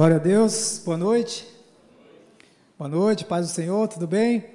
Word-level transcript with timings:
Glória 0.00 0.16
a 0.16 0.18
Deus, 0.18 0.80
boa 0.82 0.96
noite. 0.96 1.46
Boa 2.78 2.88
noite, 2.88 3.22
paz 3.22 3.46
do 3.46 3.52
Senhor, 3.52 3.86
tudo 3.86 4.06
bem? 4.06 4.46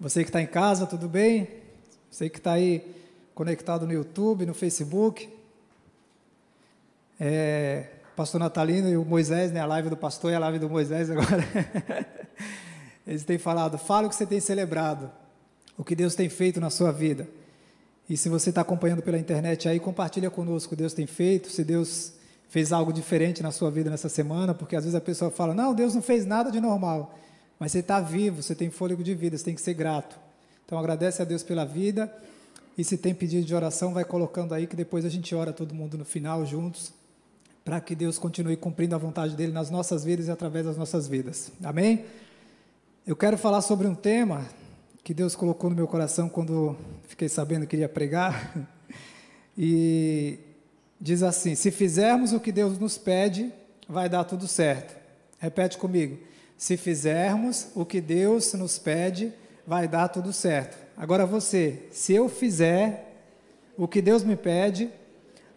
Você 0.00 0.24
que 0.24 0.30
está 0.30 0.40
em 0.40 0.46
casa, 0.46 0.86
tudo 0.86 1.06
bem? 1.06 1.46
Você 2.10 2.30
que 2.30 2.38
está 2.38 2.52
aí 2.52 2.96
conectado 3.34 3.86
no 3.86 3.92
YouTube, 3.92 4.46
no 4.46 4.54
Facebook. 4.54 5.28
É, 7.20 7.84
pastor 8.16 8.40
Natalino 8.40 8.88
e 8.88 8.96
o 8.96 9.04
Moisés, 9.04 9.52
né? 9.52 9.60
A 9.60 9.66
live 9.66 9.90
do 9.90 9.96
pastor 9.98 10.32
e 10.32 10.34
a 10.34 10.38
live 10.38 10.58
do 10.58 10.70
Moisés 10.70 11.10
agora. 11.10 11.44
Eles 13.06 13.24
têm 13.24 13.36
falado, 13.36 13.76
fala 13.76 14.06
o 14.06 14.08
que 14.08 14.16
você 14.16 14.24
tem 14.24 14.40
celebrado, 14.40 15.12
o 15.76 15.84
que 15.84 15.94
Deus 15.94 16.14
tem 16.14 16.30
feito 16.30 16.58
na 16.58 16.70
sua 16.70 16.90
vida. 16.90 17.28
E 18.08 18.16
se 18.16 18.30
você 18.30 18.48
está 18.48 18.62
acompanhando 18.62 19.02
pela 19.02 19.18
internet 19.18 19.68
aí, 19.68 19.78
compartilha 19.78 20.30
conosco 20.30 20.68
o 20.68 20.70
que 20.70 20.80
Deus 20.80 20.94
tem 20.94 21.06
feito, 21.06 21.50
se 21.50 21.62
Deus 21.62 22.14
fez 22.48 22.72
algo 22.72 22.92
diferente 22.92 23.42
na 23.42 23.50
sua 23.50 23.70
vida 23.70 23.90
nessa 23.90 24.08
semana, 24.08 24.54
porque 24.54 24.76
às 24.76 24.84
vezes 24.84 24.94
a 24.94 25.00
pessoa 25.00 25.30
fala, 25.30 25.54
não, 25.54 25.74
Deus 25.74 25.94
não 25.94 26.02
fez 26.02 26.24
nada 26.24 26.50
de 26.50 26.60
normal, 26.60 27.18
mas 27.58 27.72
você 27.72 27.80
está 27.80 28.00
vivo, 28.00 28.42
você 28.42 28.54
tem 28.54 28.70
fôlego 28.70 29.02
de 29.02 29.14
vida, 29.14 29.36
você 29.36 29.44
tem 29.44 29.54
que 29.54 29.60
ser 29.60 29.74
grato. 29.74 30.18
Então 30.64 30.78
agradece 30.78 31.20
a 31.20 31.24
Deus 31.24 31.42
pela 31.42 31.64
vida, 31.64 32.12
e 32.76 32.82
se 32.82 32.96
tem 32.96 33.14
pedido 33.14 33.44
de 33.46 33.54
oração, 33.54 33.92
vai 33.92 34.04
colocando 34.04 34.52
aí, 34.52 34.66
que 34.66 34.74
depois 34.74 35.04
a 35.04 35.08
gente 35.08 35.34
ora 35.34 35.52
todo 35.52 35.74
mundo 35.74 35.96
no 35.96 36.04
final, 36.04 36.44
juntos, 36.44 36.92
para 37.64 37.80
que 37.80 37.94
Deus 37.94 38.18
continue 38.18 38.56
cumprindo 38.56 38.94
a 38.94 38.98
vontade 38.98 39.34
dEle 39.34 39.52
nas 39.52 39.70
nossas 39.70 40.04
vidas 40.04 40.26
e 40.26 40.30
através 40.30 40.66
das 40.66 40.76
nossas 40.76 41.08
vidas. 41.08 41.50
Amém? 41.62 42.04
Eu 43.06 43.16
quero 43.16 43.38
falar 43.38 43.62
sobre 43.62 43.86
um 43.86 43.94
tema 43.94 44.44
que 45.02 45.14
Deus 45.14 45.36
colocou 45.36 45.70
no 45.70 45.76
meu 45.76 45.86
coração 45.86 46.28
quando 46.28 46.76
fiquei 47.06 47.28
sabendo 47.28 47.66
que 47.66 47.76
iria 47.76 47.88
pregar, 47.88 48.54
e 49.56 50.38
diz 51.04 51.22
assim: 51.22 51.54
se 51.54 51.70
fizermos 51.70 52.32
o 52.32 52.40
que 52.40 52.50
Deus 52.50 52.78
nos 52.78 52.96
pede, 52.96 53.52
vai 53.86 54.08
dar 54.08 54.24
tudo 54.24 54.48
certo. 54.48 54.96
Repete 55.38 55.76
comigo. 55.76 56.18
Se 56.56 56.78
fizermos 56.78 57.68
o 57.74 57.84
que 57.84 58.00
Deus 58.00 58.54
nos 58.54 58.78
pede, 58.78 59.30
vai 59.66 59.86
dar 59.86 60.08
tudo 60.08 60.32
certo. 60.32 60.78
Agora 60.96 61.26
você, 61.26 61.82
se 61.90 62.14
eu 62.14 62.26
fizer 62.26 63.12
o 63.76 63.86
que 63.86 64.00
Deus 64.00 64.24
me 64.24 64.34
pede, 64.34 64.90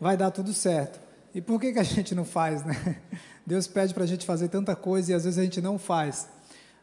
vai 0.01 0.17
dar 0.17 0.31
tudo 0.31 0.53
certo. 0.53 0.99
E 1.33 1.39
por 1.39 1.61
que, 1.61 1.71
que 1.71 1.79
a 1.79 1.83
gente 1.83 2.13
não 2.13 2.25
faz, 2.25 2.65
né? 2.65 2.97
Deus 3.45 3.67
pede 3.67 3.93
para 3.93 4.03
a 4.03 4.07
gente 4.07 4.25
fazer 4.25 4.49
tanta 4.49 4.75
coisa 4.75 5.11
e 5.11 5.15
às 5.15 5.23
vezes 5.23 5.39
a 5.39 5.43
gente 5.43 5.61
não 5.61 5.79
faz. 5.79 6.27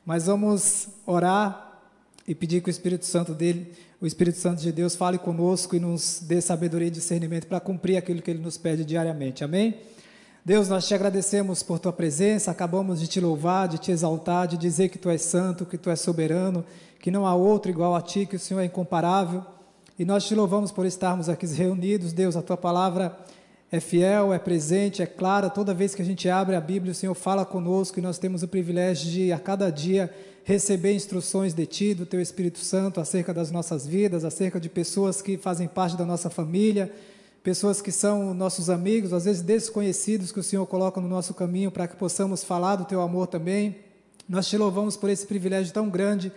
Mas 0.07 0.25
vamos 0.25 0.89
orar 1.05 1.83
e 2.27 2.35
pedir 2.35 2.63
que 2.63 2.69
o 2.69 2.71
Espírito 2.71 3.05
Santo 3.05 3.35
dele 3.35 3.75
o 4.05 4.07
Espírito 4.07 4.37
Santo 4.37 4.61
de 4.61 4.71
Deus 4.71 4.95
fale 4.95 5.17
conosco 5.17 5.75
e 5.75 5.81
nos 5.81 6.21
dê 6.21 6.39
sabedoria 6.39 6.89
e 6.89 6.91
discernimento 6.91 7.47
para 7.47 7.59
cumprir 7.59 7.97
aquilo 7.97 8.21
que 8.21 8.31
Ele 8.31 8.43
nos 8.43 8.59
pede 8.59 8.85
diariamente. 8.85 9.43
Amém? 9.43 9.79
Deus, 10.45 10.69
nós 10.69 10.87
te 10.87 10.95
agradecemos 10.95 11.63
por 11.63 11.79
tua 11.79 11.91
presença, 11.91 12.51
acabamos 12.51 13.01
de 13.01 13.07
te 13.07 13.19
louvar, 13.19 13.67
de 13.67 13.79
te 13.79 13.91
exaltar, 13.91 14.47
de 14.47 14.59
dizer 14.59 14.91
que 14.91 14.99
tu 14.99 15.09
és 15.09 15.23
santo, 15.23 15.65
que 15.65 15.79
tu 15.79 15.89
és 15.89 15.99
soberano, 15.99 16.63
que 17.01 17.11
não 17.11 17.27
há 17.27 17.35
outro 17.35 17.71
igual 17.71 17.95
a 17.95 18.03
ti, 18.03 18.27
que 18.27 18.37
o 18.37 18.39
Senhor 18.39 18.61
é 18.61 18.67
incomparável. 18.67 19.43
E 19.99 20.05
nós 20.05 20.27
te 20.27 20.35
louvamos 20.35 20.71
por 20.71 20.85
estarmos 20.85 21.31
aqui 21.31 21.47
reunidos, 21.47 22.13
Deus, 22.13 22.37
a 22.37 22.43
tua 22.43 22.59
palavra 22.59 23.19
é 23.73 23.81
fiel, 23.81 24.35
é 24.35 24.39
presente, 24.39 25.01
é 25.01 25.07
clara. 25.07 25.49
Toda 25.49 25.73
vez 25.73 25.95
que 25.95 26.03
a 26.03 26.05
gente 26.05 26.29
abre 26.29 26.55
a 26.55 26.61
Bíblia, 26.61 26.93
o 26.93 26.95
Senhor 26.95 27.15
fala 27.15 27.47
conosco 27.47 27.99
e 27.99 28.03
nós 28.03 28.19
temos 28.19 28.43
o 28.43 28.49
privilégio 28.49 29.11
de, 29.11 29.33
a 29.33 29.39
cada 29.39 29.71
dia, 29.71 30.15
receber 30.45 30.93
instruções 30.93 31.55
de 31.55 31.65
Ti, 31.65 31.95
do 31.95 32.05
Teu 32.05 32.21
Espírito 32.21 32.59
Santo, 32.59 33.01
acerca 33.01 33.33
das 33.33 33.51
nossas 33.51 33.87
vidas, 33.87 34.25
acerca 34.25 34.61
de 34.61 34.69
pessoas 34.69 35.23
que 35.23 35.39
fazem 35.39 35.67
parte 35.67 35.97
da 35.97 36.05
nossa 36.05 36.29
família, 36.29 36.93
pessoas 37.43 37.81
que 37.81 37.91
são 37.91 38.35
nossos 38.35 38.69
amigos, 38.69 39.15
às 39.15 39.25
vezes 39.25 39.41
desconhecidos, 39.41 40.31
que 40.31 40.41
o 40.41 40.43
Senhor 40.43 40.67
coloca 40.67 41.01
no 41.01 41.09
nosso 41.09 41.33
caminho 41.33 41.71
para 41.71 41.89
que 41.89 41.97
possamos 41.97 42.45
falar 42.45 42.77
do 42.77 42.85
Teu 42.85 43.01
amor 43.01 43.27
também. 43.27 43.77
Nós 44.29 44.47
te 44.47 44.57
louvamos 44.59 44.97
por 44.97 45.09
esse 45.09 45.27
privilégio 45.27 45.73
tão 45.73 45.89
grande 45.89 46.31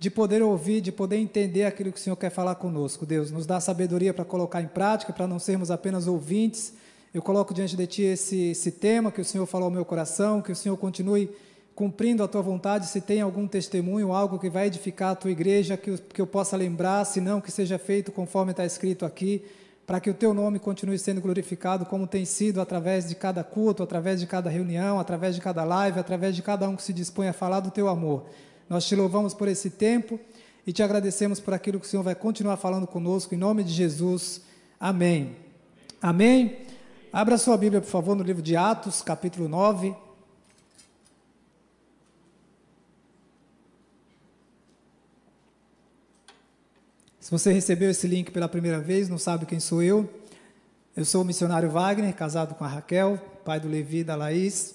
de 0.00 0.10
poder 0.10 0.42
ouvir, 0.42 0.80
de 0.80 0.90
poder 0.90 1.16
entender 1.16 1.64
aquilo 1.64 1.92
que 1.92 1.98
o 1.98 2.02
Senhor 2.02 2.16
quer 2.16 2.30
falar 2.30 2.56
conosco. 2.56 3.06
Deus, 3.06 3.30
nos 3.30 3.46
dá 3.46 3.60
sabedoria 3.60 4.12
para 4.12 4.24
colocar 4.24 4.60
em 4.60 4.68
prática, 4.68 5.12
para 5.12 5.28
não 5.28 5.38
sermos 5.38 5.70
apenas 5.70 6.08
ouvintes. 6.08 6.74
Eu 7.12 7.22
coloco 7.22 7.54
diante 7.54 7.76
de 7.76 7.86
Ti 7.86 8.02
esse, 8.02 8.50
esse 8.50 8.72
tema 8.72 9.12
que 9.12 9.20
o 9.20 9.24
Senhor 9.24 9.46
falou 9.46 9.66
ao 9.66 9.70
meu 9.70 9.84
coração, 9.84 10.42
que 10.42 10.50
o 10.50 10.56
Senhor 10.56 10.76
continue 10.76 11.30
cumprindo 11.74 12.22
a 12.22 12.28
tua 12.28 12.40
vontade, 12.40 12.86
se 12.86 13.00
tem 13.00 13.20
algum 13.20 13.48
testemunho, 13.48 14.12
algo 14.12 14.38
que 14.38 14.48
vai 14.48 14.68
edificar 14.68 15.10
a 15.10 15.14
tua 15.14 15.30
igreja, 15.30 15.76
que 15.76 15.90
eu, 15.90 15.98
que 15.98 16.20
eu 16.20 16.26
possa 16.26 16.56
lembrar, 16.56 17.04
se 17.04 17.20
não, 17.20 17.40
que 17.40 17.50
seja 17.50 17.78
feito 17.78 18.12
conforme 18.12 18.52
está 18.52 18.64
escrito 18.64 19.04
aqui, 19.04 19.44
para 19.86 20.00
que 20.00 20.08
o 20.08 20.14
teu 20.14 20.32
nome 20.32 20.58
continue 20.58 20.98
sendo 20.98 21.20
glorificado, 21.20 21.84
como 21.84 22.06
tem 22.06 22.24
sido 22.24 22.60
através 22.60 23.08
de 23.08 23.14
cada 23.14 23.42
culto, 23.42 23.82
através 23.82 24.20
de 24.20 24.26
cada 24.26 24.48
reunião, 24.48 24.98
através 24.98 25.34
de 25.34 25.40
cada 25.40 25.64
live, 25.64 25.98
através 25.98 26.34
de 26.34 26.42
cada 26.42 26.68
um 26.68 26.76
que 26.76 26.82
se 26.82 26.92
dispõe 26.92 27.28
a 27.28 27.32
falar 27.32 27.60
do 27.60 27.70
teu 27.70 27.88
amor. 27.88 28.24
Nós 28.68 28.86
te 28.86 28.94
louvamos 28.94 29.34
por 29.34 29.48
esse 29.48 29.68
tempo 29.68 30.18
e 30.66 30.72
te 30.72 30.82
agradecemos 30.82 31.40
por 31.40 31.52
aquilo 31.52 31.78
que 31.80 31.86
o 31.86 31.88
Senhor 31.88 32.02
vai 32.02 32.14
continuar 32.14 32.56
falando 32.56 32.86
conosco, 32.86 33.34
em 33.34 33.38
nome 33.38 33.62
de 33.62 33.72
Jesus. 33.72 34.42
Amém. 34.80 35.36
Amém. 36.00 36.58
Abra 37.12 37.36
sua 37.36 37.56
Bíblia, 37.56 37.82
por 37.82 37.90
favor, 37.90 38.16
no 38.16 38.22
livro 38.22 38.42
de 38.42 38.56
Atos, 38.56 39.02
capítulo 39.02 39.48
9. 39.48 40.03
Se 47.24 47.30
você 47.30 47.50
recebeu 47.50 47.90
esse 47.90 48.06
link 48.06 48.30
pela 48.30 48.46
primeira 48.46 48.78
vez, 48.78 49.08
não 49.08 49.16
sabe 49.16 49.46
quem 49.46 49.58
sou 49.58 49.82
eu, 49.82 50.06
eu 50.94 51.06
sou 51.06 51.22
o 51.22 51.24
missionário 51.24 51.70
Wagner, 51.70 52.14
casado 52.14 52.54
com 52.54 52.62
a 52.64 52.68
Raquel, 52.68 53.16
pai 53.42 53.58
do 53.58 53.66
Levi 53.66 54.00
e 54.00 54.04
da 54.04 54.14
Laís, 54.14 54.74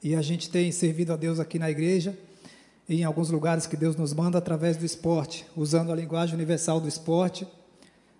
e 0.00 0.14
a 0.14 0.22
gente 0.22 0.48
tem 0.48 0.70
servido 0.70 1.12
a 1.12 1.16
Deus 1.16 1.40
aqui 1.40 1.58
na 1.58 1.68
igreja, 1.68 2.16
e 2.88 3.00
em 3.00 3.04
alguns 3.04 3.30
lugares 3.30 3.66
que 3.66 3.76
Deus 3.76 3.96
nos 3.96 4.12
manda 4.14 4.38
através 4.38 4.76
do 4.76 4.84
esporte, 4.84 5.44
usando 5.56 5.90
a 5.90 5.96
linguagem 5.96 6.36
universal 6.36 6.80
do 6.80 6.86
esporte, 6.86 7.48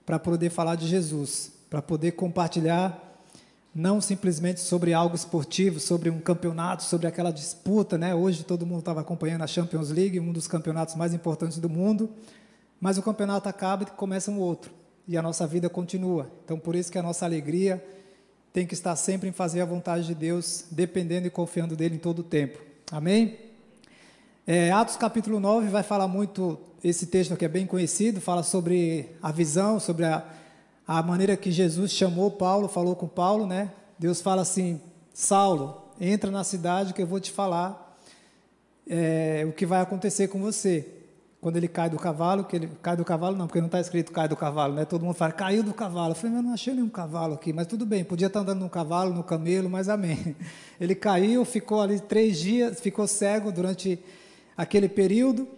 para 0.04 0.18
poder 0.18 0.50
falar 0.50 0.74
de 0.74 0.88
Jesus, 0.88 1.52
para 1.70 1.80
poder 1.80 2.10
compartilhar 2.10 3.22
não 3.72 4.00
simplesmente 4.00 4.58
sobre 4.58 4.92
algo 4.92 5.14
esportivo, 5.14 5.78
sobre 5.78 6.10
um 6.10 6.18
campeonato, 6.18 6.82
sobre 6.82 7.06
aquela 7.06 7.30
disputa, 7.30 7.96
né? 7.96 8.12
Hoje 8.12 8.42
todo 8.42 8.66
mundo 8.66 8.80
estava 8.80 9.00
acompanhando 9.00 9.42
a 9.42 9.46
Champions 9.46 9.88
League, 9.88 10.18
um 10.18 10.32
dos 10.32 10.48
campeonatos 10.48 10.96
mais 10.96 11.14
importantes 11.14 11.58
do 11.58 11.70
mundo 11.70 12.10
mas 12.82 12.98
o 12.98 13.02
campeonato 13.02 13.48
acaba 13.48 13.84
e 13.84 13.86
começa 13.86 14.28
um 14.28 14.40
outro, 14.40 14.72
e 15.06 15.16
a 15.16 15.22
nossa 15.22 15.46
vida 15.46 15.70
continua. 15.70 16.28
Então, 16.44 16.58
por 16.58 16.74
isso 16.74 16.90
que 16.90 16.98
a 16.98 17.02
nossa 17.02 17.24
alegria 17.24 17.80
tem 18.52 18.66
que 18.66 18.74
estar 18.74 18.96
sempre 18.96 19.28
em 19.28 19.32
fazer 19.32 19.60
a 19.60 19.64
vontade 19.64 20.04
de 20.04 20.16
Deus, 20.16 20.64
dependendo 20.68 21.28
e 21.28 21.30
confiando 21.30 21.76
dele 21.76 21.94
em 21.94 21.98
todo 21.98 22.18
o 22.18 22.22
tempo. 22.24 22.60
Amém? 22.90 23.38
É, 24.44 24.72
Atos 24.72 24.96
capítulo 24.96 25.38
9 25.38 25.68
vai 25.68 25.84
falar 25.84 26.08
muito, 26.08 26.58
esse 26.82 27.06
texto 27.06 27.32
aqui 27.32 27.44
é 27.44 27.48
bem 27.48 27.66
conhecido, 27.68 28.20
fala 28.20 28.42
sobre 28.42 29.10
a 29.22 29.30
visão, 29.30 29.78
sobre 29.78 30.04
a, 30.04 30.26
a 30.84 31.00
maneira 31.04 31.36
que 31.36 31.52
Jesus 31.52 31.92
chamou 31.92 32.32
Paulo, 32.32 32.66
falou 32.66 32.96
com 32.96 33.06
Paulo, 33.06 33.46
né? 33.46 33.70
Deus 33.96 34.20
fala 34.20 34.42
assim: 34.42 34.80
Saulo, 35.14 35.80
entra 36.00 36.32
na 36.32 36.42
cidade 36.42 36.92
que 36.92 37.00
eu 37.00 37.06
vou 37.06 37.20
te 37.20 37.30
falar 37.30 37.96
é, 38.88 39.44
o 39.48 39.52
que 39.52 39.64
vai 39.64 39.80
acontecer 39.80 40.26
com 40.26 40.40
você 40.40 40.98
quando 41.42 41.56
ele 41.56 41.66
cai 41.66 41.90
do 41.90 41.98
cavalo, 41.98 42.44
que 42.44 42.54
ele 42.54 42.70
cai 42.80 42.96
do 42.96 43.04
cavalo 43.04 43.36
não, 43.36 43.48
porque 43.48 43.58
não 43.58 43.66
está 43.66 43.80
escrito 43.80 44.12
cai 44.12 44.28
do 44.28 44.36
cavalo, 44.36 44.74
né? 44.74 44.84
Todo 44.84 45.04
mundo 45.04 45.14
fala, 45.14 45.32
caiu 45.32 45.64
do 45.64 45.74
cavalo. 45.74 46.12
Eu 46.12 46.14
falei, 46.14 46.36
mas 46.36 46.44
não 46.44 46.52
achei 46.52 46.72
nenhum 46.72 46.88
cavalo 46.88 47.34
aqui, 47.34 47.52
mas 47.52 47.66
tudo 47.66 47.84
bem, 47.84 48.04
podia 48.04 48.28
estar 48.28 48.38
andando 48.38 48.60
no 48.60 48.70
cavalo, 48.70 49.12
no 49.12 49.24
camelo, 49.24 49.68
mas 49.68 49.88
amém. 49.88 50.36
Ele 50.80 50.94
caiu, 50.94 51.44
ficou 51.44 51.80
ali 51.80 51.98
três 51.98 52.38
dias, 52.38 52.78
ficou 52.78 53.08
cego 53.08 53.50
durante 53.50 53.98
aquele 54.56 54.88
período, 54.88 55.48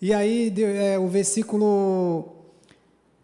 e 0.00 0.14
aí 0.14 0.54
é, 0.56 1.00
o 1.00 1.08
versículo, 1.08 2.28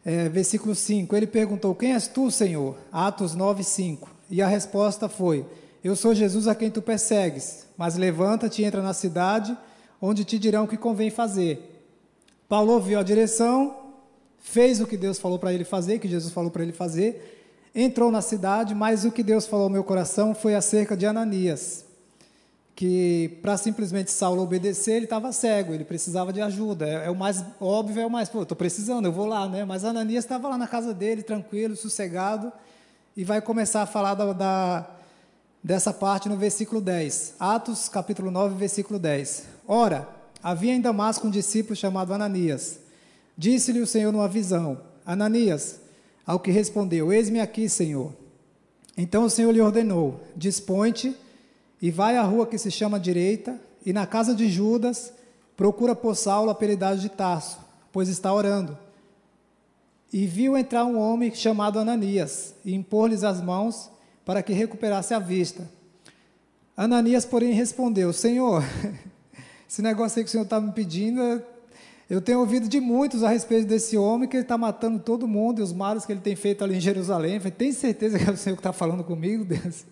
é, 0.04 0.28
versículo 0.28 0.74
5, 0.74 1.14
ele 1.14 1.28
perguntou, 1.28 1.74
quem 1.76 1.92
és 1.92 2.08
tu, 2.08 2.28
Senhor? 2.28 2.76
Atos 2.90 3.36
9, 3.36 3.62
5. 3.62 4.10
E 4.28 4.42
a 4.42 4.48
resposta 4.48 5.08
foi, 5.08 5.46
eu 5.84 5.94
sou 5.94 6.12
Jesus 6.12 6.48
a 6.48 6.56
quem 6.56 6.70
tu 6.70 6.82
persegues, 6.82 7.68
mas 7.76 7.96
levanta-te 7.96 8.62
e 8.62 8.64
entra 8.64 8.82
na 8.82 8.94
cidade, 8.94 9.56
onde 10.02 10.24
te 10.24 10.40
dirão 10.40 10.64
o 10.64 10.68
que 10.68 10.76
convém 10.76 11.10
fazer. 11.10 11.70
Paulo 12.50 12.72
ouviu 12.72 12.98
a 12.98 13.04
direção, 13.04 13.76
fez 14.40 14.80
o 14.80 14.86
que 14.86 14.96
Deus 14.96 15.20
falou 15.20 15.38
para 15.38 15.54
ele 15.54 15.62
fazer, 15.62 16.00
que 16.00 16.08
Jesus 16.08 16.34
falou 16.34 16.50
para 16.50 16.64
ele 16.64 16.72
fazer, 16.72 17.48
entrou 17.72 18.10
na 18.10 18.20
cidade, 18.20 18.74
mas 18.74 19.04
o 19.04 19.12
que 19.12 19.22
Deus 19.22 19.46
falou 19.46 19.66
ao 19.66 19.70
meu 19.70 19.84
coração 19.84 20.34
foi 20.34 20.56
acerca 20.56 20.96
de 20.96 21.06
Ananias, 21.06 21.84
que 22.74 23.38
para 23.40 23.56
simplesmente 23.56 24.10
Saulo 24.10 24.42
obedecer, 24.42 24.94
ele 24.94 25.04
estava 25.04 25.30
cego, 25.30 25.72
ele 25.72 25.84
precisava 25.84 26.32
de 26.32 26.40
ajuda. 26.40 26.88
É, 26.88 27.06
é, 27.06 27.10
o 27.10 27.14
mais 27.14 27.44
óbvio, 27.60 28.02
é 28.02 28.06
o 28.06 28.10
mais, 28.10 28.28
pô, 28.28 28.42
estou 28.42 28.56
precisando, 28.56 29.04
eu 29.04 29.12
vou 29.12 29.26
lá, 29.26 29.48
né? 29.48 29.64
Mas 29.64 29.84
Ananias 29.84 30.24
estava 30.24 30.48
lá 30.48 30.58
na 30.58 30.66
casa 30.66 30.92
dele, 30.92 31.22
tranquilo, 31.22 31.76
sossegado, 31.76 32.52
e 33.16 33.22
vai 33.22 33.40
começar 33.40 33.82
a 33.82 33.86
falar 33.86 34.14
da, 34.14 34.32
da, 34.32 34.90
dessa 35.62 35.92
parte 35.92 36.28
no 36.28 36.36
versículo 36.36 36.80
10. 36.80 37.34
Atos, 37.38 37.88
capítulo 37.88 38.28
9, 38.28 38.56
versículo 38.56 38.98
10. 38.98 39.44
Ora, 39.68 40.18
Havia 40.42 40.74
em 40.74 40.80
Damasco 40.80 41.26
um 41.26 41.30
discípulo 41.30 41.76
chamado 41.76 42.12
Ananias. 42.14 42.80
Disse-lhe 43.36 43.80
o 43.80 43.86
Senhor 43.86 44.12
numa 44.12 44.28
visão: 44.28 44.80
Ananias, 45.04 45.80
ao 46.26 46.40
que 46.40 46.50
respondeu: 46.50 47.12
Eis-me 47.12 47.40
aqui, 47.40 47.68
Senhor. 47.68 48.12
Então 48.96 49.24
o 49.24 49.30
Senhor 49.30 49.52
lhe 49.52 49.60
ordenou: 49.60 50.20
Dispõe-te 50.36 51.16
e 51.80 51.90
vai 51.90 52.16
à 52.16 52.22
rua 52.22 52.46
que 52.46 52.58
se 52.58 52.70
chama 52.70 53.00
direita, 53.00 53.58
e 53.84 53.92
na 53.92 54.06
casa 54.06 54.34
de 54.34 54.48
Judas 54.48 55.12
procura 55.56 55.94
por 55.94 56.16
Saulo, 56.16 56.50
apelidado 56.50 57.00
de 57.00 57.08
Tarso, 57.08 57.58
pois 57.92 58.08
está 58.08 58.32
orando. 58.32 58.76
E 60.12 60.26
viu 60.26 60.56
entrar 60.56 60.84
um 60.84 60.98
homem 60.98 61.32
chamado 61.34 61.78
Ananias, 61.78 62.54
e 62.64 62.74
impor-lhes 62.74 63.24
as 63.24 63.40
mãos 63.40 63.90
para 64.24 64.42
que 64.42 64.52
recuperasse 64.52 65.14
a 65.14 65.18
vista. 65.18 65.68
Ananias, 66.76 67.24
porém, 67.24 67.52
respondeu: 67.52 68.12
Senhor, 68.12 68.62
esse 69.70 69.80
negócio 69.82 70.18
aí 70.18 70.24
que 70.24 70.28
o 70.28 70.32
Senhor 70.32 70.42
está 70.42 70.60
me 70.60 70.72
pedindo, 70.72 71.20
eu 72.08 72.20
tenho 72.20 72.40
ouvido 72.40 72.68
de 72.68 72.80
muitos 72.80 73.22
a 73.22 73.28
respeito 73.28 73.68
desse 73.68 73.96
homem 73.96 74.28
que 74.28 74.36
ele 74.36 74.42
está 74.42 74.58
matando 74.58 74.98
todo 74.98 75.28
mundo 75.28 75.60
e 75.60 75.62
os 75.62 75.72
males 75.72 76.04
que 76.04 76.10
ele 76.10 76.20
tem 76.20 76.34
feito 76.34 76.64
ali 76.64 76.78
em 76.78 76.80
Jerusalém. 76.80 77.38
Falei, 77.38 77.52
tem 77.52 77.70
certeza 77.70 78.18
que 78.18 78.28
é 78.28 78.32
o 78.32 78.36
Senhor 78.36 78.56
que 78.56 78.60
está 78.60 78.72
falando 78.72 79.04
comigo, 79.04 79.44
Deus? 79.46 79.84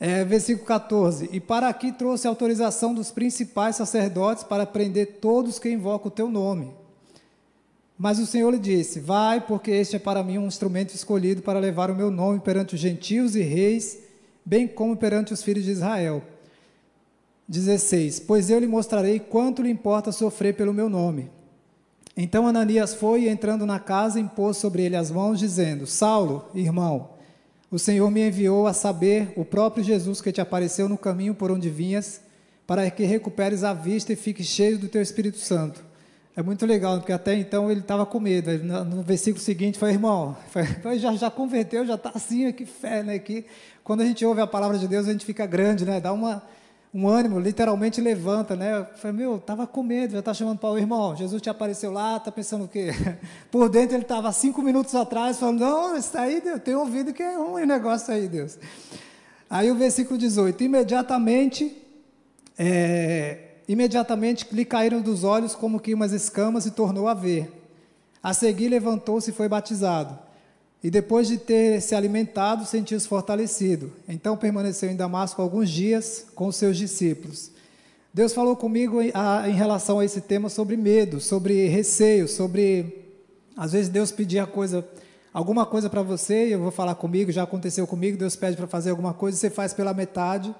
É, 0.00 0.24
versículo 0.24 0.66
14: 0.66 1.30
E 1.32 1.38
para 1.38 1.68
aqui 1.68 1.92
trouxe 1.92 2.26
autorização 2.26 2.92
dos 2.92 3.12
principais 3.12 3.76
sacerdotes 3.76 4.42
para 4.42 4.66
prender 4.66 5.18
todos 5.20 5.60
que 5.60 5.70
invocam 5.70 6.08
o 6.08 6.10
teu 6.10 6.28
nome. 6.28 6.74
Mas 7.96 8.18
o 8.18 8.26
Senhor 8.26 8.50
lhe 8.50 8.58
disse: 8.58 8.98
Vai, 8.98 9.40
porque 9.40 9.70
este 9.70 9.94
é 9.94 10.00
para 10.00 10.24
mim 10.24 10.38
um 10.38 10.48
instrumento 10.48 10.92
escolhido 10.92 11.40
para 11.40 11.60
levar 11.60 11.88
o 11.88 11.94
meu 11.94 12.10
nome 12.10 12.40
perante 12.40 12.74
os 12.74 12.80
gentios 12.80 13.36
e 13.36 13.42
reis, 13.42 13.96
bem 14.44 14.66
como 14.66 14.96
perante 14.96 15.32
os 15.32 15.40
filhos 15.40 15.64
de 15.64 15.70
Israel. 15.70 16.20
16: 17.48 18.20
Pois 18.20 18.50
eu 18.50 18.58
lhe 18.58 18.66
mostrarei 18.66 19.20
quanto 19.20 19.62
lhe 19.62 19.70
importa 19.70 20.12
sofrer 20.12 20.54
pelo 20.54 20.74
meu 20.74 20.88
nome. 20.88 21.30
Então 22.16 22.46
Ananias 22.46 22.94
foi 22.94 23.22
e 23.22 23.28
entrando 23.28 23.66
na 23.66 23.78
casa 23.78 24.18
impôs 24.18 24.56
sobre 24.56 24.82
ele 24.82 24.96
as 24.96 25.10
mãos, 25.10 25.38
dizendo: 25.38 25.86
Saulo, 25.86 26.46
irmão, 26.54 27.10
o 27.70 27.78
Senhor 27.78 28.10
me 28.10 28.26
enviou 28.26 28.66
a 28.66 28.72
saber 28.72 29.32
o 29.36 29.44
próprio 29.44 29.84
Jesus 29.84 30.20
que 30.20 30.32
te 30.32 30.40
apareceu 30.40 30.88
no 30.88 30.96
caminho 30.96 31.34
por 31.34 31.50
onde 31.50 31.68
vinhas, 31.68 32.20
para 32.66 32.90
que 32.90 33.04
recuperes 33.04 33.64
a 33.64 33.74
vista 33.74 34.12
e 34.12 34.16
fiques 34.16 34.46
cheio 34.46 34.78
do 34.78 34.88
teu 34.88 35.02
Espírito 35.02 35.38
Santo. 35.38 35.84
É 36.36 36.42
muito 36.42 36.66
legal, 36.66 36.98
porque 36.98 37.12
até 37.12 37.34
então 37.34 37.70
ele 37.70 37.80
estava 37.80 38.04
com 38.04 38.20
medo. 38.20 38.50
No 38.84 39.02
versículo 39.02 39.42
seguinte, 39.42 39.78
foi 39.78 39.90
irmão, 39.90 40.36
já, 40.98 41.14
já 41.16 41.30
converteu, 41.30 41.86
já 41.86 41.94
está 41.94 42.12
assim, 42.14 42.52
que 42.52 42.66
fé, 42.66 43.02
né? 43.02 43.18
Que 43.18 43.46
quando 43.82 44.02
a 44.02 44.04
gente 44.04 44.24
ouve 44.24 44.42
a 44.42 44.46
palavra 44.46 44.78
de 44.78 44.86
Deus, 44.86 45.08
a 45.08 45.12
gente 45.12 45.24
fica 45.24 45.46
grande, 45.46 45.86
né? 45.86 45.98
Dá 45.98 46.12
uma, 46.12 46.42
um 46.96 47.08
ânimo, 47.08 47.38
literalmente 47.38 48.00
levanta, 48.00 48.56
né? 48.56 48.78
Eu 48.78 48.86
falei, 48.96 49.16
meu, 49.18 49.36
estava 49.36 49.66
com 49.66 49.82
medo, 49.82 50.12
já 50.12 50.20
está 50.20 50.32
chamando 50.32 50.58
para 50.58 50.70
o 50.70 50.78
irmão. 50.78 51.14
Jesus 51.14 51.42
te 51.42 51.50
apareceu 51.50 51.92
lá, 51.92 52.16
está 52.16 52.32
pensando 52.32 52.64
o 52.64 52.68
quê? 52.68 52.90
Por 53.50 53.68
dentro 53.68 53.96
ele 53.96 54.02
estava 54.02 54.32
cinco 54.32 54.62
minutos 54.62 54.94
atrás, 54.94 55.38
falando, 55.38 55.60
não, 55.60 55.96
isso 55.96 56.16
aí, 56.16 56.40
Deus, 56.40 56.62
tenho 56.62 56.80
ouvido 56.80 57.12
que 57.12 57.22
é 57.22 57.36
ruim 57.36 57.62
o 57.62 57.66
negócio 57.66 58.14
aí, 58.14 58.28
Deus. 58.28 58.58
Aí 59.48 59.70
o 59.70 59.74
versículo 59.74 60.18
18, 60.18 60.64
imediatamente 60.64 61.82
é, 62.58 63.46
Imediatamente 63.68 64.46
lhe 64.52 64.64
caíram 64.64 65.00
dos 65.00 65.24
olhos 65.24 65.54
como 65.54 65.80
que 65.80 65.92
umas 65.92 66.12
escamas 66.12 66.66
e 66.66 66.70
tornou 66.70 67.08
a 67.08 67.14
ver. 67.14 67.52
A 68.22 68.32
seguir 68.32 68.68
levantou-se 68.68 69.30
e 69.30 69.34
foi 69.34 69.48
batizado. 69.48 70.18
E 70.86 70.90
depois 70.90 71.26
de 71.26 71.36
ter 71.36 71.82
se 71.82 71.96
alimentado, 71.96 72.64
sentiu-se 72.64 73.08
fortalecido. 73.08 73.92
Então 74.08 74.36
permaneceu 74.36 74.88
em 74.88 74.94
Damasco 74.94 75.42
alguns 75.42 75.68
dias 75.68 76.26
com 76.32 76.52
seus 76.52 76.76
discípulos. 76.76 77.50
Deus 78.14 78.32
falou 78.32 78.54
comigo 78.54 79.02
em, 79.02 79.10
relação 79.52 79.98
a 79.98 80.04
esse 80.04 80.20
tema 80.20 80.48
sobre 80.48 80.76
medo, 80.76 81.20
sobre 81.20 81.66
receio, 81.66 82.28
sobre 82.28 83.04
às 83.56 83.72
vezes 83.72 83.88
Deus 83.88 84.12
pedia 84.12 84.46
coisa, 84.46 84.86
alguma 85.34 85.66
coisa 85.66 85.90
para 85.90 86.02
você, 86.02 86.46
e 86.46 86.52
eu 86.52 86.60
vou 86.60 86.70
falar 86.70 86.94
comigo, 86.94 87.32
já 87.32 87.42
aconteceu 87.42 87.84
comigo, 87.84 88.16
Deus 88.16 88.36
pede 88.36 88.56
para 88.56 88.68
fazer 88.68 88.90
alguma 88.90 89.12
coisa, 89.12 89.36
você 89.36 89.50
faz 89.50 89.74
pela 89.74 89.92
metade 89.92 90.54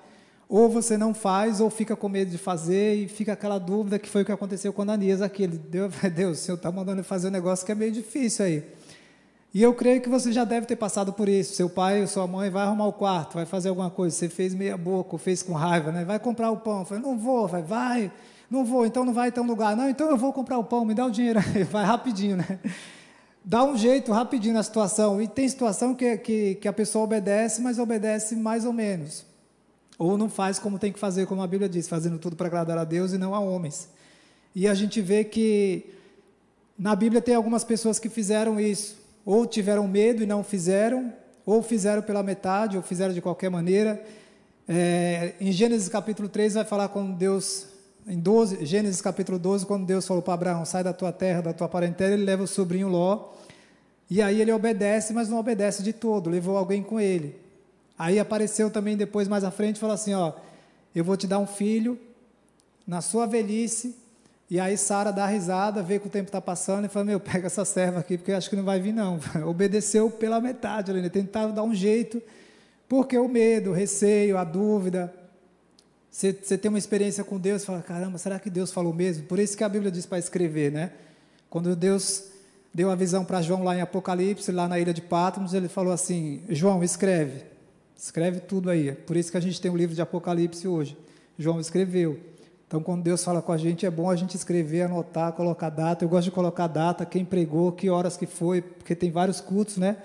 ou 0.48 0.68
você 0.68 0.98
não 0.98 1.14
faz, 1.14 1.60
ou 1.60 1.70
fica 1.70 1.94
com 1.94 2.08
medo 2.08 2.32
de 2.32 2.38
fazer, 2.38 2.96
e 2.96 3.06
fica 3.06 3.32
aquela 3.32 3.58
dúvida 3.58 3.96
que 3.96 4.08
foi 4.08 4.22
o 4.22 4.24
que 4.24 4.32
aconteceu 4.32 4.72
com 4.72 4.82
Ananias 4.82 5.22
aqui. 5.22 5.44
Ele, 5.44 5.56
Deus, 5.56 5.94
Deus 6.12 6.40
o 6.40 6.42
Senhor 6.42 6.56
está 6.56 6.72
mandando 6.72 6.98
ele 6.98 7.06
fazer 7.06 7.28
um 7.28 7.30
negócio 7.30 7.64
que 7.64 7.70
é 7.70 7.76
meio 7.76 7.92
difícil 7.92 8.44
aí. 8.44 8.75
E 9.54 9.62
eu 9.62 9.72
creio 9.74 10.02
que 10.02 10.08
você 10.08 10.32
já 10.32 10.44
deve 10.44 10.66
ter 10.66 10.76
passado 10.76 11.12
por 11.12 11.28
isso. 11.28 11.54
Seu 11.54 11.68
pai 11.68 12.00
ou 12.02 12.06
sua 12.06 12.26
mãe 12.26 12.50
vai 12.50 12.64
arrumar 12.64 12.86
o 12.86 12.92
quarto, 12.92 13.34
vai 13.34 13.46
fazer 13.46 13.70
alguma 13.70 13.90
coisa. 13.90 14.14
Você 14.14 14.28
fez 14.28 14.54
meia 14.54 14.76
boca, 14.76 15.16
fez 15.18 15.42
com 15.42 15.52
raiva, 15.52 15.90
né? 15.90 16.04
Vai 16.04 16.18
comprar 16.18 16.50
o 16.50 16.58
pão. 16.58 16.84
Falei, 16.84 17.02
não 17.02 17.18
vou, 17.18 17.48
vai, 17.48 17.62
vai. 17.62 18.12
Não 18.50 18.64
vou, 18.64 18.86
então 18.86 19.04
não 19.04 19.12
vai 19.12 19.32
ter 19.32 19.40
um 19.40 19.46
lugar. 19.46 19.76
Não, 19.76 19.88
então 19.88 20.10
eu 20.10 20.16
vou 20.16 20.32
comprar 20.32 20.58
o 20.58 20.64
pão, 20.64 20.84
me 20.84 20.94
dá 20.94 21.06
o 21.06 21.10
dinheiro. 21.10 21.40
Vai 21.70 21.84
rapidinho, 21.84 22.36
né? 22.36 22.60
Dá 23.44 23.64
um 23.64 23.76
jeito 23.76 24.12
rapidinho 24.12 24.54
na 24.54 24.62
situação. 24.62 25.20
E 25.20 25.26
tem 25.26 25.48
situação 25.48 25.94
que, 25.94 26.16
que, 26.18 26.54
que 26.56 26.68
a 26.68 26.72
pessoa 26.72 27.04
obedece, 27.04 27.60
mas 27.60 27.78
obedece 27.78 28.36
mais 28.36 28.64
ou 28.64 28.72
menos. 28.72 29.24
Ou 29.98 30.18
não 30.18 30.28
faz 30.28 30.58
como 30.58 30.78
tem 30.78 30.92
que 30.92 30.98
fazer, 30.98 31.26
como 31.26 31.42
a 31.42 31.46
Bíblia 31.46 31.68
diz, 31.68 31.88
fazendo 31.88 32.18
tudo 32.18 32.36
para 32.36 32.46
agradar 32.46 32.78
a 32.78 32.84
Deus 32.84 33.12
e 33.12 33.18
não 33.18 33.34
a 33.34 33.40
homens. 33.40 33.88
E 34.54 34.68
a 34.68 34.74
gente 34.74 35.00
vê 35.00 35.24
que 35.24 35.86
na 36.78 36.94
Bíblia 36.94 37.22
tem 37.22 37.34
algumas 37.34 37.64
pessoas 37.64 37.98
que 37.98 38.08
fizeram 38.08 38.60
isso, 38.60 38.96
ou 39.26 39.44
tiveram 39.44 39.88
medo 39.88 40.22
e 40.22 40.26
não 40.26 40.44
fizeram, 40.44 41.12
ou 41.44 41.60
fizeram 41.60 42.00
pela 42.00 42.22
metade, 42.22 42.76
ou 42.76 42.82
fizeram 42.82 43.12
de 43.12 43.20
qualquer 43.20 43.50
maneira. 43.50 44.00
É, 44.68 45.34
em 45.40 45.50
Gênesis 45.50 45.88
capítulo 45.88 46.28
3 46.28 46.54
vai 46.54 46.64
falar 46.64 46.88
quando 46.88 47.12
Deus, 47.16 47.66
em 48.06 48.20
12, 48.20 48.64
Gênesis 48.64 49.00
capítulo 49.00 49.36
12, 49.36 49.66
quando 49.66 49.84
Deus 49.84 50.06
falou 50.06 50.22
para 50.22 50.34
Abraão, 50.34 50.64
sai 50.64 50.84
da 50.84 50.92
tua 50.92 51.10
terra, 51.10 51.40
da 51.40 51.52
tua 51.52 51.68
parentela, 51.68 52.14
ele 52.14 52.24
leva 52.24 52.44
o 52.44 52.46
sobrinho 52.46 52.86
Ló, 52.86 53.32
e 54.08 54.22
aí 54.22 54.40
ele 54.40 54.52
obedece, 54.52 55.12
mas 55.12 55.28
não 55.28 55.38
obedece 55.38 55.82
de 55.82 55.92
todo, 55.92 56.30
levou 56.30 56.56
alguém 56.56 56.80
com 56.80 57.00
ele. 57.00 57.34
Aí 57.98 58.20
apareceu 58.20 58.70
também 58.70 58.96
depois, 58.96 59.26
mais 59.26 59.42
à 59.42 59.50
frente, 59.50 59.80
falou 59.80 59.94
assim: 59.94 60.14
Ó, 60.14 60.32
eu 60.94 61.02
vou 61.02 61.16
te 61.16 61.26
dar 61.26 61.38
um 61.40 61.46
filho 61.46 61.98
na 62.86 63.00
sua 63.00 63.26
velhice. 63.26 63.96
E 64.48 64.60
aí 64.60 64.76
Sara 64.76 65.12
dá 65.12 65.26
risada, 65.26 65.82
vê 65.82 65.98
que 65.98 66.06
o 66.06 66.10
tempo 66.10 66.28
está 66.28 66.40
passando 66.40 66.84
e 66.84 66.88
fala: 66.88 67.04
Meu, 67.04 67.18
pega 67.18 67.46
essa 67.46 67.64
serva 67.64 68.00
aqui, 68.00 68.16
porque 68.16 68.32
acho 68.32 68.48
que 68.48 68.56
não 68.56 68.64
vai 68.64 68.80
vir, 68.80 68.92
não. 68.92 69.18
Obedeceu 69.44 70.08
pela 70.10 70.40
metade, 70.40 70.92
ele 70.92 71.10
tentava 71.10 71.52
dar 71.52 71.64
um 71.64 71.74
jeito, 71.74 72.22
porque 72.88 73.18
o 73.18 73.28
medo, 73.28 73.70
o 73.70 73.72
receio, 73.72 74.38
a 74.38 74.44
dúvida. 74.44 75.12
Você, 76.10 76.32
tem 76.32 76.68
uma 76.70 76.78
experiência 76.78 77.24
com 77.24 77.38
Deus 77.38 77.64
fala: 77.64 77.82
Caramba, 77.82 78.18
será 78.18 78.38
que 78.38 78.48
Deus 78.48 78.72
falou 78.72 78.92
mesmo? 78.92 79.24
Por 79.24 79.38
isso 79.38 79.56
que 79.56 79.64
a 79.64 79.68
Bíblia 79.68 79.90
diz 79.90 80.06
para 80.06 80.18
escrever, 80.18 80.70
né? 80.70 80.92
Quando 81.50 81.74
Deus 81.74 82.24
deu 82.72 82.90
a 82.90 82.94
visão 82.94 83.24
para 83.24 83.42
João 83.42 83.64
lá 83.64 83.76
em 83.76 83.80
Apocalipse, 83.80 84.52
lá 84.52 84.68
na 84.68 84.78
ilha 84.78 84.94
de 84.94 85.02
Patmos, 85.02 85.54
ele 85.54 85.68
falou 85.68 85.92
assim: 85.92 86.42
João, 86.48 86.84
escreve. 86.84 87.44
Escreve 87.96 88.40
tudo 88.40 88.70
aí. 88.70 88.92
Por 88.92 89.16
isso 89.16 89.30
que 89.30 89.36
a 89.36 89.40
gente 89.40 89.60
tem 89.60 89.70
o 89.70 89.76
livro 89.76 89.94
de 89.94 90.02
Apocalipse 90.02 90.68
hoje. 90.68 90.96
João 91.36 91.58
escreveu. 91.58 92.20
Então, 92.66 92.82
quando 92.82 93.02
Deus 93.02 93.22
fala 93.22 93.40
com 93.40 93.52
a 93.52 93.56
gente, 93.56 93.86
é 93.86 93.90
bom 93.90 94.10
a 94.10 94.16
gente 94.16 94.36
escrever, 94.36 94.82
anotar, 94.82 95.32
colocar 95.32 95.70
data. 95.70 96.04
Eu 96.04 96.08
gosto 96.08 96.24
de 96.24 96.30
colocar 96.32 96.66
data, 96.66 97.06
quem 97.06 97.24
pregou, 97.24 97.70
que 97.70 97.88
horas 97.88 98.16
que 98.16 98.26
foi, 98.26 98.60
porque 98.60 98.94
tem 98.94 99.10
vários 99.10 99.40
cultos, 99.40 99.76
né? 99.76 99.96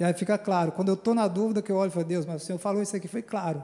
E 0.00 0.04
aí 0.04 0.12
fica 0.12 0.36
claro. 0.36 0.72
Quando 0.72 0.88
eu 0.88 0.94
estou 0.94 1.14
na 1.14 1.28
dúvida, 1.28 1.62
que 1.62 1.70
eu 1.70 1.76
olho 1.76 1.88
e 1.88 1.92
falo, 1.92 2.04
Deus, 2.04 2.26
mas 2.26 2.42
o 2.42 2.44
Senhor 2.44 2.58
falou 2.58 2.82
isso 2.82 2.96
aqui, 2.96 3.06
foi 3.06 3.22
claro. 3.22 3.62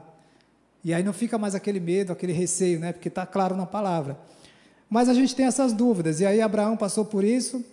E 0.83 0.93
aí 0.93 1.03
não 1.03 1.11
fica 1.11 1.37
mais 1.37 1.53
aquele 1.53 1.79
medo, 1.79 2.13
aquele 2.13 2.31
receio, 2.31 2.79
né? 2.79 2.93
Porque 2.93 3.09
está 3.09 3.25
claro 3.25 3.55
na 3.57 3.65
palavra. 3.65 4.17
Mas 4.89 5.09
a 5.09 5.13
gente 5.13 5.35
tem 5.35 5.45
essas 5.45 5.73
dúvidas. 5.73 6.21
E 6.21 6.25
aí 6.25 6.41
Abraão 6.41 6.77
passou 6.77 7.03
por 7.03 7.23
isso, 7.23 7.65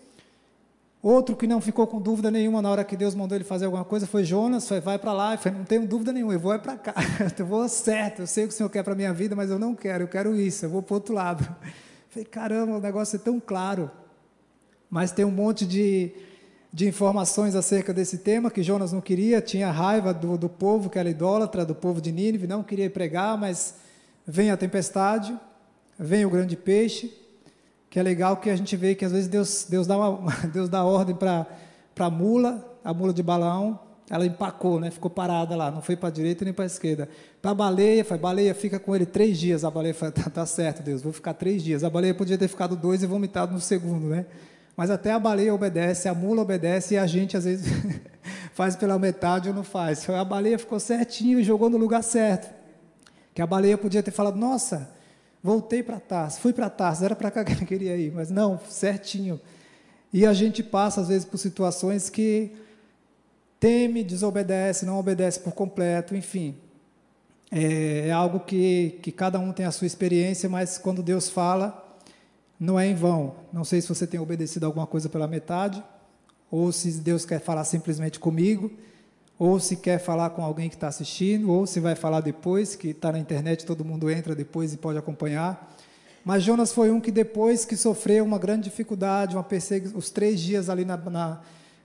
Outro 1.02 1.34
que 1.34 1.48
não 1.48 1.60
ficou 1.60 1.84
com 1.84 2.00
dúvida 2.00 2.30
nenhuma 2.30 2.62
na 2.62 2.70
hora 2.70 2.84
que 2.84 2.96
Deus 2.96 3.12
mandou 3.12 3.36
ele 3.36 3.42
fazer 3.42 3.64
alguma 3.64 3.84
coisa 3.84 4.06
foi 4.06 4.22
Jonas, 4.22 4.68
foi, 4.68 4.80
vai 4.80 5.00
para 5.00 5.12
lá, 5.12 5.36
foi, 5.36 5.50
não 5.50 5.64
tenho 5.64 5.84
dúvida 5.84 6.12
nenhuma, 6.12 6.32
eu 6.32 6.38
vou 6.38 6.54
é 6.54 6.58
para 6.58 6.76
cá, 6.76 6.94
eu 7.36 7.44
vou 7.44 7.68
certo, 7.68 8.22
eu 8.22 8.26
sei 8.26 8.44
o 8.44 8.46
que 8.46 8.54
o 8.54 8.56
Senhor 8.56 8.70
quer 8.70 8.84
para 8.84 8.94
minha 8.94 9.12
vida, 9.12 9.34
mas 9.34 9.50
eu 9.50 9.58
não 9.58 9.74
quero, 9.74 10.04
eu 10.04 10.08
quero 10.08 10.36
isso, 10.36 10.64
eu 10.64 10.70
vou 10.70 10.80
para 10.80 10.94
outro 10.94 11.12
lado. 11.12 11.44
Falei, 12.08 12.24
caramba, 12.24 12.76
o 12.76 12.80
negócio 12.80 13.16
é 13.16 13.18
tão 13.18 13.40
claro. 13.40 13.90
Mas 14.88 15.10
tem 15.10 15.24
um 15.24 15.30
monte 15.30 15.66
de, 15.66 16.12
de 16.72 16.86
informações 16.86 17.56
acerca 17.56 17.92
desse 17.92 18.18
tema 18.18 18.48
que 18.48 18.62
Jonas 18.62 18.92
não 18.92 19.00
queria, 19.00 19.40
tinha 19.40 19.72
raiva 19.72 20.14
do, 20.14 20.38
do 20.38 20.48
povo 20.48 20.88
que 20.88 21.00
era 21.00 21.10
idólatra, 21.10 21.64
do 21.64 21.74
povo 21.74 22.00
de 22.00 22.12
Nínive, 22.12 22.46
não 22.46 22.62
queria 22.62 22.88
pregar, 22.88 23.36
mas 23.36 23.74
vem 24.24 24.52
a 24.52 24.56
tempestade, 24.56 25.36
vem 25.98 26.24
o 26.24 26.30
grande 26.30 26.56
peixe, 26.56 27.12
que 27.92 27.98
é 27.98 28.02
legal 28.02 28.38
que 28.38 28.48
a 28.48 28.56
gente 28.56 28.74
vê 28.74 28.94
que 28.94 29.04
às 29.04 29.12
vezes 29.12 29.28
Deus, 29.28 29.66
Deus, 29.68 29.86
dá, 29.86 29.98
uma, 29.98 30.34
Deus 30.48 30.66
dá 30.70 30.82
ordem 30.82 31.14
para 31.14 31.46
a 31.98 32.08
mula, 32.08 32.78
a 32.82 32.94
mula 32.94 33.12
de 33.12 33.22
balão, 33.22 33.78
ela 34.08 34.24
empacou, 34.24 34.80
né? 34.80 34.90
ficou 34.90 35.10
parada 35.10 35.54
lá, 35.54 35.70
não 35.70 35.82
foi 35.82 35.94
para 35.94 36.08
a 36.08 36.12
direita 36.12 36.42
nem 36.42 36.54
para 36.54 36.64
a 36.64 36.66
esquerda. 36.66 37.06
Para 37.42 37.50
a 37.50 37.54
baleia, 37.54 38.02
foi, 38.02 38.16
baleia 38.16 38.54
fica 38.54 38.80
com 38.80 38.96
ele 38.96 39.04
três 39.04 39.38
dias, 39.38 39.62
a 39.62 39.70
baleia 39.70 39.92
falou, 39.92 40.10
tá, 40.10 40.30
tá, 40.30 40.46
certo 40.46 40.82
Deus, 40.82 41.02
vou 41.02 41.12
ficar 41.12 41.34
três 41.34 41.62
dias. 41.62 41.84
A 41.84 41.90
baleia 41.90 42.14
podia 42.14 42.38
ter 42.38 42.48
ficado 42.48 42.76
dois 42.76 43.02
e 43.02 43.06
vomitado 43.06 43.52
no 43.52 43.60
segundo, 43.60 44.06
né? 44.06 44.24
Mas 44.74 44.88
até 44.88 45.12
a 45.12 45.18
baleia 45.18 45.54
obedece, 45.54 46.08
a 46.08 46.14
mula 46.14 46.40
obedece 46.40 46.94
e 46.94 46.98
a 46.98 47.06
gente 47.06 47.36
às 47.36 47.44
vezes 47.44 47.70
faz 48.54 48.74
pela 48.74 48.98
metade 48.98 49.50
ou 49.50 49.54
não 49.54 49.62
faz. 49.62 50.08
A 50.08 50.24
baleia 50.24 50.58
ficou 50.58 50.80
certinho 50.80 51.38
e 51.38 51.44
jogou 51.44 51.68
no 51.68 51.76
lugar 51.76 52.02
certo. 52.02 52.50
Que 53.34 53.42
a 53.42 53.46
baleia 53.46 53.76
podia 53.76 54.02
ter 54.02 54.12
falado, 54.12 54.36
nossa, 54.36 54.90
Voltei 55.42 55.82
para 55.82 55.98
Tarso, 55.98 56.40
fui 56.40 56.52
para 56.52 56.70
Tarso, 56.70 57.04
era 57.04 57.16
para 57.16 57.30
cá 57.30 57.44
que 57.44 57.52
eu 57.52 57.66
queria 57.66 57.96
ir, 57.96 58.12
mas 58.12 58.30
não, 58.30 58.60
certinho. 58.68 59.40
E 60.12 60.24
a 60.24 60.32
gente 60.32 60.62
passa, 60.62 61.00
às 61.00 61.08
vezes, 61.08 61.24
por 61.24 61.38
situações 61.38 62.08
que 62.08 62.52
teme, 63.58 64.04
desobedece, 64.04 64.86
não 64.86 64.98
obedece 64.98 65.40
por 65.40 65.52
completo, 65.52 66.14
enfim. 66.14 66.54
é, 67.50 68.08
é 68.08 68.12
algo 68.12 68.40
que, 68.40 68.98
que 69.02 69.12
cada 69.12 69.38
um 69.38 69.52
tem 69.52 69.66
a 69.66 69.70
sua 69.70 69.86
experiência, 69.86 70.48
mas 70.48 70.78
quando 70.78 71.02
Deus 71.02 71.28
fala, 71.28 71.98
não 72.58 72.78
é 72.78 72.86
em 72.86 72.94
vão. 72.94 73.34
Não 73.52 73.64
sei 73.64 73.80
se 73.80 73.88
você 73.88 74.06
tem 74.06 74.18
obedecido 74.18 74.64
alguma 74.64 74.86
coisa 74.86 75.08
pela 75.08 75.26
metade, 75.26 75.82
ou 76.50 76.72
se 76.72 76.92
Deus 76.92 77.24
quer 77.24 77.40
falar 77.40 77.64
simplesmente 77.64 78.18
comigo, 78.18 78.70
ou 79.44 79.58
se 79.58 79.74
quer 79.74 79.98
falar 79.98 80.30
com 80.30 80.44
alguém 80.44 80.68
que 80.68 80.76
está 80.76 80.86
assistindo, 80.86 81.50
ou 81.50 81.66
se 81.66 81.80
vai 81.80 81.96
falar 81.96 82.20
depois, 82.20 82.76
que 82.76 82.90
está 82.90 83.10
na 83.10 83.18
internet, 83.18 83.66
todo 83.66 83.84
mundo 83.84 84.08
entra 84.08 84.36
depois 84.36 84.72
e 84.72 84.76
pode 84.76 84.96
acompanhar. 84.96 85.76
Mas 86.24 86.44
Jonas 86.44 86.72
foi 86.72 86.92
um 86.92 87.00
que 87.00 87.10
depois 87.10 87.64
que 87.64 87.76
sofreu 87.76 88.24
uma 88.24 88.38
grande 88.38 88.70
dificuldade, 88.70 89.34
uma 89.34 89.42
perseguição, 89.42 89.98
os 89.98 90.10
três 90.10 90.38
dias 90.38 90.70
ali 90.70 90.84
na, 90.84 90.96
na, 90.96 91.40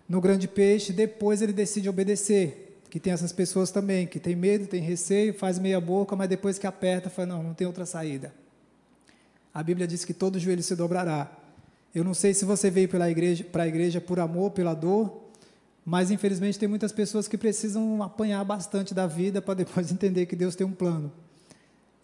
no 0.07 0.21
grande 0.21 0.47
peixe, 0.47 0.93
depois 0.93 1.41
ele 1.41 1.51
decide 1.51 1.89
obedecer. 1.89 2.79
Que 2.91 2.99
tem 2.99 3.11
essas 3.11 3.31
pessoas 3.31 3.71
também, 3.71 4.05
que 4.05 4.19
tem 4.19 4.35
medo, 4.35 4.67
tem 4.67 4.83
receio, 4.83 5.33
faz 5.33 5.57
meia 5.57 5.81
boca, 5.81 6.15
mas 6.15 6.29
depois 6.29 6.59
que 6.59 6.67
aperta, 6.67 7.09
fala, 7.09 7.29
não, 7.29 7.41
não 7.41 7.53
tem 7.55 7.65
outra 7.65 7.87
saída. 7.87 8.31
A 9.51 9.63
Bíblia 9.63 9.87
diz 9.87 10.05
que 10.05 10.13
todo 10.13 10.37
joelho 10.37 10.61
se 10.61 10.75
dobrará. 10.75 11.27
Eu 11.95 12.03
não 12.03 12.13
sei 12.13 12.35
se 12.35 12.45
você 12.45 12.69
veio 12.69 12.87
para 12.87 13.05
a 13.05 13.09
igreja, 13.09 13.43
igreja 13.65 13.99
por 13.99 14.19
amor, 14.19 14.51
pela 14.51 14.75
dor, 14.75 15.26
mas 15.89 16.11
infelizmente 16.11 16.59
tem 16.59 16.67
muitas 16.67 16.91
pessoas 16.91 17.29
que 17.29 17.37
precisam 17.37 18.03
apanhar 18.03 18.43
bastante 18.43 18.93
da 18.93 19.07
vida 19.07 19.41
para 19.41 19.53
depois 19.53 19.89
entender 19.89 20.25
que 20.25 20.35
Deus 20.35 20.53
tem 20.53 20.67
um 20.67 20.73
plano. 20.73 21.09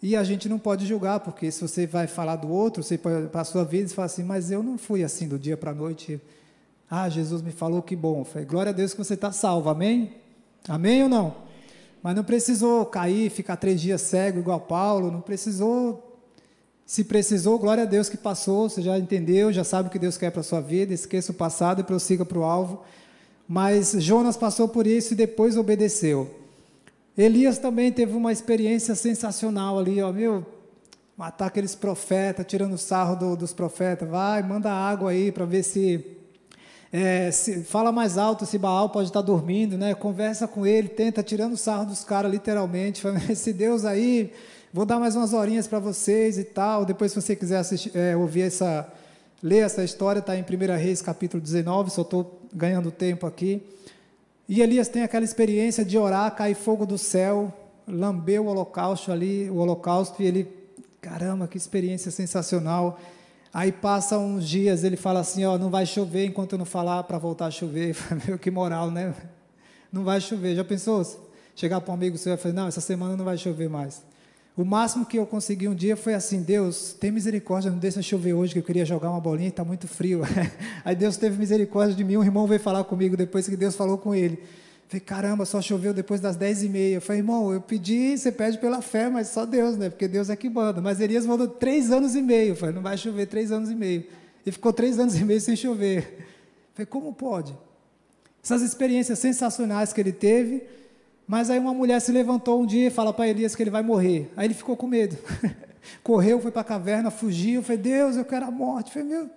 E 0.02 0.16
a 0.16 0.24
gente 0.24 0.48
não 0.48 0.58
pode 0.58 0.86
julgar, 0.86 1.20
porque 1.20 1.50
se 1.50 1.60
você 1.60 1.86
vai 1.86 2.06
falar 2.06 2.36
do 2.36 2.48
outro, 2.48 2.82
você 2.82 2.96
para 2.96 3.42
a 3.42 3.44
sua 3.44 3.62
vida 3.62 3.90
e 3.90 3.94
fala 3.94 4.06
assim, 4.06 4.24
mas 4.24 4.50
eu 4.50 4.62
não 4.62 4.78
fui 4.78 5.04
assim 5.04 5.28
do 5.28 5.38
dia 5.38 5.54
para 5.54 5.72
a 5.72 5.74
noite. 5.74 6.18
Ah, 6.90 7.10
Jesus 7.10 7.42
me 7.42 7.52
falou 7.52 7.82
que 7.82 7.94
bom. 7.94 8.24
Falei, 8.24 8.46
glória 8.46 8.70
a 8.70 8.72
Deus 8.72 8.92
que 8.92 9.04
você 9.04 9.12
está 9.12 9.30
salvo, 9.30 9.68
amém? 9.68 10.14
Amém 10.66 11.02
ou 11.02 11.08
não? 11.10 11.36
Mas 12.02 12.16
não 12.16 12.24
precisou 12.24 12.86
cair, 12.86 13.28
ficar 13.28 13.56
três 13.56 13.82
dias 13.82 14.00
cego 14.00 14.38
igual 14.38 14.60
Paulo, 14.60 15.10
não 15.10 15.20
precisou 15.20 16.10
se 16.86 17.04
precisou, 17.04 17.58
glória 17.58 17.84
a 17.84 17.86
Deus 17.86 18.10
que 18.10 18.16
passou, 18.16 18.68
você 18.68 18.82
já 18.82 18.98
entendeu, 18.98 19.52
já 19.52 19.64
sabe 19.64 19.88
o 19.88 19.90
que 19.90 19.98
Deus 19.98 20.18
quer 20.18 20.30
para 20.30 20.40
a 20.40 20.44
sua 20.44 20.60
vida, 20.60 20.92
esqueça 20.92 21.32
o 21.32 21.34
passado 21.34 21.80
e 21.80 21.84
prossiga 21.84 22.24
para 22.26 22.38
o 22.38 22.44
alvo. 22.44 22.82
Mas 23.46 23.94
Jonas 23.98 24.36
passou 24.36 24.68
por 24.68 24.86
isso 24.86 25.12
e 25.12 25.16
depois 25.16 25.56
obedeceu. 25.56 26.28
Elias 27.16 27.58
também 27.58 27.92
teve 27.92 28.14
uma 28.14 28.32
experiência 28.32 28.94
sensacional 28.94 29.78
ali, 29.78 30.02
ó, 30.02 30.12
meu, 30.12 30.44
matar 31.16 31.46
aqueles 31.46 31.74
profetas, 31.74 32.46
tirando 32.46 32.76
sarro 32.76 33.16
do, 33.16 33.36
dos 33.36 33.52
profetas, 33.52 34.08
vai, 34.08 34.42
manda 34.42 34.72
água 34.72 35.10
aí 35.10 35.30
para 35.30 35.44
ver 35.44 35.62
se, 35.62 36.04
é, 36.92 37.30
se, 37.30 37.62
fala 37.62 37.92
mais 37.92 38.18
alto 38.18 38.44
se 38.44 38.58
Baal 38.58 38.88
pode 38.88 39.10
estar 39.10 39.20
dormindo, 39.20 39.78
né? 39.78 39.94
Conversa 39.94 40.48
com 40.48 40.66
ele, 40.66 40.88
tenta 40.88 41.22
tirando 41.22 41.56
sarro 41.56 41.86
dos 41.86 42.02
caras 42.02 42.32
literalmente, 42.32 43.02
esse 43.30 43.52
Deus 43.52 43.84
aí 43.84 44.32
Vou 44.74 44.84
dar 44.84 44.98
mais 44.98 45.14
umas 45.14 45.32
horinhas 45.32 45.68
para 45.68 45.78
vocês 45.78 46.36
e 46.36 46.42
tal. 46.42 46.84
Depois, 46.84 47.12
se 47.12 47.22
você 47.22 47.36
quiser 47.36 47.58
assistir, 47.58 47.96
é, 47.96 48.16
ouvir 48.16 48.40
essa, 48.40 48.92
ler 49.40 49.58
essa 49.58 49.84
história, 49.84 50.18
está 50.18 50.36
em 50.36 50.42
1 50.42 50.76
Reis 50.76 51.00
capítulo 51.00 51.40
19, 51.40 51.90
só 51.90 52.02
estou 52.02 52.42
ganhando 52.54 52.90
tempo 52.90 53.26
aqui. 53.26 53.62
E 54.48 54.60
Elias 54.60 54.88
tem 54.88 55.02
aquela 55.02 55.24
experiência 55.24 55.84
de 55.84 55.98
orar, 55.98 56.34
cair 56.34 56.54
fogo 56.54 56.86
do 56.86 56.96
céu, 56.96 57.52
lamber 57.88 58.40
o 58.40 58.46
holocausto 58.46 59.10
ali, 59.10 59.48
o 59.50 59.56
holocausto, 59.56 60.22
e 60.22 60.26
ele, 60.26 60.48
caramba, 61.00 61.48
que 61.48 61.56
experiência 61.56 62.10
sensacional. 62.10 63.00
Aí 63.52 63.72
passa 63.72 64.18
uns 64.18 64.48
dias, 64.48 64.84
ele 64.84 64.96
fala 64.96 65.20
assim, 65.20 65.44
ó, 65.44 65.56
não 65.56 65.70
vai 65.70 65.86
chover 65.86 66.26
enquanto 66.26 66.52
eu 66.52 66.58
não 66.58 66.66
falar 66.66 67.04
para 67.04 67.18
voltar 67.18 67.46
a 67.46 67.50
chover. 67.50 67.96
Meu, 68.26 68.38
que 68.38 68.50
moral, 68.50 68.90
né? 68.90 69.14
Não 69.92 70.04
vai 70.04 70.20
chover. 70.20 70.54
Já 70.56 70.64
pensou? 70.64 71.02
Chegar 71.54 71.80
para 71.80 71.92
um 71.92 71.94
amigo 71.94 72.18
seu 72.18 72.34
e 72.34 72.36
falar, 72.36 72.54
não, 72.54 72.66
essa 72.66 72.80
semana 72.80 73.16
não 73.16 73.24
vai 73.24 73.38
chover 73.38 73.68
mais. 73.68 74.02
O 74.56 74.64
máximo 74.64 75.04
que 75.04 75.18
eu 75.18 75.26
consegui 75.26 75.66
um 75.66 75.74
dia 75.74 75.96
foi 75.96 76.14
assim: 76.14 76.40
Deus, 76.40 76.92
tem 76.92 77.10
misericórdia, 77.10 77.70
não 77.70 77.78
deixa 77.78 78.00
chover 78.00 78.34
hoje, 78.34 78.52
que 78.52 78.60
eu 78.60 78.62
queria 78.62 78.84
jogar 78.84 79.10
uma 79.10 79.20
bolinha 79.20 79.48
e 79.48 79.50
está 79.50 79.64
muito 79.64 79.88
frio. 79.88 80.22
Aí 80.84 80.94
Deus 80.94 81.16
teve 81.16 81.36
misericórdia 81.36 81.94
de 81.94 82.04
mim. 82.04 82.16
Um 82.16 82.22
irmão 82.22 82.46
veio 82.46 82.60
falar 82.60 82.84
comigo 82.84 83.16
depois 83.16 83.48
que 83.48 83.56
Deus 83.56 83.74
falou 83.74 83.98
com 83.98 84.14
ele. 84.14 84.38
Falei, 84.86 85.00
caramba, 85.00 85.44
só 85.44 85.60
choveu 85.60 85.92
depois 85.92 86.20
das 86.20 86.36
dez 86.36 86.62
e 86.62 86.68
meia. 86.68 87.00
Falei, 87.00 87.20
irmão, 87.20 87.52
eu 87.52 87.60
pedi, 87.60 88.16
você 88.16 88.30
pede 88.30 88.58
pela 88.58 88.80
fé, 88.80 89.08
mas 89.08 89.28
só 89.28 89.44
Deus, 89.44 89.76
né? 89.76 89.90
Porque 89.90 90.06
Deus 90.06 90.30
é 90.30 90.36
que 90.36 90.48
manda. 90.48 90.80
Mas 90.80 91.00
Elias 91.00 91.26
mandou 91.26 91.48
três 91.48 91.90
anos 91.90 92.14
e 92.14 92.22
meio. 92.22 92.54
Falei, 92.54 92.74
não 92.74 92.82
vai 92.82 92.96
chover 92.96 93.26
três 93.26 93.50
anos 93.50 93.70
e 93.70 93.74
meio. 93.74 94.04
E 94.46 94.52
ficou 94.52 94.72
três 94.72 95.00
anos 95.00 95.16
e 95.18 95.24
meio 95.24 95.40
sem 95.40 95.56
chover. 95.56 96.28
Falei, 96.74 96.86
como 96.86 97.12
pode? 97.12 97.56
Essas 98.42 98.62
experiências 98.62 99.18
sensacionais 99.18 99.92
que 99.92 100.00
ele 100.00 100.12
teve 100.12 100.62
mas 101.26 101.50
aí 101.50 101.58
uma 101.58 101.72
mulher 101.72 102.00
se 102.00 102.12
levantou 102.12 102.62
um 102.62 102.66
dia 102.66 102.88
e 102.88 102.90
fala 102.90 103.12
para 103.12 103.28
Elias 103.28 103.54
que 103.54 103.62
ele 103.62 103.70
vai 103.70 103.82
morrer. 103.82 104.30
Aí 104.36 104.46
ele 104.46 104.54
ficou 104.54 104.76
com 104.76 104.86
medo. 104.86 105.16
Correu, 106.02 106.40
foi 106.40 106.50
para 106.50 106.62
a 106.62 106.64
caverna, 106.64 107.10
fugiu. 107.10 107.62
Falei, 107.62 107.78
Deus, 107.78 108.16
eu 108.16 108.24
quero 108.24 108.46
a 108.46 108.50
morte. 108.50 108.92
Falei, 108.92 109.08
meu, 109.08 109.30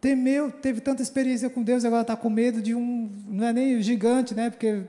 temeu, 0.00 0.50
teve 0.50 0.80
tanta 0.80 1.02
experiência 1.02 1.50
com 1.50 1.62
Deus, 1.62 1.84
agora 1.84 2.02
está 2.02 2.16
com 2.16 2.30
medo 2.30 2.62
de 2.62 2.74
um, 2.74 3.10
não 3.28 3.46
é 3.46 3.52
nem 3.52 3.80
gigante, 3.82 4.34
né? 4.34 4.50
Porque 4.50 4.84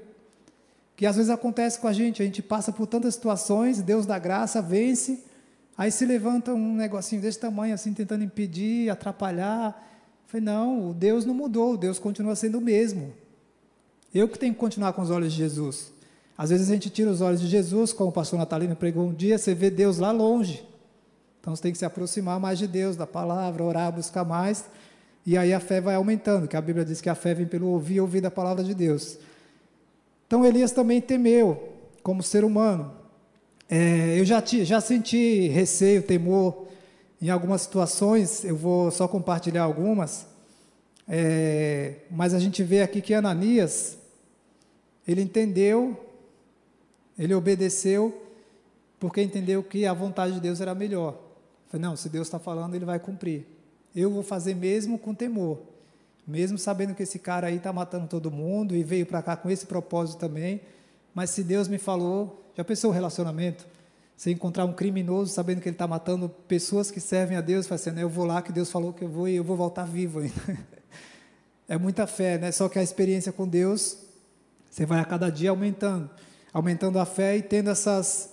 que 0.95 1.05
às 1.05 1.15
vezes 1.15 1.31
acontece 1.31 1.79
com 1.79 1.87
a 1.87 1.93
gente, 1.93 2.21
a 2.21 2.25
gente 2.25 2.41
passa 2.41 2.73
por 2.73 2.85
tantas 2.85 3.15
situações, 3.15 3.81
Deus 3.81 4.05
dá 4.05 4.19
graça, 4.19 4.61
vence, 4.61 5.23
aí 5.77 5.89
se 5.89 6.05
levanta 6.05 6.53
um 6.53 6.75
negocinho 6.75 7.21
desse 7.21 7.39
tamanho, 7.39 7.73
assim, 7.73 7.93
tentando 7.93 8.21
impedir, 8.21 8.89
atrapalhar. 8.89 9.81
Falei, 10.27 10.45
não, 10.45 10.89
o 10.89 10.93
Deus 10.93 11.25
não 11.25 11.33
mudou, 11.33 11.75
o 11.75 11.77
Deus 11.77 11.97
continua 11.97 12.35
sendo 12.35 12.57
o 12.57 12.61
mesmo. 12.61 13.13
Eu 14.13 14.27
que 14.27 14.39
tenho 14.39 14.53
que 14.53 14.59
continuar 14.59 14.93
com 14.93 15.01
os 15.01 15.09
olhos 15.09 15.31
de 15.31 15.37
Jesus. 15.37 15.91
Às 16.37 16.49
vezes 16.49 16.69
a 16.69 16.73
gente 16.73 16.89
tira 16.89 17.11
os 17.11 17.21
olhos 17.21 17.41
de 17.41 17.47
Jesus, 17.47 17.91
como 17.93 18.09
o 18.09 18.13
pastor 18.13 18.39
Natalino 18.39 18.75
pregou 18.75 19.07
um 19.07 19.13
dia, 19.13 19.37
você 19.37 19.53
vê 19.53 19.69
Deus 19.69 19.97
lá 19.97 20.11
longe. 20.11 20.65
Então 21.39 21.55
você 21.55 21.61
tem 21.61 21.71
que 21.71 21.77
se 21.77 21.85
aproximar 21.85 22.39
mais 22.39 22.57
de 22.57 22.65
Deus, 22.67 22.95
da 22.95 23.05
palavra, 23.05 23.63
orar, 23.63 23.91
buscar 23.91 24.25
mais. 24.25 24.65
E 25.25 25.37
aí 25.37 25.53
a 25.53 25.59
fé 25.59 25.79
vai 25.79 25.95
aumentando, 25.95 26.47
que 26.47 26.57
a 26.57 26.61
Bíblia 26.61 26.83
diz 26.83 27.01
que 27.01 27.09
a 27.09 27.15
fé 27.15 27.33
vem 27.33 27.45
pelo 27.45 27.67
ouvir 27.67 27.95
e 27.95 28.01
ouvir 28.01 28.21
da 28.21 28.31
palavra 28.31 28.63
de 28.63 28.73
Deus. 28.73 29.17
Então 30.25 30.45
Elias 30.45 30.71
também 30.71 31.01
temeu, 31.01 31.73
como 32.01 32.23
ser 32.23 32.43
humano. 32.43 32.93
É, 33.69 34.19
eu 34.19 34.25
já, 34.25 34.41
já 34.43 34.81
senti 34.81 35.47
receio, 35.49 36.01
temor 36.01 36.67
em 37.21 37.29
algumas 37.29 37.61
situações, 37.61 38.43
eu 38.43 38.55
vou 38.55 38.89
só 38.89 39.07
compartilhar 39.07 39.63
algumas. 39.63 40.25
É, 41.07 41.95
mas 42.09 42.33
a 42.33 42.39
gente 42.39 42.63
vê 42.63 42.81
aqui 42.81 43.01
que 43.01 43.13
Ananias, 43.13 43.98
ele 45.07 45.21
entendeu, 45.21 45.97
ele 47.17 47.33
obedeceu, 47.33 48.25
porque 48.99 49.21
entendeu 49.21 49.63
que 49.63 49.85
a 49.85 49.93
vontade 49.93 50.33
de 50.33 50.39
Deus 50.39 50.61
era 50.61 50.75
melhor. 50.75 51.17
Falei, 51.67 51.85
não, 51.85 51.95
se 51.95 52.09
Deus 52.09 52.27
está 52.27 52.39
falando, 52.39 52.75
ele 52.75 52.85
vai 52.85 52.99
cumprir. 52.99 53.45
Eu 53.95 54.11
vou 54.11 54.23
fazer 54.23 54.55
mesmo 54.55 54.99
com 54.99 55.13
temor, 55.13 55.59
mesmo 56.27 56.57
sabendo 56.57 56.93
que 56.93 57.03
esse 57.03 57.19
cara 57.19 57.47
aí 57.47 57.57
está 57.57 57.71
matando 57.71 58.07
todo 58.07 58.29
mundo 58.29 58.75
e 58.75 58.83
veio 58.83 59.05
para 59.05 59.21
cá 59.21 59.35
com 59.35 59.49
esse 59.49 59.65
propósito 59.65 60.19
também. 60.19 60.61
Mas 61.13 61.31
se 61.31 61.43
Deus 61.43 61.67
me 61.67 61.77
falou, 61.77 62.43
já 62.55 62.63
pensou 62.63 62.91
o 62.91 62.93
relacionamento? 62.93 63.65
Você 64.15 64.31
encontrar 64.31 64.65
um 64.65 64.73
criminoso 64.73 65.31
sabendo 65.31 65.61
que 65.61 65.69
ele 65.69 65.75
está 65.75 65.87
matando 65.87 66.27
pessoas 66.27 66.91
que 66.91 66.99
servem 66.99 67.37
a 67.37 67.41
Deus, 67.41 67.67
fazendo, 67.67 67.93
assim, 67.93 68.01
eu 68.01 68.09
vou 68.09 68.25
lá 68.25 68.41
que 68.41 68.51
Deus 68.51 68.69
falou 68.69 68.91
que 68.91 69.03
eu 69.05 69.09
vou 69.09 69.29
e 69.29 69.35
eu 69.35 69.43
vou 69.45 69.55
voltar 69.55 69.85
vivo 69.85 70.19
ainda. 70.19 70.59
é 71.69 71.77
muita 71.77 72.05
fé, 72.05 72.37
né? 72.37 72.51
Só 72.51 72.67
que 72.67 72.77
a 72.77 72.83
experiência 72.83 73.31
com 73.31 73.47
Deus 73.47 73.97
você 74.69 74.85
vai 74.85 74.99
a 74.99 75.05
cada 75.05 75.29
dia 75.29 75.49
aumentando, 75.49 76.09
aumentando 76.53 76.99
a 76.99 77.05
fé 77.05 77.37
e 77.37 77.41
tendo 77.41 77.69
essas, 77.69 78.29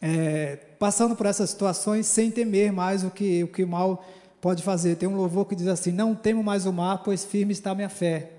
é, 0.00 0.56
passando 0.78 1.14
por 1.14 1.26
essas 1.26 1.50
situações 1.50 2.06
sem 2.06 2.30
temer 2.30 2.72
mais 2.72 3.04
o 3.04 3.10
que 3.10 3.44
o 3.44 3.48
que 3.48 3.62
o 3.62 3.68
mal 3.68 4.04
pode 4.40 4.62
fazer. 4.62 4.96
Tem 4.96 5.08
um 5.08 5.16
louvor 5.16 5.46
que 5.46 5.54
diz 5.54 5.66
assim: 5.66 5.92
Não 5.92 6.14
temo 6.14 6.42
mais 6.42 6.66
o 6.66 6.72
mar, 6.72 7.02
pois 7.04 7.24
firme 7.24 7.52
está 7.52 7.74
minha 7.74 7.88
fé. 7.88 8.32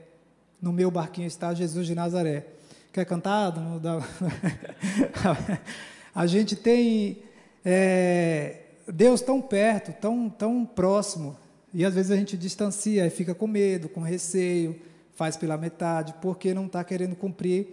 No 0.62 0.74
meu 0.74 0.92
barquinho 0.92 1.28
está 1.28 1.54
Jesus 1.54 1.88
de 1.88 1.96
Nazaré. 1.96 2.46
Quer 2.92 3.06
cantar? 3.06 3.54
a 6.14 6.26
gente 6.26 6.56
tem 6.56 7.20
é, 7.64 8.58
Deus 8.88 9.22
tão 9.22 9.42
perto, 9.42 9.94
tão, 10.02 10.30
tão 10.30 10.66
próximo, 10.66 11.38
e 11.74 11.86
às 11.86 11.94
vezes 11.94 12.12
a 12.12 12.16
gente 12.16 12.36
distancia 12.36 13.06
e 13.06 13.10
fica 13.10 13.36
com 13.36 13.48
medo, 13.48 13.88
com 13.88 14.02
receio 14.02 14.76
faz 15.20 15.36
pela 15.36 15.58
metade, 15.58 16.16
porque 16.22 16.54
não 16.54 16.66
está 16.66 16.82
querendo 16.82 17.14
cumprir 17.14 17.68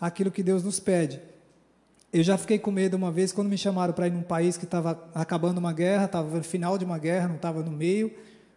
aquilo 0.00 0.30
que 0.30 0.42
Deus 0.42 0.64
nos 0.64 0.80
pede. 0.80 1.20
Eu 2.10 2.22
já 2.22 2.38
fiquei 2.38 2.58
com 2.58 2.70
medo 2.70 2.96
uma 2.96 3.12
vez 3.12 3.32
quando 3.32 3.50
me 3.50 3.58
chamaram 3.58 3.92
para 3.92 4.06
ir 4.06 4.12
num 4.12 4.22
país 4.22 4.56
que 4.56 4.64
estava 4.64 4.98
acabando 5.14 5.58
uma 5.58 5.74
guerra, 5.74 6.06
estava 6.06 6.38
no 6.38 6.42
final 6.42 6.78
de 6.78 6.86
uma 6.86 6.96
guerra, 6.96 7.28
não 7.28 7.36
estava 7.36 7.62
no 7.62 7.70
meio, 7.70 8.10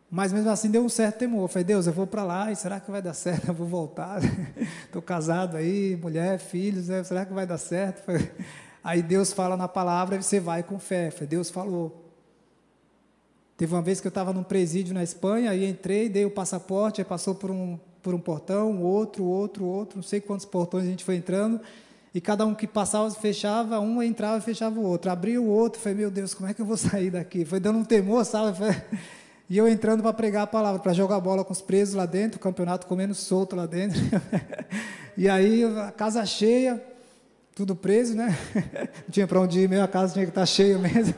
mas 0.09 0.31
mesmo 0.31 0.49
assim 0.49 0.71
deu 0.71 0.85
um 0.85 0.87
certo 0.87 1.17
temor. 1.17 1.41
Eu 1.41 1.47
falei, 1.49 1.65
Deus, 1.65 1.85
eu 1.85 1.91
vou 1.91 2.07
para 2.07 2.23
lá, 2.23 2.49
e 2.49 2.55
será 2.55 2.79
que 2.79 2.89
vai 2.89 3.01
dar 3.01 3.13
certo? 3.13 3.49
Eu 3.49 3.53
vou 3.53 3.67
voltar. 3.67 4.21
Estou 4.85 5.01
casado 5.01 5.57
aí, 5.57 5.97
mulher, 5.97 6.39
filhos, 6.39 6.87
né? 6.87 7.03
será 7.03 7.25
que 7.25 7.33
vai 7.33 7.45
dar 7.45 7.57
certo? 7.57 8.03
Aí 8.81 9.01
Deus 9.01 9.33
fala 9.33 9.57
na 9.57 9.67
palavra 9.67 10.15
e 10.15 10.23
você 10.23 10.39
vai 10.39 10.63
com 10.63 10.79
fé. 10.79 11.11
Falei, 11.11 11.27
Deus 11.27 11.49
falou. 11.49 12.09
Teve 13.57 13.75
uma 13.75 13.81
vez 13.81 13.99
que 13.99 14.07
eu 14.07 14.09
estava 14.09 14.31
num 14.31 14.43
presídio 14.43 14.93
na 14.93 15.03
Espanha, 15.03 15.51
aí 15.51 15.65
entrei, 15.65 16.07
dei 16.07 16.23
o 16.23 16.31
passaporte, 16.31 17.01
aí 17.01 17.05
passou 17.05 17.35
por 17.35 17.51
um 17.51 17.77
por 18.03 18.13
um 18.13 18.19
portão, 18.19 18.83
outro, 18.83 19.23
outro, 19.23 19.65
outro, 19.65 19.95
não 19.95 20.03
sei 20.03 20.19
quantos 20.19 20.45
portões 20.45 20.83
a 20.83 20.87
gente 20.87 21.05
foi 21.05 21.15
entrando. 21.15 21.59
E 22.13 22.21
cada 22.21 22.45
um 22.45 22.53
que 22.53 22.67
passava, 22.67 23.09
fechava, 23.09 23.79
um 23.79 24.03
entrava 24.03 24.37
e 24.37 24.41
fechava 24.41 24.79
o 24.79 24.83
outro. 24.83 25.09
Abria 25.09 25.41
o 25.41 25.47
outro, 25.47 25.81
falei, 25.81 25.97
meu 25.97 26.11
Deus, 26.11 26.33
como 26.33 26.47
é 26.47 26.53
que 26.53 26.61
eu 26.61 26.65
vou 26.65 26.77
sair 26.77 27.09
daqui? 27.09 27.45
Foi 27.45 27.59
dando 27.59 27.79
um 27.79 27.85
temor, 27.85 28.23
sabe? 28.25 28.57
E 29.49 29.57
eu 29.57 29.67
entrando 29.67 30.01
para 30.01 30.13
pregar 30.13 30.43
a 30.43 30.47
palavra, 30.47 30.81
para 30.81 30.93
jogar 30.93 31.19
bola 31.19 31.43
com 31.43 31.51
os 31.51 31.61
presos 31.61 31.93
lá 31.93 32.05
dentro, 32.05 32.37
o 32.37 32.39
campeonato 32.39 32.87
comendo 32.87 33.13
solto 33.13 33.55
lá 33.55 33.65
dentro. 33.65 33.99
e 35.17 35.27
aí, 35.27 35.63
a 35.63 35.91
casa 35.91 36.25
cheia, 36.25 36.81
tudo 37.53 37.75
preso, 37.75 38.15
né? 38.15 38.35
Não 38.55 39.11
tinha 39.11 39.27
para 39.27 39.41
onde 39.41 39.59
ir 39.59 39.69
mesmo, 39.69 39.83
a 39.83 39.87
casa 39.87 40.13
tinha 40.13 40.25
que 40.25 40.31
estar 40.31 40.41
tá 40.41 40.45
cheia 40.45 40.79
mesmo. 40.79 41.13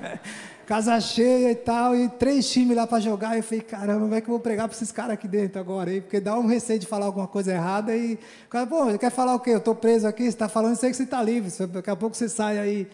Casa 0.66 1.00
cheia 1.00 1.52
e 1.52 1.56
tal, 1.56 1.96
e 1.96 2.10
três 2.10 2.50
times 2.50 2.76
lá 2.76 2.86
para 2.86 3.00
jogar. 3.00 3.36
E 3.36 3.40
eu 3.40 3.44
falei, 3.44 3.62
caramba, 3.62 4.02
como 4.02 4.16
é 4.16 4.22
que 4.22 4.28
eu 4.28 4.34
vou 4.34 4.40
pregar 4.40 4.68
para 4.68 4.76
esses 4.76 4.92
caras 4.92 5.14
aqui 5.14 5.28
dentro 5.28 5.60
agora? 5.60 5.92
Aí, 5.92 6.02
porque 6.02 6.20
dá 6.20 6.38
um 6.38 6.48
receio 6.48 6.80
de 6.80 6.86
falar 6.86 7.06
alguma 7.06 7.28
coisa 7.28 7.54
errada 7.54 7.96
e 7.96 8.16
o 8.16 8.50
cara, 8.50 8.68
pô, 8.68 8.98
quer 8.98 9.12
falar 9.12 9.36
o 9.36 9.40
quê? 9.40 9.52
Eu 9.52 9.60
estou 9.60 9.76
preso 9.76 10.08
aqui, 10.08 10.24
você 10.24 10.30
está 10.30 10.50
falando, 10.50 10.76
sei 10.76 10.90
que 10.90 10.98
você 10.98 11.04
está 11.04 11.22
livre, 11.22 11.52
daqui 11.68 11.90
a 11.90 11.96
pouco 11.96 12.16
você 12.16 12.28
sai 12.28 12.58
aí. 12.60 12.88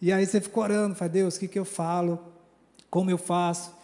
E 0.00 0.12
aí 0.12 0.26
você 0.26 0.40
fica 0.40 0.60
orando, 0.60 0.94
fala, 0.94 1.08
Deus, 1.08 1.36
o 1.36 1.40
que, 1.40 1.48
que 1.48 1.58
eu 1.58 1.64
falo? 1.64 2.18
Como 2.90 3.10
eu 3.10 3.18
faço? 3.18 3.82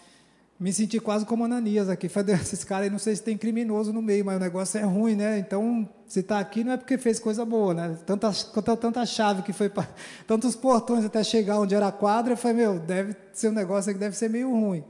me 0.59 0.73
senti 0.73 0.99
quase 0.99 1.25
como 1.25 1.45
Ananias 1.45 1.89
aqui. 1.89 2.09
Falei, 2.09 2.35
esses 2.35 2.65
caras 2.65 2.85
aí 2.85 2.91
não 2.91 2.99
sei 2.99 3.15
se 3.15 3.23
tem 3.23 3.37
criminoso 3.37 3.93
no 3.93 4.03
meio, 4.03 4.25
mas 4.25 4.37
o 4.37 4.41
negócio 4.41 4.79
é 4.79 4.83
ruim, 4.83 5.15
né? 5.15 5.39
Então, 5.39 5.89
se 6.09 6.21
está 6.21 6.39
aqui 6.39 6.65
não 6.65 6.73
é 6.73 6.77
porque 6.79 6.97
fez 6.97 7.21
coisa 7.21 7.45
boa, 7.45 7.75
né? 7.75 7.99
Tanta, 8.07 8.33
tanta 8.77 9.05
chave 9.05 9.43
que 9.43 9.53
foi 9.53 9.69
para. 9.69 9.87
Tantos 10.27 10.57
portões 10.57 11.05
até 11.05 11.23
chegar 11.23 11.61
onde 11.61 11.75
era 11.75 11.89
a 11.89 11.93
quadra, 11.93 12.33
eu 12.33 12.37
falei, 12.37 12.57
meu, 12.57 12.79
deve 12.79 13.15
ser 13.33 13.51
um 13.51 13.53
negócio 13.53 13.93
que 13.93 13.99
deve 13.99 14.17
ser 14.17 14.31
meio 14.31 14.51
ruim. 14.51 14.83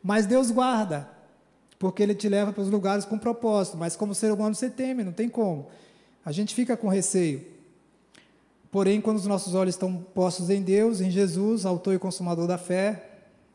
Mas 0.00 0.24
Deus 0.24 0.52
guarda, 0.52 1.08
porque 1.80 2.00
Ele 2.00 2.14
te 2.14 2.28
leva 2.28 2.52
para 2.52 2.62
os 2.62 2.70
lugares 2.70 3.04
com 3.04 3.18
propósito. 3.18 3.76
Mas 3.76 3.96
como 3.96 4.14
ser 4.14 4.32
humano 4.32 4.54
você 4.54 4.70
teme, 4.70 5.02
não 5.02 5.12
tem 5.12 5.28
como. 5.28 5.66
A 6.24 6.30
gente 6.30 6.54
fica 6.54 6.76
com 6.76 6.86
receio. 6.86 7.44
Porém, 8.70 9.00
quando 9.00 9.16
os 9.16 9.26
nossos 9.26 9.54
olhos 9.54 9.74
estão 9.74 9.96
postos 10.14 10.48
em 10.48 10.62
Deus, 10.62 11.00
em 11.00 11.10
Jesus, 11.10 11.66
autor 11.66 11.94
e 11.94 11.98
consumador 11.98 12.46
da 12.46 12.56
fé, 12.56 13.10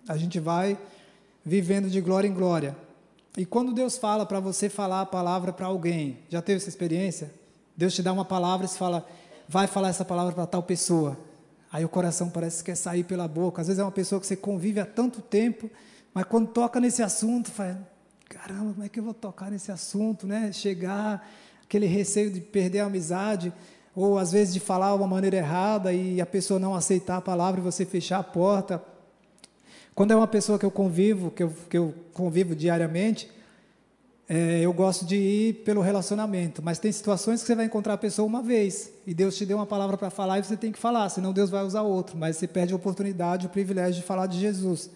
a 0.08 0.18
gente 0.18 0.42
vai 0.42 0.78
vivendo 1.44 1.90
de 1.90 2.02
glória 2.02 2.28
em 2.28 2.34
glória. 2.34 2.76
E 3.38 3.46
quando 3.46 3.72
Deus 3.72 4.00
fala 4.00 4.26
para 4.26 4.40
você 4.40 4.68
falar 4.68 5.02
a 5.02 5.06
palavra 5.06 5.54
para 5.54 5.68
alguém, 5.68 6.18
já 6.28 6.42
teve 6.42 6.58
essa 6.58 6.70
experiência? 6.70 7.32
Deus 7.78 7.94
te 7.94 8.02
dá 8.02 8.12
uma 8.12 8.26
palavra 8.26 8.66
e 8.66 8.68
você 8.68 8.76
fala, 8.76 9.08
vai 9.48 9.68
falar 9.68 9.90
essa 9.90 10.04
palavra 10.04 10.34
para 10.34 10.48
tal 10.48 10.64
pessoa. 10.64 11.16
Aí 11.72 11.86
o 11.86 11.90
coração 11.90 12.32
parece 12.32 12.64
que 12.64 12.72
quer 12.72 12.76
sair 12.76 13.04
pela 13.04 13.28
boca. 13.28 13.62
Às 13.62 13.68
vezes 13.68 13.80
é 13.80 13.84
uma 13.84 13.92
pessoa 13.92 14.20
que 14.20 14.26
você 14.26 14.36
convive 14.36 14.80
há 14.80 14.88
tanto 14.88 15.22
tempo, 15.22 15.70
mas 16.16 16.26
quando 16.26 16.48
toca 16.48 16.80
nesse 16.80 17.04
assunto, 17.04 17.52
fala, 17.52 17.88
caramba, 18.28 18.74
como 18.74 18.84
é 18.84 18.90
que 18.90 19.00
eu 19.00 19.04
vou 19.04 19.14
tocar 19.14 19.52
nesse 19.52 19.72
assunto, 19.72 20.26
né? 20.26 20.52
Chegar, 20.52 21.30
aquele 21.64 21.86
receio 21.86 22.32
de 22.32 22.42
perder 22.42 22.80
a 22.80 22.86
amizade, 22.88 23.54
ou 23.96 24.18
às 24.18 24.32
vezes 24.32 24.52
de 24.52 24.60
falar 24.60 24.96
uma 24.96 25.06
maneira 25.06 25.38
errada 25.38 25.94
e 25.94 26.20
a 26.20 26.26
pessoa 26.26 26.60
não 26.60 26.74
aceitar 26.74 27.18
a 27.18 27.22
palavra 27.22 27.62
e 27.62 27.64
você 27.64 27.86
fechar 27.86 28.18
a 28.18 28.24
porta. 28.24 28.84
Quando 29.98 30.12
é 30.12 30.16
uma 30.16 30.28
pessoa 30.28 30.60
que 30.60 30.64
eu 30.64 30.70
convivo, 30.70 31.32
que 31.32 31.42
eu, 31.42 31.52
que 31.68 31.76
eu 31.76 31.92
convivo 32.14 32.56
diariamente, 32.56 33.32
é, 34.30 34.60
eu 34.60 34.72
gosto 34.72 35.04
de 35.04 35.16
ir 35.16 35.54
pelo 35.66 35.82
relacionamento, 35.82 36.62
mas 36.62 36.78
tem 36.78 36.92
situações 36.92 37.42
que 37.42 37.48
você 37.48 37.56
vai 37.56 37.66
encontrar 37.66 37.96
a 37.96 37.98
pessoa 37.98 38.28
uma 38.28 38.44
vez 38.44 38.92
e 39.08 39.14
Deus 39.16 39.36
te 39.36 39.44
deu 39.44 39.58
uma 39.58 39.66
palavra 39.66 39.98
para 39.98 40.12
falar 40.12 40.38
e 40.38 40.44
você 40.44 40.56
tem 40.56 40.72
que 40.72 40.78
falar, 40.78 41.10
senão 41.10 41.34
Deus 41.34 41.50
vai 41.50 41.64
usar 41.64 41.82
outro, 41.82 42.16
mas 42.16 42.38
você 42.38 42.46
perde 42.46 42.74
a 42.74 42.76
oportunidade, 42.76 43.48
o 43.48 43.50
privilégio 43.50 44.00
de 44.00 44.06
falar 44.06 44.28
de 44.28 44.40
Jesus. 44.40 44.92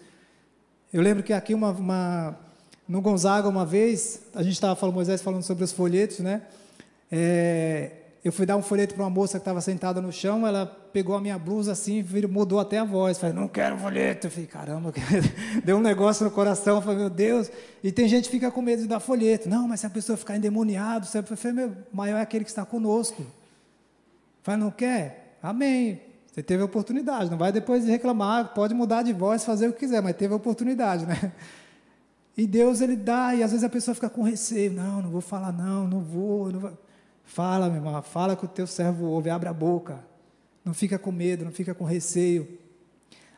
Eu 0.92 1.02
lembro 1.02 1.24
que 1.24 1.32
aqui 1.32 1.52
uma, 1.52 1.72
uma 1.72 2.38
no 2.86 3.00
Gonzaga 3.00 3.48
uma 3.48 3.66
vez 3.66 4.22
a 4.32 4.44
gente 4.44 4.52
estava 4.52 4.76
falando 4.76 4.94
Moisés 4.94 5.20
falando 5.20 5.42
sobre 5.42 5.64
os 5.64 5.72
folhetos, 5.72 6.20
né? 6.20 6.42
É, 7.10 7.90
eu 8.24 8.32
fui 8.32 8.46
dar 8.46 8.56
um 8.56 8.62
folheto 8.62 8.94
para 8.94 9.02
uma 9.02 9.10
moça 9.10 9.32
que 9.32 9.40
estava 9.40 9.60
sentada 9.60 10.00
no 10.00 10.12
chão, 10.12 10.46
ela 10.46 10.64
pegou 10.64 11.16
a 11.16 11.20
minha 11.20 11.36
blusa 11.36 11.72
assim, 11.72 12.04
mudou 12.30 12.60
até 12.60 12.78
a 12.78 12.84
voz. 12.84 13.18
Falei, 13.18 13.34
não 13.34 13.48
quero 13.48 13.76
folheto. 13.76 14.28
Eu 14.28 14.30
falei, 14.30 14.46
caramba, 14.46 14.94
deu 15.64 15.76
um 15.76 15.80
negócio 15.80 16.24
no 16.24 16.30
coração. 16.30 16.80
Falei, 16.80 16.98
meu 16.98 17.10
Deus. 17.10 17.50
E 17.82 17.90
tem 17.90 18.06
gente 18.06 18.26
que 18.26 18.30
fica 18.30 18.48
com 18.48 18.62
medo 18.62 18.82
de 18.82 18.88
dar 18.88 19.00
folheto. 19.00 19.48
Não, 19.48 19.66
mas 19.66 19.80
se 19.80 19.86
a 19.86 19.90
pessoa 19.90 20.16
ficar 20.16 20.36
endemoniada, 20.36 21.04
eu 21.12 21.36
falei, 21.36 21.52
meu, 21.52 21.76
maior 21.92 22.18
é 22.18 22.20
aquele 22.20 22.44
que 22.44 22.50
está 22.50 22.64
conosco. 22.64 23.26
Falei, 24.44 24.60
não 24.60 24.70
quer? 24.70 25.38
Amém. 25.42 26.00
Você 26.32 26.44
teve 26.44 26.62
a 26.62 26.66
oportunidade. 26.66 27.28
Não 27.28 27.36
vai 27.36 27.50
depois 27.50 27.84
reclamar, 27.84 28.54
pode 28.54 28.72
mudar 28.72 29.02
de 29.02 29.12
voz, 29.12 29.44
fazer 29.44 29.66
o 29.66 29.72
que 29.72 29.80
quiser, 29.80 30.00
mas 30.00 30.14
teve 30.14 30.32
a 30.32 30.36
oportunidade, 30.36 31.06
né? 31.06 31.32
E 32.36 32.46
Deus, 32.46 32.80
Ele 32.80 32.96
dá, 32.96 33.34
e 33.34 33.42
às 33.42 33.50
vezes 33.50 33.64
a 33.64 33.68
pessoa 33.68 33.96
fica 33.96 34.08
com 34.08 34.22
receio. 34.22 34.72
Não, 34.72 35.02
não 35.02 35.10
vou 35.10 35.20
falar, 35.20 35.52
não, 35.52 35.88
não 35.88 36.00
vou. 36.00 36.52
Não 36.52 36.60
vou. 36.60 36.78
Fala, 37.32 37.70
meu 37.70 37.76
irmão, 37.76 38.02
fala 38.02 38.36
que 38.36 38.44
o 38.44 38.48
teu 38.48 38.66
servo 38.66 39.06
ouve, 39.06 39.30
abre 39.30 39.48
a 39.48 39.54
boca. 39.54 40.04
Não 40.62 40.74
fica 40.74 40.98
com 40.98 41.10
medo, 41.10 41.46
não 41.46 41.50
fica 41.50 41.74
com 41.74 41.82
receio. 41.82 42.46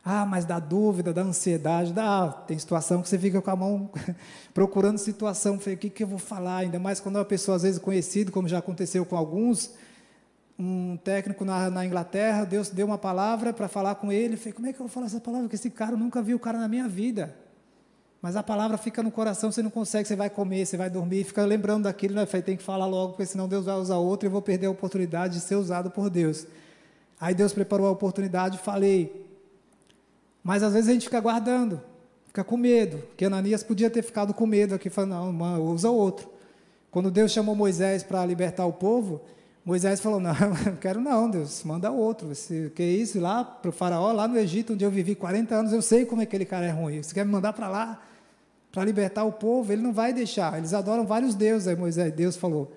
Ah, 0.04 0.26
mas 0.26 0.44
dá 0.44 0.58
dúvida, 0.58 1.12
dá 1.12 1.22
ansiedade, 1.22 1.92
dá. 1.92 2.28
Tem 2.28 2.58
situação 2.58 3.00
que 3.00 3.08
você 3.08 3.16
fica 3.16 3.40
com 3.40 3.50
a 3.52 3.54
mão 3.54 3.88
procurando 4.52 4.98
situação. 4.98 5.60
Falei, 5.60 5.76
o 5.76 5.78
que, 5.78 5.90
que 5.90 6.02
eu 6.02 6.08
vou 6.08 6.18
falar? 6.18 6.56
Ainda 6.56 6.80
mais 6.80 6.98
quando 6.98 7.14
é 7.14 7.18
uma 7.20 7.24
pessoa, 7.24 7.54
às 7.54 7.62
vezes, 7.62 7.78
conhecida, 7.78 8.32
como 8.32 8.48
já 8.48 8.58
aconteceu 8.58 9.06
com 9.06 9.16
alguns. 9.16 9.70
Um 10.58 10.96
técnico 10.96 11.44
na, 11.44 11.70
na 11.70 11.86
Inglaterra, 11.86 12.44
Deus 12.44 12.70
deu 12.70 12.86
uma 12.86 12.98
palavra 12.98 13.52
para 13.52 13.68
falar 13.68 13.94
com 13.94 14.10
ele. 14.10 14.36
Falei, 14.36 14.54
como 14.54 14.66
é 14.66 14.72
que 14.72 14.80
eu 14.80 14.86
vou 14.86 14.92
falar 14.92 15.06
essa 15.06 15.20
palavra? 15.20 15.46
Porque 15.46 15.54
esse 15.54 15.70
cara, 15.70 15.96
nunca 15.96 16.20
vi 16.20 16.34
o 16.34 16.38
cara 16.40 16.58
na 16.58 16.66
minha 16.66 16.88
vida. 16.88 17.32
Mas 18.24 18.36
a 18.36 18.42
palavra 18.42 18.78
fica 18.78 19.02
no 19.02 19.10
coração, 19.10 19.52
você 19.52 19.62
não 19.62 19.68
consegue, 19.68 20.08
você 20.08 20.16
vai 20.16 20.30
comer, 20.30 20.64
você 20.64 20.78
vai 20.78 20.88
dormir, 20.88 21.24
fica 21.24 21.44
lembrando 21.44 21.82
daquilo, 21.82 22.14
né? 22.14 22.24
Tem 22.24 22.56
que 22.56 22.62
falar 22.62 22.86
logo, 22.86 23.12
porque 23.12 23.26
senão 23.26 23.46
Deus 23.46 23.66
vai 23.66 23.74
usar 23.74 23.98
outro 23.98 24.26
e 24.26 24.28
eu 24.28 24.32
vou 24.32 24.40
perder 24.40 24.64
a 24.64 24.70
oportunidade 24.70 25.34
de 25.34 25.40
ser 25.40 25.56
usado 25.56 25.90
por 25.90 26.08
Deus. 26.08 26.46
Aí 27.20 27.34
Deus 27.34 27.52
preparou 27.52 27.86
a 27.86 27.90
oportunidade, 27.90 28.56
falei. 28.56 29.28
Mas 30.42 30.62
às 30.62 30.72
vezes 30.72 30.88
a 30.88 30.94
gente 30.94 31.04
fica 31.04 31.20
guardando, 31.20 31.82
fica 32.28 32.42
com 32.42 32.56
medo, 32.56 32.96
porque 33.08 33.26
Ananias 33.26 33.62
podia 33.62 33.90
ter 33.90 34.00
ficado 34.00 34.32
com 34.32 34.46
medo 34.46 34.74
aqui, 34.74 34.88
falando, 34.88 35.30
não, 35.30 35.62
usa 35.62 35.90
outro. 35.90 36.26
Quando 36.90 37.10
Deus 37.10 37.30
chamou 37.30 37.54
Moisés 37.54 38.02
para 38.02 38.24
libertar 38.24 38.64
o 38.64 38.72
povo, 38.72 39.20
Moisés 39.62 40.00
falou, 40.00 40.16
não, 40.18 40.32
não 40.32 40.76
quero 40.80 40.98
não, 40.98 41.28
Deus, 41.28 41.62
manda 41.62 41.90
outro. 41.90 42.34
Você, 42.34 42.72
que 42.74 42.82
isso, 42.82 43.20
lá 43.20 43.44
para 43.44 43.68
o 43.68 43.72
faraó, 43.72 44.12
lá 44.12 44.26
no 44.26 44.38
Egito, 44.38 44.72
onde 44.72 44.82
eu 44.82 44.90
vivi 44.90 45.14
40 45.14 45.54
anos, 45.54 45.72
eu 45.74 45.82
sei 45.82 46.06
como 46.06 46.22
é 46.22 46.24
que 46.24 46.30
aquele 46.30 46.46
cara 46.46 46.64
é 46.64 46.70
ruim. 46.70 47.02
Você 47.02 47.12
quer 47.12 47.26
me 47.26 47.30
mandar 47.30 47.52
para 47.52 47.68
lá? 47.68 48.00
Para 48.74 48.84
libertar 48.84 49.22
o 49.22 49.30
povo, 49.30 49.72
ele 49.72 49.80
não 49.80 49.92
vai 49.92 50.12
deixar. 50.12 50.58
Eles 50.58 50.74
adoram 50.74 51.06
vários 51.06 51.36
deuses. 51.36 51.68
Aí 51.68 51.76
Moisés, 51.76 52.12
Deus 52.12 52.34
falou: 52.34 52.72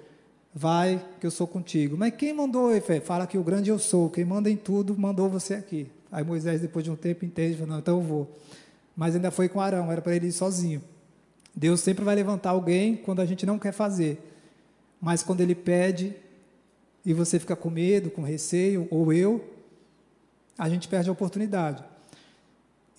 Vai, 0.54 1.04
que 1.20 1.26
eu 1.26 1.32
sou 1.32 1.48
contigo. 1.48 1.98
Mas 1.98 2.14
quem 2.16 2.32
mandou? 2.32 2.70
Fala 3.04 3.26
que 3.26 3.36
o 3.36 3.44
grande 3.44 3.72
eu 3.72 3.80
sou. 3.80 4.08
Quem 4.08 4.24
manda 4.24 4.48
em 4.48 4.56
tudo 4.56 4.96
mandou 4.96 5.28
você 5.28 5.56
aqui. 5.56 5.90
Aí 6.12 6.24
Moisés, 6.24 6.62
depois 6.62 6.86
de 6.86 6.92
um 6.92 6.96
tempo, 6.96 7.26
entende: 7.26 7.56
falou, 7.56 7.70
Não, 7.70 7.80
então 7.80 7.98
eu 7.98 8.04
vou. 8.04 8.38
Mas 8.96 9.16
ainda 9.16 9.32
foi 9.32 9.50
com 9.50 9.60
Arão, 9.60 9.92
era 9.92 10.00
para 10.00 10.16
ele 10.16 10.28
ir 10.28 10.32
sozinho. 10.32 10.84
Deus 11.56 11.80
sempre 11.80 12.06
vai 12.06 12.14
levantar 12.14 12.52
alguém 12.52 12.96
quando 12.96 13.20
a 13.20 13.26
gente 13.26 13.44
não 13.44 13.58
quer 13.58 13.72
fazer. 13.72 14.22
Mas 15.02 15.24
quando 15.24 15.42
ele 15.42 15.56
pede 15.56 16.16
e 17.04 17.12
você 17.12 17.40
fica 17.40 17.56
com 17.56 17.72
medo, 17.72 18.12
com 18.12 18.22
receio, 18.22 18.88
ou 18.92 19.12
eu, 19.12 19.44
a 20.56 20.70
gente 20.70 20.88
perde 20.88 21.10
a 21.10 21.12
oportunidade. 21.12 21.84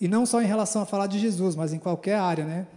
E 0.01 0.07
não 0.07 0.25
só 0.25 0.41
em 0.41 0.45
relação 0.45 0.81
a 0.81 0.85
falar 0.85 1.07
de 1.07 1.17
Jesus, 1.17 1.55
mas 1.55 1.71
em 1.71 1.79
qualquer 1.79 2.15
área, 2.15 2.43
né? 2.43 2.67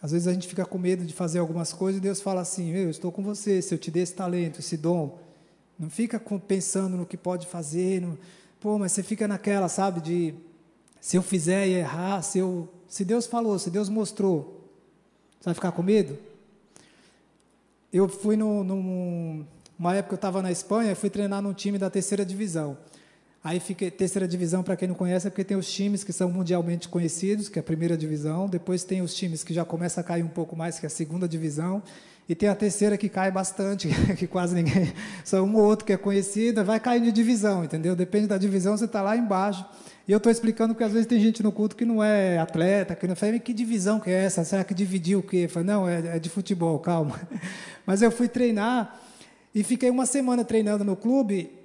Às 0.00 0.12
vezes 0.12 0.28
a 0.28 0.32
gente 0.32 0.46
fica 0.46 0.64
com 0.64 0.78
medo 0.78 1.04
de 1.04 1.12
fazer 1.12 1.40
algumas 1.40 1.72
coisas 1.72 1.98
e 1.98 2.02
Deus 2.02 2.20
fala 2.20 2.40
assim: 2.40 2.70
Eu 2.70 2.90
estou 2.90 3.10
com 3.10 3.22
você, 3.22 3.60
se 3.60 3.74
eu 3.74 3.78
te 3.78 3.90
der 3.90 4.00
esse 4.00 4.14
talento, 4.14 4.60
esse 4.60 4.76
dom. 4.76 5.18
Não 5.78 5.90
fica 5.90 6.20
pensando 6.46 6.96
no 6.96 7.06
que 7.06 7.16
pode 7.16 7.46
fazer. 7.46 8.00
No... 8.00 8.18
Pô, 8.60 8.78
mas 8.78 8.92
você 8.92 9.02
fica 9.02 9.26
naquela, 9.26 9.68
sabe, 9.68 10.00
de 10.00 10.34
se 11.00 11.16
eu 11.16 11.22
fizer 11.22 11.66
e 11.68 11.74
errar, 11.74 12.22
se, 12.22 12.38
eu... 12.38 12.68
se 12.88 13.04
Deus 13.04 13.26
falou, 13.26 13.58
se 13.58 13.70
Deus 13.70 13.88
mostrou, 13.88 14.64
você 15.38 15.46
vai 15.46 15.54
ficar 15.54 15.72
com 15.72 15.82
medo? 15.82 16.18
Eu 17.92 18.08
fui 18.08 18.36
num, 18.36 18.64
numa 18.64 19.94
época 19.94 20.08
que 20.08 20.14
eu 20.14 20.16
estava 20.16 20.42
na 20.42 20.50
Espanha, 20.50 20.94
fui 20.94 21.08
treinar 21.08 21.40
num 21.40 21.54
time 21.54 21.78
da 21.78 21.88
terceira 21.88 22.24
divisão. 22.24 22.76
Aí 23.42 23.60
fica 23.60 23.88
terceira 23.90 24.26
divisão, 24.26 24.62
para 24.62 24.76
quem 24.76 24.88
não 24.88 24.94
conhece, 24.94 25.26
é 25.26 25.30
porque 25.30 25.44
tem 25.44 25.56
os 25.56 25.70
times 25.70 26.02
que 26.02 26.12
são 26.12 26.28
mundialmente 26.28 26.88
conhecidos, 26.88 27.48
que 27.48 27.58
é 27.58 27.60
a 27.60 27.62
primeira 27.62 27.96
divisão, 27.96 28.48
depois 28.48 28.82
tem 28.82 29.00
os 29.00 29.14
times 29.14 29.44
que 29.44 29.54
já 29.54 29.64
começam 29.64 30.00
a 30.00 30.04
cair 30.04 30.24
um 30.24 30.28
pouco 30.28 30.56
mais, 30.56 30.78
que 30.78 30.86
é 30.86 30.88
a 30.88 30.90
segunda 30.90 31.28
divisão, 31.28 31.82
e 32.28 32.34
tem 32.34 32.48
a 32.48 32.54
terceira 32.54 32.98
que 32.98 33.08
cai 33.08 33.30
bastante, 33.30 33.88
que 34.18 34.26
quase 34.26 34.54
ninguém, 34.54 34.92
só 35.24 35.42
um 35.42 35.54
ou 35.54 35.62
outro 35.62 35.86
que 35.86 35.92
é 35.92 35.96
conhecido, 35.96 36.64
vai 36.64 36.80
cair 36.80 37.00
de 37.00 37.12
divisão, 37.12 37.64
entendeu? 37.64 37.94
Depende 37.94 38.26
da 38.26 38.36
divisão, 38.36 38.76
você 38.76 38.84
está 38.84 39.00
lá 39.00 39.16
embaixo. 39.16 39.64
E 40.06 40.12
eu 40.12 40.18
estou 40.18 40.32
explicando 40.32 40.74
porque 40.74 40.84
às 40.84 40.92
vezes 40.92 41.06
tem 41.06 41.20
gente 41.20 41.42
no 41.42 41.52
culto 41.52 41.76
que 41.76 41.84
não 41.84 42.02
é 42.02 42.38
atleta, 42.38 42.94
que 42.94 43.06
não 43.06 43.14
fala, 43.14 43.38
que 43.38 43.52
divisão 43.54 44.00
que 44.00 44.10
é 44.10 44.24
essa? 44.24 44.42
Será 44.42 44.64
que 44.64 44.74
dividiu 44.74 45.20
o 45.20 45.22
quê? 45.22 45.46
Falei, 45.48 45.66
não, 45.66 45.88
é, 45.88 46.16
é 46.16 46.18
de 46.18 46.28
futebol, 46.28 46.78
calma. 46.78 47.20
Mas 47.86 48.02
eu 48.02 48.10
fui 48.10 48.26
treinar 48.26 48.98
e 49.54 49.62
fiquei 49.62 49.90
uma 49.90 50.06
semana 50.06 50.44
treinando 50.44 50.82
no 50.82 50.96
clube 50.96 51.57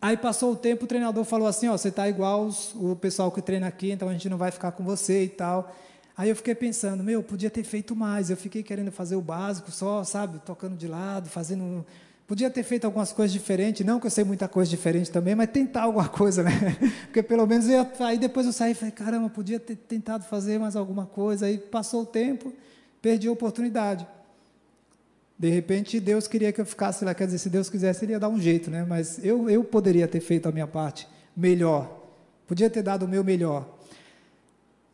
Aí 0.00 0.16
passou 0.16 0.52
o 0.52 0.56
tempo, 0.56 0.84
o 0.84 0.88
treinador 0.88 1.24
falou 1.24 1.48
assim: 1.48 1.68
Ó, 1.68 1.76
você 1.76 1.88
está 1.88 2.08
igual 2.08 2.48
o 2.76 2.94
pessoal 2.94 3.30
que 3.32 3.42
treina 3.42 3.66
aqui, 3.66 3.90
então 3.90 4.08
a 4.08 4.12
gente 4.12 4.28
não 4.28 4.38
vai 4.38 4.50
ficar 4.50 4.72
com 4.72 4.84
você 4.84 5.24
e 5.24 5.28
tal. 5.28 5.74
Aí 6.16 6.28
eu 6.28 6.36
fiquei 6.36 6.54
pensando: 6.54 7.02
Meu, 7.02 7.22
podia 7.22 7.50
ter 7.50 7.64
feito 7.64 7.96
mais. 7.96 8.30
Eu 8.30 8.36
fiquei 8.36 8.62
querendo 8.62 8.92
fazer 8.92 9.16
o 9.16 9.20
básico, 9.20 9.70
só, 9.72 10.04
sabe, 10.04 10.38
tocando 10.40 10.76
de 10.76 10.86
lado, 10.86 11.28
fazendo. 11.28 11.84
Podia 12.28 12.50
ter 12.50 12.62
feito 12.62 12.84
algumas 12.84 13.10
coisas 13.10 13.32
diferentes, 13.32 13.84
não 13.86 13.98
que 13.98 14.06
eu 14.06 14.10
sei 14.10 14.22
muita 14.22 14.46
coisa 14.46 14.70
diferente 14.70 15.10
também, 15.10 15.34
mas 15.34 15.50
tentar 15.50 15.82
alguma 15.82 16.06
coisa, 16.10 16.42
né? 16.42 16.76
Porque 17.06 17.22
pelo 17.22 17.46
menos 17.46 17.68
eu, 17.68 17.86
aí 18.00 18.18
depois 18.18 18.46
eu 18.46 18.52
saí 18.52 18.72
e 18.72 18.74
falei, 18.74 18.92
caramba, 18.92 19.30
podia 19.30 19.58
ter 19.58 19.76
tentado 19.76 20.24
fazer 20.24 20.58
mais 20.58 20.76
alguma 20.76 21.06
coisa. 21.06 21.46
Aí 21.46 21.56
passou 21.56 22.02
o 22.02 22.06
tempo, 22.06 22.52
perdi 23.00 23.28
a 23.28 23.32
oportunidade. 23.32 24.06
De 25.38 25.48
repente 25.48 26.00
Deus 26.00 26.26
queria 26.26 26.52
que 26.52 26.60
eu 26.60 26.66
ficasse 26.66 27.04
lá, 27.04 27.14
quer 27.14 27.26
dizer, 27.26 27.38
se 27.38 27.48
Deus 27.48 27.70
quisesse, 27.70 28.04
ele 28.04 28.12
ia 28.12 28.20
dar 28.20 28.28
um 28.28 28.40
jeito, 28.40 28.70
né? 28.70 28.84
Mas 28.88 29.24
eu, 29.24 29.48
eu 29.48 29.62
poderia 29.62 30.08
ter 30.08 30.20
feito 30.20 30.48
a 30.48 30.52
minha 30.52 30.66
parte 30.66 31.06
melhor, 31.36 32.10
podia 32.46 32.68
ter 32.68 32.82
dado 32.82 33.04
o 33.04 33.08
meu 33.08 33.22
melhor. 33.22 33.76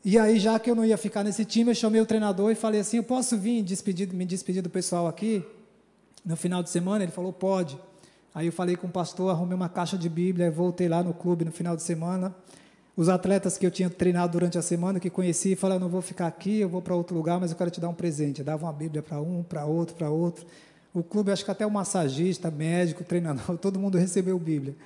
E 0.04 0.18
aí, 0.18 0.38
já 0.38 0.58
que 0.58 0.70
eu 0.70 0.74
não 0.74 0.84
ia 0.84 0.98
ficar 0.98 1.24
nesse 1.24 1.46
time, 1.46 1.70
eu 1.70 1.74
chamei 1.74 2.00
o 2.00 2.04
treinador 2.04 2.50
e 2.50 2.54
falei 2.54 2.80
assim: 2.80 2.98
eu 2.98 3.02
posso 3.02 3.38
vir 3.38 3.62
despedir, 3.62 4.12
me 4.12 4.26
despedir 4.26 4.60
do 4.60 4.68
pessoal 4.68 5.06
aqui? 5.06 5.42
no 6.24 6.36
final 6.36 6.62
de 6.62 6.70
semana? 6.70 7.04
Ele 7.04 7.12
falou, 7.12 7.32
pode. 7.32 7.78
Aí 8.34 8.46
eu 8.46 8.52
falei 8.52 8.76
com 8.76 8.86
o 8.86 8.90
pastor, 8.90 9.30
arrumei 9.30 9.54
uma 9.54 9.68
caixa 9.68 9.98
de 9.98 10.08
Bíblia, 10.08 10.50
voltei 10.50 10.88
lá 10.88 11.02
no 11.02 11.12
clube 11.12 11.44
no 11.44 11.52
final 11.52 11.76
de 11.76 11.82
semana. 11.82 12.34
Os 12.96 13.08
atletas 13.08 13.58
que 13.58 13.66
eu 13.66 13.70
tinha 13.70 13.90
treinado 13.90 14.32
durante 14.32 14.56
a 14.56 14.62
semana, 14.62 15.00
que 15.00 15.10
conheci, 15.10 15.56
falaram, 15.56 15.80
não 15.80 15.88
vou 15.88 16.00
ficar 16.00 16.28
aqui, 16.28 16.60
eu 16.60 16.68
vou 16.68 16.80
para 16.80 16.94
outro 16.94 17.16
lugar, 17.16 17.40
mas 17.40 17.50
eu 17.50 17.56
quero 17.56 17.70
te 17.70 17.80
dar 17.80 17.88
um 17.88 17.94
presente. 17.94 18.38
Eu 18.38 18.44
dava 18.44 18.66
uma 18.66 18.72
Bíblia 18.72 19.02
para 19.02 19.20
um, 19.20 19.42
para 19.42 19.64
outro, 19.64 19.96
para 19.96 20.10
outro. 20.10 20.46
O 20.92 21.02
clube, 21.02 21.32
acho 21.32 21.44
que 21.44 21.50
até 21.50 21.66
o 21.66 21.70
massagista, 21.70 22.52
médico, 22.52 23.02
treinador, 23.04 23.58
todo 23.58 23.80
mundo 23.80 23.98
recebeu 23.98 24.38
Bíblia. 24.38 24.76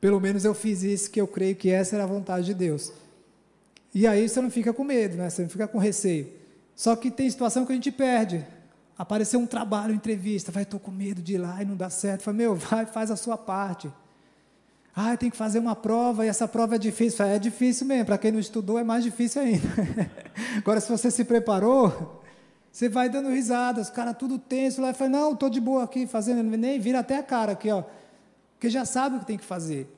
Pelo 0.00 0.18
menos 0.20 0.44
eu 0.44 0.54
fiz 0.54 0.82
isso, 0.82 1.10
que 1.10 1.20
eu 1.20 1.26
creio 1.26 1.54
que 1.54 1.68
essa 1.68 1.96
era 1.96 2.04
a 2.04 2.06
vontade 2.06 2.46
de 2.46 2.54
Deus. 2.54 2.92
E 3.94 4.06
aí 4.06 4.26
você 4.26 4.40
não 4.40 4.50
fica 4.50 4.72
com 4.72 4.82
medo, 4.82 5.16
né? 5.16 5.28
você 5.28 5.42
não 5.42 5.48
fica 5.48 5.68
com 5.68 5.78
receio. 5.78 6.28
Só 6.74 6.96
que 6.96 7.10
tem 7.10 7.28
situação 7.30 7.66
que 7.66 7.72
a 7.72 7.74
gente 7.74 7.92
perde. 7.92 8.44
Apareceu 8.96 9.38
um 9.38 9.46
trabalho, 9.46 9.94
entrevista, 9.94 10.50
vai, 10.50 10.62
estou 10.62 10.80
com 10.80 10.90
medo 10.90 11.20
de 11.20 11.34
ir 11.34 11.38
lá 11.38 11.62
e 11.62 11.64
não 11.64 11.76
dá 11.76 11.90
certo. 11.90 12.22
Falei, 12.22 12.38
meu, 12.38 12.54
vai, 12.54 12.86
faz 12.86 13.10
a 13.10 13.16
sua 13.16 13.36
parte. 13.36 13.90
Ah, 14.96 15.16
tem 15.16 15.28
que 15.28 15.36
fazer 15.36 15.58
uma 15.58 15.74
prova 15.74 16.24
e 16.24 16.28
essa 16.28 16.46
prova 16.46 16.76
é 16.76 16.78
difícil. 16.78 17.24
É 17.24 17.38
difícil 17.38 17.86
mesmo, 17.86 18.06
para 18.06 18.18
quem 18.18 18.30
não 18.30 18.38
estudou 18.38 18.78
é 18.78 18.84
mais 18.84 19.02
difícil 19.02 19.42
ainda. 19.42 19.68
Agora, 20.58 20.80
se 20.80 20.88
você 20.88 21.10
se 21.10 21.24
preparou, 21.24 22.22
você 22.70 22.88
vai 22.88 23.08
dando 23.08 23.28
risadas, 23.28 23.88
os 23.88 23.92
caras 23.92 24.16
tudo 24.16 24.38
tenso 24.38 24.80
lá. 24.80 24.90
Eu 24.90 24.94
falei, 24.94 25.12
não, 25.12 25.32
estou 25.32 25.50
de 25.50 25.60
boa 25.60 25.82
aqui 25.82 26.06
fazendo, 26.06 26.42
nem 26.42 26.78
vira 26.78 27.00
até 27.00 27.18
a 27.18 27.22
cara 27.22 27.52
aqui, 27.52 27.70
ó. 27.70 27.82
Porque 28.54 28.70
já 28.70 28.84
sabe 28.84 29.16
o 29.16 29.20
que 29.20 29.26
tem 29.26 29.38
que 29.38 29.44
fazer. 29.44 29.88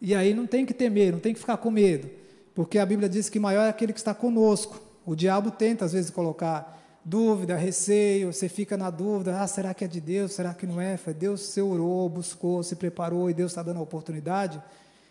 E 0.00 0.14
aí 0.14 0.32
não 0.32 0.46
tem 0.46 0.64
que 0.64 0.72
temer, 0.72 1.12
não 1.12 1.20
tem 1.20 1.34
que 1.34 1.40
ficar 1.40 1.58
com 1.58 1.70
medo. 1.70 2.08
Porque 2.54 2.78
a 2.78 2.86
Bíblia 2.86 3.08
diz 3.08 3.28
que 3.28 3.38
maior 3.38 3.64
é 3.64 3.68
aquele 3.68 3.92
que 3.92 3.98
está 3.98 4.14
conosco. 4.14 4.80
O 5.04 5.14
diabo 5.14 5.50
tenta, 5.50 5.84
às 5.84 5.92
vezes, 5.92 6.10
colocar 6.10 6.76
dúvida, 7.08 7.56
receio, 7.56 8.32
você 8.32 8.48
fica 8.48 8.76
na 8.76 8.90
dúvida, 8.90 9.40
ah, 9.40 9.46
será 9.46 9.72
que 9.72 9.84
é 9.84 9.88
de 9.88 10.00
Deus, 10.00 10.32
será 10.32 10.52
que 10.52 10.66
não 10.66 10.80
é? 10.80 10.96
Foi 10.96 11.14
Deus 11.14 11.40
você 11.40 11.62
orou, 11.62 12.08
buscou, 12.08 12.64
se 12.64 12.74
preparou 12.74 13.30
e 13.30 13.34
Deus 13.34 13.52
está 13.52 13.62
dando 13.62 13.78
a 13.78 13.82
oportunidade. 13.82 14.60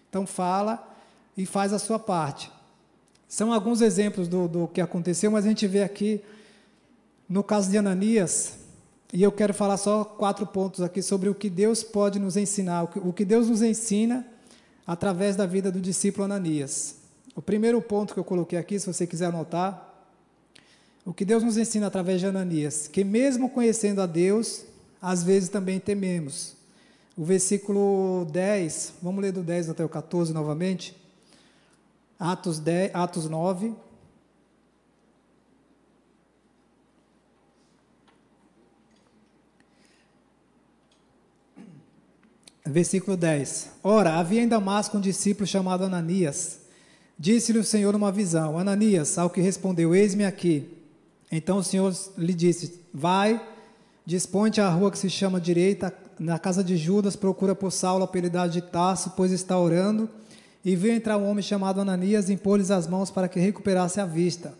Então 0.09 0.27
fala 0.27 0.85
e 1.37 1.45
faz 1.45 1.71
a 1.71 1.79
sua 1.79 1.97
parte. 1.97 2.51
São 3.29 3.53
alguns 3.53 3.79
exemplos 3.79 4.27
do, 4.27 4.45
do 4.45 4.67
que 4.67 4.81
aconteceu, 4.81 5.31
mas 5.31 5.45
a 5.45 5.47
gente 5.47 5.65
vê 5.67 5.83
aqui 5.83 6.21
no 7.29 7.41
caso 7.41 7.71
de 7.71 7.77
Ananias, 7.77 8.59
e 9.13 9.23
eu 9.23 9.31
quero 9.31 9.53
falar 9.53 9.77
só 9.77 10.03
quatro 10.03 10.45
pontos 10.45 10.81
aqui 10.81 11.01
sobre 11.01 11.29
o 11.29 11.33
que 11.33 11.49
Deus 11.49 11.81
pode 11.81 12.19
nos 12.19 12.35
ensinar, 12.35 12.83
o 12.83 13.13
que, 13.13 13.23
Deus 13.23 13.47
nos 13.47 13.61
ensina 13.61 14.27
através 14.85 15.37
da 15.37 15.45
vida 15.45 15.71
do 15.71 15.79
discípulo 15.79 16.25
Ananias. 16.25 16.97
O 17.33 17.41
primeiro 17.41 17.81
ponto 17.81 18.13
que 18.13 18.19
eu 18.19 18.23
coloquei 18.23 18.59
aqui, 18.59 18.77
se 18.77 18.85
você 18.85 19.07
quiser 19.07 19.27
anotar, 19.27 19.94
o 21.05 21.13
que 21.13 21.23
Deus 21.23 21.43
nos 21.43 21.55
ensina 21.55 21.85
através 21.85 22.19
de 22.19 22.25
Ananias, 22.25 22.87
que 22.87 23.03
mesmo 23.03 23.47
conhecendo 23.47 24.01
a 24.01 24.07
Deus, 24.07 24.65
às 24.99 25.21
vezes 25.21 25.49
também 25.49 25.79
tememos. 25.79 26.55
O 27.15 27.23
versículo 27.23 28.25
10, 28.31 28.95
vamos 29.03 29.21
ler 29.21 29.31
do 29.31 29.43
10 29.43 29.69
até 29.69 29.85
o 29.85 29.89
14 29.89 30.33
novamente. 30.33 30.97
Atos, 32.19 32.59
10, 32.59 32.95
Atos 32.95 33.29
9. 33.29 33.73
Versículo 42.65 43.15
10. 43.15 43.69
Ora, 43.83 44.15
havia 44.15 44.41
em 44.41 44.47
Damasco 44.47 44.97
um 44.97 45.01
discípulo 45.01 45.45
chamado 45.45 45.83
Ananias. 45.83 46.61
Disse-lhe 47.17 47.59
o 47.59 47.63
Senhor 47.63 47.93
numa 47.93 48.11
visão: 48.11 48.57
Ananias, 48.57 49.19
ao 49.19 49.29
que 49.29 49.39
respondeu: 49.39 49.93
Eis-me 49.93 50.25
aqui. 50.25 50.74
Então 51.31 51.57
o 51.57 51.63
Senhor 51.63 51.93
lhe 52.17 52.33
disse: 52.33 52.81
Vai, 52.93 53.41
dispõe-te 54.05 54.61
à 54.61 54.69
rua 54.69 54.91
que 54.91 54.97
se 54.97 55.09
chama 55.09 55.39
direita, 55.39 55.93
na 56.19 56.39
casa 56.39 56.63
de 56.63 56.77
Judas, 56.77 57.15
procura 57.15 57.53
por 57.53 57.71
Saulo, 57.71 58.03
apelidado 58.03 58.51
de 58.51 58.61
Tarso, 58.61 59.13
pois 59.15 59.31
está 59.31 59.59
orando. 59.59 60.09
E 60.63 60.75
viu 60.75 60.93
entrar 60.93 61.17
um 61.17 61.29
homem 61.29 61.43
chamado 61.43 61.79
Ananias 61.79 62.29
e 62.29 62.33
impôs-lhes 62.33 62.71
as 62.71 62.87
mãos 62.87 63.11
para 63.11 63.27
que 63.27 63.39
recuperasse 63.39 63.99
a 63.99 64.05
vista. 64.05 64.53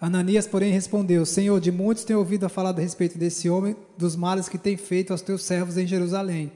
Ananias, 0.00 0.46
porém, 0.46 0.72
respondeu: 0.72 1.24
Senhor, 1.24 1.60
de 1.60 1.72
muitos 1.72 2.04
tenho 2.04 2.18
ouvido 2.18 2.44
a 2.44 2.48
falar 2.48 2.70
a 2.70 2.80
respeito 2.80 3.16
desse 3.16 3.48
homem, 3.48 3.74
dos 3.96 4.14
males 4.14 4.48
que 4.48 4.58
tem 4.58 4.76
feito 4.76 5.12
aos 5.12 5.22
teus 5.22 5.42
servos 5.44 5.78
em 5.78 5.86
Jerusalém. 5.86 6.52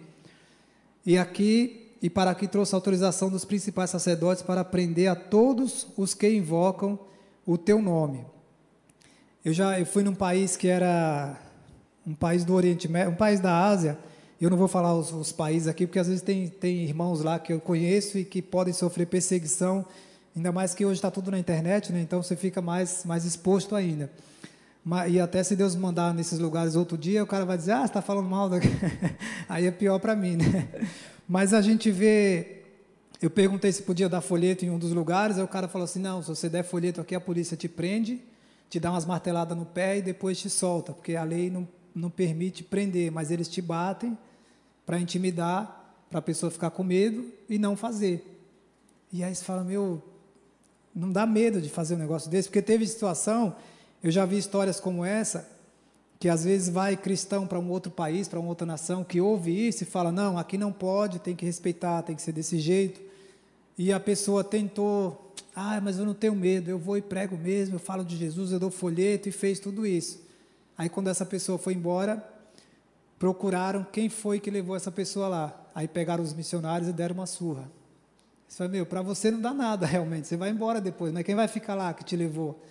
E 1.05 1.16
aqui, 1.16 1.92
e 2.03 2.11
para 2.11 2.31
aqui 2.31 2.46
trouxe 2.46 2.75
autorização 2.75 3.31
dos 3.31 3.44
principais 3.44 3.90
sacerdotes 3.90 4.42
para 4.42 4.64
prender 4.64 5.09
a 5.09 5.14
todos 5.14 5.87
os 5.96 6.14
que 6.14 6.29
invocam 6.29 6.98
o 7.46 7.57
teu 7.57 7.81
nome. 7.81 8.25
Eu 9.44 9.52
já 9.52 9.76
eu 9.76 9.85
fui 9.85 10.05
num 10.05 10.14
país 10.14 10.57
que 10.57 10.68
era 10.68 11.37
um 12.07 12.14
país 12.14 12.44
do 12.44 12.55
Oriente 12.55 12.87
Médio, 12.87 13.11
um 13.11 13.16
país 13.16 13.40
da 13.40 13.66
Ásia. 13.66 13.98
Eu 14.40 14.48
não 14.48 14.57
vou 14.57 14.68
falar 14.68 14.94
os, 14.94 15.12
os, 15.12 15.33
países 15.33 15.66
aqui, 15.66 15.85
porque 15.85 15.98
às 15.98 16.07
vezes 16.07 16.22
tem, 16.22 16.48
tem 16.48 16.85
irmãos 16.85 17.22
lá 17.22 17.40
que 17.40 17.52
eu 17.52 17.61
conheço 17.61 18.18
e 18.18 18.24
que 18.24 18.40
podem 18.40 18.72
sofrer 18.72 19.05
perseguição, 19.07 19.85
ainda 20.37 20.52
mais 20.52 20.74
que 20.74 20.87
hoje 20.87 20.98
está 20.98 21.11
tudo 21.11 21.33
na 21.33 21.40
internet, 21.40 21.92
né? 21.92 22.00
então 22.00 22.22
você 22.22 22.37
fica 22.37 22.62
mais, 22.62 23.05
mais 23.05 23.24
exposto 23.24 23.74
ainda. 23.74 24.09
E 25.09 25.18
até 25.18 25.42
se 25.42 25.57
Deus 25.57 25.74
mandar 25.74 26.14
nesses 26.14 26.38
lugares 26.38 26.76
outro 26.76 26.96
dia, 26.96 27.20
o 27.22 27.26
cara 27.26 27.44
vai 27.44 27.59
dizer, 27.59 27.72
ah, 27.72 27.81
você 27.81 27.87
está 27.87 28.02
falando 28.02 28.28
mal. 28.28 28.48
Aí 29.48 29.66
é 29.66 29.72
pior 29.72 29.98
para 29.98 30.14
mim, 30.14 30.37
né? 30.37 30.68
Mas 31.28 31.52
a 31.52 31.61
gente 31.61 31.90
vê. 31.90 32.62
Eu 33.20 33.31
perguntei 33.31 33.72
se 33.72 33.83
podia 33.83 34.09
dar 34.09 34.20
folheto 34.20 34.64
em 34.64 34.70
um 34.70 34.78
dos 34.78 34.92
lugares, 34.92 35.38
aí 35.38 35.44
o 35.44 35.48
cara 35.48 35.68
falou 35.68 35.85
assim: 35.85 36.00
não, 36.00 36.20
se 36.20 36.28
você 36.28 36.48
der 36.48 36.64
folheto 36.64 37.00
aqui, 37.00 37.14
a 37.14 37.20
polícia 37.20 37.57
te 37.57 37.68
prende 37.68 38.20
te 38.72 38.80
dá 38.80 38.90
umas 38.90 39.04
marteladas 39.04 39.54
no 39.54 39.66
pé 39.66 39.98
e 39.98 40.02
depois 40.02 40.40
te 40.40 40.48
solta, 40.48 40.94
porque 40.94 41.14
a 41.14 41.22
lei 41.24 41.50
não, 41.50 41.68
não 41.94 42.08
permite 42.08 42.64
prender, 42.64 43.12
mas 43.12 43.30
eles 43.30 43.46
te 43.46 43.61
batem 43.61 44.16
para 44.87 44.98
intimidar, 44.98 45.94
para 46.08 46.20
a 46.20 46.22
pessoa 46.22 46.50
ficar 46.50 46.70
com 46.70 46.82
medo 46.82 47.30
e 47.50 47.58
não 47.58 47.76
fazer. 47.76 48.24
E 49.12 49.22
aí 49.22 49.35
você 49.35 49.44
fala, 49.44 49.62
meu, 49.62 50.02
não 50.94 51.12
dá 51.12 51.26
medo 51.26 51.61
de 51.61 51.68
fazer 51.68 51.96
um 51.96 51.98
negócio 51.98 52.30
desse, 52.30 52.48
porque 52.48 52.62
teve 52.62 52.87
situação, 52.87 53.54
eu 54.02 54.11
já 54.11 54.24
vi 54.24 54.38
histórias 54.38 54.80
como 54.80 55.04
essa, 55.04 55.46
que 56.18 56.26
às 56.26 56.42
vezes 56.42 56.70
vai 56.70 56.96
cristão 56.96 57.46
para 57.46 57.58
um 57.58 57.68
outro 57.68 57.92
país, 57.92 58.26
para 58.26 58.40
uma 58.40 58.48
outra 58.48 58.66
nação, 58.66 59.04
que 59.04 59.20
ouve 59.20 59.68
isso 59.68 59.82
e 59.82 59.87
fala, 59.87 60.11
não, 60.11 60.38
aqui 60.38 60.56
não 60.56 60.72
pode, 60.72 61.18
tem 61.18 61.37
que 61.37 61.44
respeitar, 61.44 62.00
tem 62.04 62.16
que 62.16 62.22
ser 62.22 62.32
desse 62.32 62.58
jeito. 62.58 63.02
E 63.76 63.92
a 63.92 64.00
pessoa 64.00 64.42
tentou 64.42 65.32
ah, 65.55 65.81
mas 65.81 65.99
eu 65.99 66.07
não 66.07 66.15
tenho 66.15 66.35
medo, 66.35 66.71
eu 66.71 66.79
vou 66.79 66.97
e 66.97 67.03
prego 67.03 67.37
mesmo, 67.37 67.75
eu 67.75 67.79
falo 67.79 68.05
de 68.05 68.17
Jesus, 68.17 68.53
eu 68.53 68.59
dou 68.59 68.71
folheto 68.71 69.29
e 69.29 69.33
fez 69.33 69.61
tudo 69.61 69.87
isso. 69.87 70.21
Aí 70.77 70.88
quando 70.88 71.09
essa 71.09 71.27
pessoa 71.27 71.59
foi 71.59 71.75
embora, 71.75 72.27
procuraram 73.19 73.85
quem 73.85 74.09
foi 74.09 74.41
que 74.41 74.51
levou 74.51 74.75
essa 74.75 74.91
pessoa 74.91 75.29
lá. 75.29 75.61
Aí 75.75 75.87
pegaram 75.87 76.25
os 76.25 76.33
missionários 76.33 76.88
e 76.88 76.93
deram 76.93 77.15
uma 77.15 77.27
surra. 77.27 77.71
Você 78.49 78.59
fala, 78.59 78.71
meu, 78.71 78.87
para 78.87 79.03
você 79.03 79.31
não 79.31 79.41
dá 79.41 79.53
nada 79.53 79.87
realmente, 79.87 80.27
você 80.27 80.37
vai 80.37 80.51
embora 80.51 80.81
depois, 80.81 81.12
mas 81.12 81.25
quem 81.25 81.35
vai 81.35 81.49
ficar 81.49 81.75
lá 81.75 81.93
que 81.93 82.05
te 82.05 82.17
levou? 82.17 82.62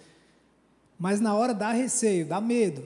Mas 0.98 1.20
na 1.20 1.36
hora 1.36 1.54
dá 1.54 1.72
receio, 1.72 2.26
dá 2.26 2.42
medo. 2.42 2.84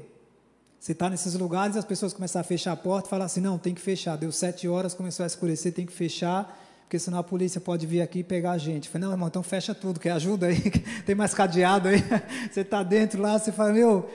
Você 0.80 0.92
está 0.92 1.10
nesses 1.10 1.34
lugares, 1.36 1.76
as 1.76 1.86
pessoas 1.86 2.14
começam 2.14 2.40
a 2.40 2.44
fechar 2.44 2.74
a 2.74 2.76
porta 2.76 3.08
e 3.08 3.10
falam 3.10 3.26
assim, 3.26 3.42
não, 3.42 3.58
tem 3.58 3.74
que 3.74 3.82
fechar. 3.82 4.18
Deu 4.18 4.32
sete 4.32 4.68
horas, 4.68 4.94
começou 4.94 5.24
a 5.24 5.28
escurecer, 5.28 5.74
tem 5.74 5.86
que 5.86 5.92
fechar 5.92 6.56
porque 6.86 7.00
senão 7.00 7.18
a 7.18 7.24
polícia 7.24 7.60
pode 7.60 7.88
vir 7.88 8.02
aqui 8.02 8.20
e 8.20 8.24
pegar 8.24 8.52
a 8.52 8.58
gente. 8.60 8.86
Eu 8.86 8.92
falei, 8.92 9.08
não, 9.08 9.14
irmão, 9.14 9.28
então 9.28 9.42
fecha 9.42 9.74
tudo, 9.74 10.00
que 10.00 10.08
ajuda 10.08 10.48
aí, 10.48 10.62
tem 11.04 11.16
mais 11.16 11.34
cadeado 11.34 11.88
aí. 11.88 11.98
Você 12.50 12.62
está 12.62 12.84
dentro 12.84 13.20
lá, 13.22 13.40
você 13.40 13.52
fala, 13.52 13.74
meu, 13.74 14.08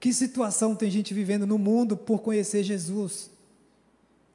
que 0.00 0.12
situação 0.12 0.74
tem 0.74 0.90
gente 0.90 1.12
vivendo 1.12 1.46
no 1.46 1.58
mundo 1.58 1.96
por 1.96 2.20
conhecer 2.20 2.62
Jesus? 2.62 3.30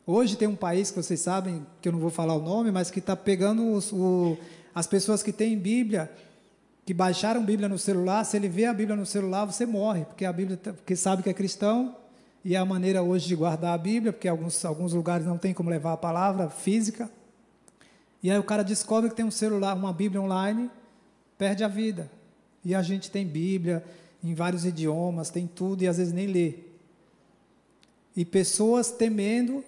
Hoje 0.05 0.35
tem 0.35 0.47
um 0.47 0.55
país 0.55 0.91
que 0.91 1.01
vocês 1.01 1.19
sabem, 1.19 1.65
que 1.81 1.89
eu 1.89 1.91
não 1.91 1.97
vou 1.97 2.11
falar 2.11 2.35
o 2.35 2.41
nome, 2.41 2.71
mas 2.71 2.91
que 2.91 2.99
está 2.99 3.15
pegando 3.15 3.71
os, 3.71 3.91
o, 3.91 4.37
as 4.75 4.85
pessoas 4.85 5.23
que 5.23 5.31
têm 5.31 5.57
Bíblia, 5.57 6.11
que 6.85 6.93
baixaram 6.93 7.43
Bíblia 7.43 7.67
no 7.67 7.79
celular, 7.79 8.23
se 8.23 8.37
ele 8.37 8.47
vê 8.47 8.65
a 8.65 8.73
Bíblia 8.73 8.95
no 8.95 9.07
celular, 9.07 9.45
você 9.45 9.65
morre, 9.65 10.05
porque 10.05 10.23
a 10.23 10.31
Bíblia, 10.31 10.57
tá, 10.57 10.71
porque 10.71 10.95
sabe 10.95 11.23
que 11.23 11.29
é 11.31 11.33
cristão, 11.33 11.95
e 12.43 12.53
é 12.53 12.59
a 12.59 12.65
maneira 12.65 13.01
hoje 13.01 13.27
de 13.27 13.35
guardar 13.35 13.73
a 13.73 13.77
Bíblia, 13.79 14.13
porque 14.13 14.27
alguns, 14.27 14.63
alguns 14.63 14.93
lugares 14.93 15.25
não 15.25 15.39
tem 15.39 15.51
como 15.51 15.71
levar 15.71 15.93
a 15.93 15.97
palavra 15.97 16.47
física. 16.51 17.09
E 18.25 18.31
aí 18.31 18.39
o 18.39 18.43
cara 18.43 18.63
descobre 18.63 19.11
que 19.11 19.15
tem 19.15 19.23
um 19.23 19.29
celular, 19.29 19.75
uma 19.75 19.93
Bíblia 19.93 20.19
online, 20.19 20.71
perde 21.37 21.63
a 21.63 21.67
vida. 21.67 22.09
E 22.63 22.73
a 22.73 22.81
gente 22.81 23.11
tem 23.11 23.23
Bíblia 23.23 23.85
em 24.23 24.33
vários 24.33 24.65
idiomas, 24.65 25.29
tem 25.29 25.45
tudo 25.45 25.83
e 25.83 25.87
às 25.87 25.97
vezes 25.97 26.11
nem 26.11 26.25
lê. 26.25 26.55
e 28.17 28.25
pessoas 28.25 28.89
temendo 28.89 29.63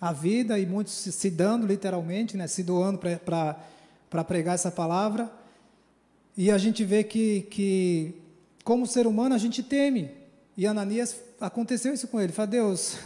a 0.00 0.12
vida 0.12 0.56
e 0.56 0.64
muitos 0.64 0.92
se, 0.92 1.28
dando 1.28 1.66
literalmente, 1.66 2.36
né, 2.36 2.46
se 2.46 2.62
doando 2.62 2.96
para 2.96 4.22
pregar 4.22 4.54
essa 4.54 4.70
palavra. 4.70 5.28
E 6.36 6.48
a 6.48 6.58
gente 6.58 6.84
vê 6.84 7.02
que, 7.02 7.40
que, 7.50 8.14
como 8.62 8.86
ser 8.86 9.08
humano, 9.08 9.34
a 9.34 9.38
gente 9.38 9.64
teme. 9.64 10.12
E 10.56 10.64
Ananias, 10.64 11.20
aconteceu 11.40 11.92
isso 11.92 12.06
com 12.06 12.20
ele. 12.20 12.32
Fala, 12.32 12.46
Deus, 12.46 12.98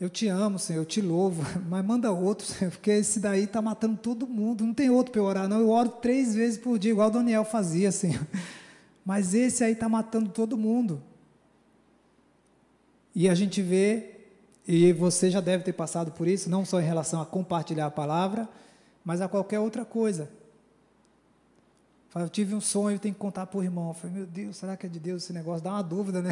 eu 0.00 0.10
te 0.10 0.26
amo, 0.28 0.58
Senhor, 0.58 0.80
eu 0.80 0.84
te 0.84 1.00
louvo, 1.00 1.42
mas 1.68 1.84
manda 1.84 2.10
outro, 2.10 2.46
Senhor, 2.46 2.70
porque 2.70 2.90
esse 2.90 3.20
daí 3.20 3.44
está 3.44 3.62
matando 3.62 3.96
todo 3.96 4.26
mundo. 4.26 4.64
Não 4.64 4.74
tem 4.74 4.90
outro 4.90 5.12
para 5.12 5.20
eu 5.20 5.24
orar, 5.24 5.48
não. 5.48 5.60
Eu 5.60 5.70
oro 5.70 5.88
três 5.88 6.34
vezes 6.34 6.58
por 6.58 6.78
dia, 6.78 6.90
igual 6.90 7.08
o 7.08 7.12
Daniel 7.12 7.44
fazia, 7.44 7.90
Senhor. 7.92 8.26
Mas 9.04 9.34
esse 9.34 9.62
aí 9.62 9.72
está 9.72 9.88
matando 9.88 10.30
todo 10.30 10.56
mundo. 10.56 11.02
E 13.14 13.28
a 13.28 13.34
gente 13.34 13.62
vê 13.62 14.10
e 14.66 14.92
você 14.92 15.30
já 15.30 15.40
deve 15.40 15.62
ter 15.62 15.74
passado 15.74 16.10
por 16.10 16.26
isso, 16.26 16.48
não 16.48 16.64
só 16.64 16.80
em 16.80 16.84
relação 16.84 17.20
a 17.20 17.26
compartilhar 17.26 17.86
a 17.86 17.90
palavra, 17.90 18.48
mas 19.04 19.20
a 19.20 19.28
qualquer 19.28 19.60
outra 19.60 19.84
coisa. 19.84 20.28
Eu 22.14 22.28
tive 22.28 22.54
um 22.54 22.60
sonho, 22.60 22.98
tenho 22.98 23.12
que 23.12 23.20
contar 23.20 23.46
para 23.46 23.58
o 23.58 23.62
irmão. 23.62 23.88
Eu 23.88 23.94
falei, 23.94 24.16
meu 24.16 24.26
Deus, 24.26 24.56
será 24.56 24.76
que 24.76 24.86
é 24.86 24.88
de 24.88 25.00
Deus 25.00 25.24
esse 25.24 25.32
negócio? 25.32 25.62
Dá 25.62 25.72
uma 25.72 25.82
dúvida, 25.82 26.22
né? 26.22 26.30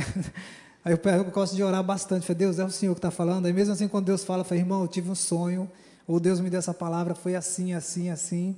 Aí 0.85 0.93
eu, 0.93 1.25
gosto 1.31 1.55
de 1.55 1.63
orar 1.63 1.83
bastante. 1.83 2.27
Falei, 2.27 2.39
Deus, 2.39 2.59
é 2.59 2.65
o 2.65 2.71
Senhor 2.71 2.95
que 2.95 2.99
está 2.99 3.11
falando. 3.11 3.47
Aí 3.47 3.53
mesmo 3.53 3.73
assim, 3.73 3.89
quando 3.89 4.07
Deus 4.07 4.25
fala, 4.25 4.41
eu 4.41 4.45
falei, 4.45 4.63
irmão, 4.63 4.83
eu 4.83 4.89
tive 4.89 5.11
um 5.11 5.15
sonho, 5.15 5.71
ou 6.07 6.19
Deus 6.19 6.41
me 6.41 6.51
deu 6.51 6.59
essa 6.59 6.75
palavra, 6.75 7.15
foi 7.15 7.35
assim, 7.35 7.73
assim, 7.73 8.11
assim. 8.11 8.57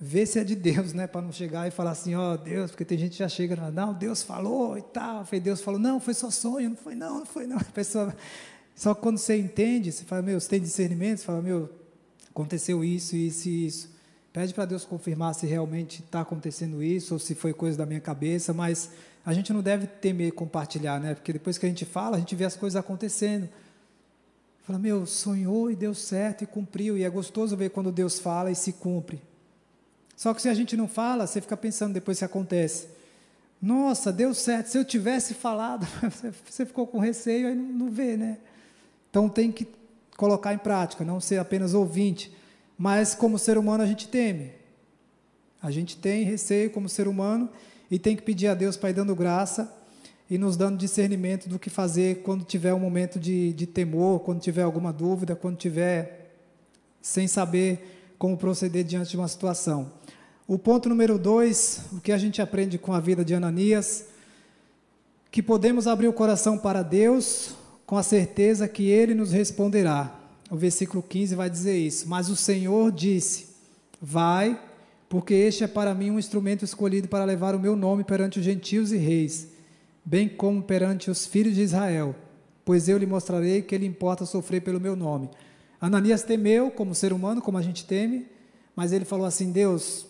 Vê 0.00 0.26
se 0.26 0.38
é 0.38 0.44
de 0.44 0.56
Deus, 0.56 0.92
né? 0.92 1.06
Para 1.06 1.22
não 1.22 1.32
chegar 1.32 1.68
e 1.68 1.70
falar 1.70 1.92
assim, 1.92 2.14
ó, 2.14 2.34
oh, 2.34 2.36
Deus, 2.36 2.70
porque 2.70 2.84
tem 2.84 2.98
gente 2.98 3.12
que 3.12 3.18
já 3.18 3.28
chega, 3.28 3.54
não, 3.70 3.94
Deus 3.94 4.22
falou 4.22 4.76
e 4.76 4.82
tal. 4.82 5.24
Falei, 5.24 5.40
Deus 5.40 5.60
falou, 5.60 5.78
não, 5.78 6.00
foi 6.00 6.14
só 6.14 6.30
sonho, 6.30 6.70
não 6.70 6.76
foi 6.76 6.94
não, 6.94 7.20
não 7.20 7.26
foi 7.26 7.46
não. 7.46 7.58
A 7.62 7.64
pessoa 7.64 8.14
só 8.74 8.94
quando 8.94 9.18
você 9.18 9.36
entende, 9.36 9.92
você 9.92 10.04
fala, 10.04 10.22
meu, 10.22 10.40
você 10.40 10.48
tem 10.48 10.60
discernimento, 10.60 11.18
você 11.18 11.24
fala, 11.24 11.40
meu, 11.40 11.70
aconteceu 12.30 12.84
isso, 12.84 13.14
isso 13.14 13.48
e 13.48 13.66
isso. 13.66 13.94
Pede 14.32 14.52
para 14.52 14.64
Deus 14.64 14.84
confirmar 14.84 15.32
se 15.34 15.46
realmente 15.46 16.02
está 16.02 16.22
acontecendo 16.22 16.82
isso 16.82 17.14
ou 17.14 17.20
se 17.20 17.36
foi 17.36 17.52
coisa 17.52 17.78
da 17.78 17.86
minha 17.86 18.00
cabeça, 18.00 18.52
mas 18.52 18.90
a 19.24 19.32
gente 19.32 19.52
não 19.52 19.62
deve 19.62 19.86
temer 19.86 20.32
compartilhar, 20.32 21.00
né? 21.00 21.14
Porque 21.14 21.32
depois 21.32 21.56
que 21.56 21.64
a 21.64 21.68
gente 21.68 21.84
fala, 21.84 22.16
a 22.16 22.20
gente 22.20 22.34
vê 22.34 22.44
as 22.44 22.56
coisas 22.56 22.76
acontecendo. 22.76 23.48
Fala, 24.64 24.78
meu, 24.78 25.06
sonhou 25.06 25.70
e 25.70 25.76
deu 25.76 25.94
certo 25.94 26.44
e 26.44 26.46
cumpriu. 26.46 26.98
E 26.98 27.04
é 27.04 27.10
gostoso 27.10 27.56
ver 27.56 27.70
quando 27.70 27.90
Deus 27.90 28.18
fala 28.18 28.50
e 28.50 28.54
se 28.54 28.72
cumpre. 28.72 29.20
Só 30.16 30.34
que 30.34 30.42
se 30.42 30.48
a 30.48 30.54
gente 30.54 30.76
não 30.76 30.86
fala, 30.86 31.26
você 31.26 31.40
fica 31.40 31.56
pensando 31.56 31.94
depois 31.94 32.18
se 32.18 32.24
acontece. 32.24 32.88
Nossa, 33.60 34.12
deu 34.12 34.34
certo. 34.34 34.66
Se 34.66 34.78
eu 34.78 34.84
tivesse 34.84 35.32
falado, 35.32 35.86
você 36.44 36.66
ficou 36.66 36.86
com 36.86 36.98
receio, 36.98 37.48
aí 37.48 37.54
não, 37.54 37.90
vê, 37.90 38.16
né? 38.16 38.38
Então 39.10 39.28
tem 39.28 39.50
que 39.50 39.66
colocar 40.16 40.52
em 40.52 40.58
prática, 40.58 41.02
não 41.04 41.18
ser 41.18 41.38
apenas 41.38 41.72
ouvinte. 41.72 42.30
Mas 42.76 43.14
como 43.14 43.38
ser 43.38 43.56
humano 43.56 43.82
a 43.82 43.86
gente 43.86 44.06
teme. 44.06 44.52
A 45.62 45.70
gente 45.70 45.96
tem 45.96 46.24
receio 46.24 46.70
como 46.70 46.90
ser 46.90 47.08
humano 47.08 47.48
e 47.94 47.98
tem 48.00 48.16
que 48.16 48.22
pedir 48.22 48.48
a 48.48 48.54
Deus 48.54 48.76
para 48.76 48.90
ir 48.90 48.92
dando 48.92 49.14
graça 49.14 49.72
e 50.28 50.36
nos 50.36 50.56
dando 50.56 50.76
discernimento 50.76 51.48
do 51.48 51.60
que 51.60 51.70
fazer 51.70 52.22
quando 52.24 52.44
tiver 52.44 52.74
um 52.74 52.80
momento 52.80 53.20
de, 53.20 53.52
de 53.52 53.68
temor, 53.68 54.18
quando 54.18 54.40
tiver 54.40 54.62
alguma 54.62 54.92
dúvida, 54.92 55.36
quando 55.36 55.56
tiver 55.56 56.34
sem 57.00 57.28
saber 57.28 58.16
como 58.18 58.36
proceder 58.36 58.82
diante 58.82 59.10
de 59.10 59.16
uma 59.16 59.28
situação. 59.28 59.92
O 60.44 60.58
ponto 60.58 60.88
número 60.88 61.16
dois, 61.16 61.82
o 61.92 62.00
que 62.00 62.10
a 62.10 62.18
gente 62.18 62.42
aprende 62.42 62.78
com 62.78 62.92
a 62.92 62.98
vida 62.98 63.24
de 63.24 63.32
Ananias, 63.32 64.06
que 65.30 65.40
podemos 65.40 65.86
abrir 65.86 66.08
o 66.08 66.12
coração 66.12 66.58
para 66.58 66.82
Deus 66.82 67.54
com 67.86 67.96
a 67.96 68.02
certeza 68.02 68.66
que 68.66 68.90
ele 68.90 69.14
nos 69.14 69.30
responderá. 69.30 70.18
O 70.50 70.56
versículo 70.56 71.00
15 71.00 71.36
vai 71.36 71.48
dizer 71.48 71.78
isso. 71.78 72.08
Mas 72.08 72.28
o 72.28 72.34
Senhor 72.34 72.90
disse: 72.90 73.50
Vai, 74.02 74.60
porque 75.14 75.32
este 75.32 75.62
é 75.62 75.68
para 75.68 75.94
mim 75.94 76.10
um 76.10 76.18
instrumento 76.18 76.64
escolhido 76.64 77.06
para 77.06 77.24
levar 77.24 77.54
o 77.54 77.60
meu 77.60 77.76
nome 77.76 78.02
perante 78.02 78.40
os 78.40 78.44
gentios 78.44 78.90
e 78.90 78.96
reis, 78.96 79.46
bem 80.04 80.28
como 80.28 80.60
perante 80.60 81.08
os 81.08 81.24
filhos 81.24 81.54
de 81.54 81.62
Israel, 81.62 82.16
pois 82.64 82.88
eu 82.88 82.98
lhe 82.98 83.06
mostrarei 83.06 83.62
que 83.62 83.76
ele 83.76 83.86
importa 83.86 84.26
sofrer 84.26 84.60
pelo 84.62 84.80
meu 84.80 84.96
nome. 84.96 85.30
Ananias 85.80 86.24
temeu, 86.24 86.68
como 86.68 86.96
ser 86.96 87.12
humano, 87.12 87.40
como 87.40 87.56
a 87.56 87.62
gente 87.62 87.86
teme, 87.86 88.26
mas 88.74 88.90
ele 88.90 89.04
falou 89.04 89.24
assim: 89.24 89.52
Deus, 89.52 90.04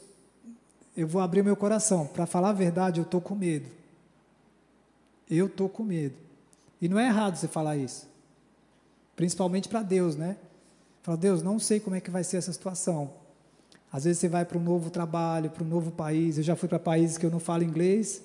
eu 0.97 1.07
vou 1.07 1.21
abrir 1.21 1.45
meu 1.45 1.55
coração. 1.55 2.07
Para 2.07 2.25
falar 2.25 2.49
a 2.49 2.55
verdade, 2.55 2.99
eu 2.99 3.05
estou 3.05 3.21
com 3.21 3.35
medo. 3.35 3.69
Eu 5.29 5.49
estou 5.49 5.69
com 5.69 5.83
medo. 5.83 6.17
E 6.81 6.89
não 6.89 6.99
é 6.99 7.09
errado 7.09 7.37
você 7.37 7.47
falar 7.47 7.77
isso. 7.77 8.09
Principalmente 9.15 9.69
para 9.69 9.83
Deus, 9.83 10.17
né? 10.17 10.39
Fala, 11.03 11.19
Deus, 11.19 11.43
não 11.43 11.59
sei 11.59 11.79
como 11.79 11.95
é 11.95 12.01
que 12.01 12.11
vai 12.11 12.25
ser 12.25 12.39
essa 12.39 12.55
situação. 12.55 13.23
Às 13.95 14.03
vezes 14.03 14.19
você 14.19 14.29
vai 14.29 14.45
para 14.45 14.59
um 14.59 14.61
novo 14.61 14.91
trabalho, 14.91 15.49
para 15.51 15.63
um 15.63 15.69
novo 15.69 15.93
país. 15.93 16.37
Eu 16.37 16.43
já 16.43 16.57
fui 16.57 16.69
para 16.69 16.81
países 16.81 17.17
que 17.17 17.25
eu 17.25 17.31
não 17.31 17.39
falo 17.39 17.63
inglês. 17.63 18.21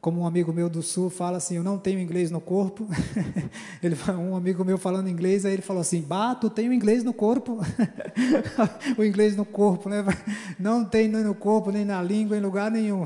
Como 0.00 0.20
um 0.20 0.26
amigo 0.28 0.52
meu 0.52 0.70
do 0.70 0.80
sul 0.80 1.10
fala 1.10 1.38
assim, 1.38 1.56
eu 1.56 1.64
não 1.64 1.76
tenho 1.76 1.98
inglês 1.98 2.30
no 2.30 2.40
corpo. 2.40 2.86
ele, 3.82 3.96
um 4.16 4.36
amigo 4.36 4.64
meu 4.64 4.78
falando 4.78 5.08
inglês, 5.08 5.44
aí 5.44 5.54
ele 5.54 5.62
falou 5.62 5.80
assim, 5.80 6.02
bah, 6.02 6.36
tu 6.36 6.48
tem 6.48 6.68
o 6.68 6.72
inglês 6.72 7.02
no 7.02 7.12
corpo. 7.12 7.58
o 8.96 9.02
inglês 9.02 9.34
no 9.34 9.44
corpo, 9.44 9.88
né? 9.88 10.04
Não 10.56 10.84
tem 10.84 11.08
nem 11.08 11.24
no 11.24 11.34
corpo, 11.34 11.72
nem 11.72 11.84
na 11.84 12.00
língua, 12.00 12.36
em 12.36 12.40
lugar 12.40 12.70
nenhum. 12.70 13.04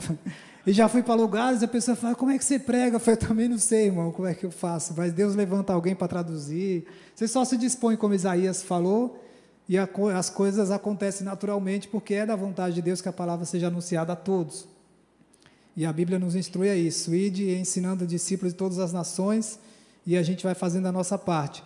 E 0.66 0.72
já 0.75 0.90
fui 0.90 1.03
para 1.03 1.14
lugares 1.14 1.62
a 1.62 1.66
pessoa 1.66 1.96
fala, 1.96 2.14
como 2.14 2.31
é 2.31 2.37
que 2.37 2.44
você 2.44 2.59
prega? 2.59 2.96
Eu 2.96 3.01
falei, 3.01 3.16
também 3.16 3.48
não 3.48 3.57
sei, 3.57 3.87
irmão, 3.87 4.12
como 4.12 4.29
é 4.29 4.35
que 4.35 4.44
eu 4.44 4.51
faço. 4.51 4.92
Mas 4.94 5.14
Deus 5.14 5.35
levanta 5.35 5.72
alguém 5.72 5.94
para 5.94 6.09
traduzir. 6.09 6.85
Você 7.14 7.27
só 7.27 7.42
se 7.42 7.57
dispõe, 7.57 7.96
como 7.96 8.12
Isaías 8.12 8.62
falou, 8.62 9.18
e 9.68 9.79
a, 9.79 9.88
as 10.16 10.29
coisas 10.29 10.70
acontecem 10.70 11.25
naturalmente, 11.25 11.88
porque 11.88 12.14
é 12.14 12.27
da 12.27 12.37
vontade 12.37 12.75
de 12.75 12.83
Deus 12.83 13.01
que 13.01 13.09
a 13.09 13.12
palavra 13.12 13.44
seja 13.44 13.68
anunciada 13.68 14.12
a 14.12 14.16
todos. 14.16 14.66
E 15.77 15.87
a 15.87 15.92
Bíblia 15.92 16.18
nos 16.18 16.35
instrui 16.35 16.68
a 16.68 16.77
isso, 16.77 17.14
ide 17.14 17.51
ensinando 17.55 18.07
discípulos 18.07 18.53
de 18.53 18.59
todas 18.59 18.79
as 18.79 18.92
nações, 18.92 19.59
e 20.07 20.16
a 20.16 20.22
gente 20.22 20.44
vai 20.44 20.55
fazendo 20.55 20.87
a 20.87 20.92
nossa 20.92 21.16
parte. 21.16 21.62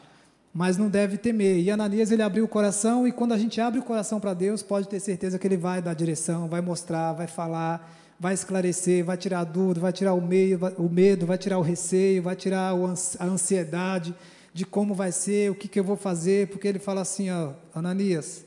Mas 0.53 0.77
não 0.77 0.89
deve 0.89 1.19
temer. 1.19 1.59
E 1.59 1.71
Ananias, 1.71 2.11
ele 2.11 2.23
abriu 2.23 2.45
o 2.45 2.49
coração, 2.49 3.09
e 3.09 3.13
quando 3.13 3.33
a 3.33 3.39
gente 3.39 3.61
abre 3.61 3.81
o 3.81 3.83
coração 3.83 4.21
para 4.21 4.35
Deus, 4.35 4.63
pode 4.63 4.89
ter 4.89 5.01
certeza 5.01 5.39
que 5.39 5.47
ele 5.47 5.57
vai 5.57 5.83
dar 5.83 5.95
direção, 5.95 6.49
vai 6.49 6.61
mostrar, 6.61 7.13
vai 7.15 7.27
falar, 7.27 7.91
vai 8.21 8.35
esclarecer, 8.35 9.05
vai 9.05 9.17
tirar 9.17 9.41
a 9.41 9.45
dúvida, 9.45 9.81
vai 9.81 9.93
tirar 9.93 10.15
o, 10.15 10.21
medo, 10.21 11.27
vai 11.27 11.39
tirar 11.39 11.59
o 11.59 11.63
receio, 11.63 12.23
vai 12.23 12.37
tirar 12.37 12.73
a 13.19 13.25
ansiedade 13.25 14.15
de 14.57 14.65
como 14.65 14.95
vai 14.95 15.13
ser, 15.13 15.51
o 15.51 15.55
que, 15.55 15.69
que 15.69 15.79
eu 15.79 15.85
vou 15.85 15.99
fazer, 15.99 16.49
porque 16.49 16.67
ele 16.67 16.79
fala 16.79 17.03
assim, 17.03 17.31
ó, 17.31 17.53
Ananias, 17.75 18.43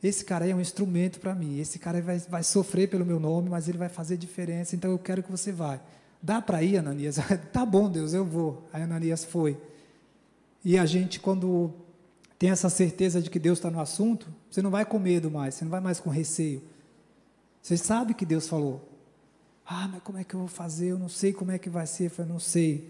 esse 0.00 0.24
cara 0.24 0.48
é 0.48 0.54
um 0.54 0.60
instrumento 0.60 1.18
para 1.18 1.34
mim, 1.34 1.58
esse 1.58 1.80
cara 1.80 2.00
vai, 2.00 2.16
vai 2.20 2.44
sofrer 2.44 2.88
pelo 2.88 3.04
meu 3.04 3.18
nome, 3.18 3.50
mas 3.50 3.68
ele 3.68 3.76
vai 3.76 3.88
fazer 3.88 4.16
diferença, 4.16 4.76
então 4.76 4.88
eu 4.88 4.98
quero 5.00 5.24
que 5.24 5.30
você 5.30 5.50
vá. 5.50 5.80
Dá 6.22 6.40
para 6.40 6.62
ir, 6.62 6.76
Ananias? 6.76 7.16
tá 7.52 7.66
bom, 7.66 7.90
Deus, 7.90 8.14
eu 8.14 8.24
vou. 8.24 8.68
Aí 8.72 8.82
Ananias 8.82 9.24
foi. 9.24 9.60
E 10.64 10.78
a 10.78 10.86
gente, 10.86 11.18
quando 11.18 11.74
tem 12.38 12.50
essa 12.50 12.70
certeza 12.70 13.20
de 13.20 13.28
que 13.28 13.40
Deus 13.40 13.58
está 13.58 13.68
no 13.68 13.80
assunto, 13.80 14.28
você 14.48 14.62
não 14.62 14.70
vai 14.70 14.84
com 14.84 15.00
medo 15.00 15.28
mais, 15.28 15.56
você 15.56 15.64
não 15.64 15.72
vai 15.72 15.80
mais 15.80 15.98
com 15.98 16.08
receio. 16.08 16.62
Você 17.60 17.76
sabe 17.76 18.14
que 18.14 18.24
Deus 18.24 18.46
falou. 18.46 18.88
Ah, 19.66 19.88
mas 19.88 20.00
como 20.04 20.18
é 20.18 20.22
que 20.22 20.34
eu 20.34 20.40
vou 20.40 20.48
fazer? 20.48 20.92
Eu 20.92 21.00
não 21.00 21.08
sei 21.08 21.32
como 21.32 21.50
é 21.50 21.58
que 21.58 21.68
vai 21.68 21.84
ser. 21.84 22.04
Eu 22.04 22.10
falei, 22.10 22.30
não 22.30 22.38
sei. 22.38 22.88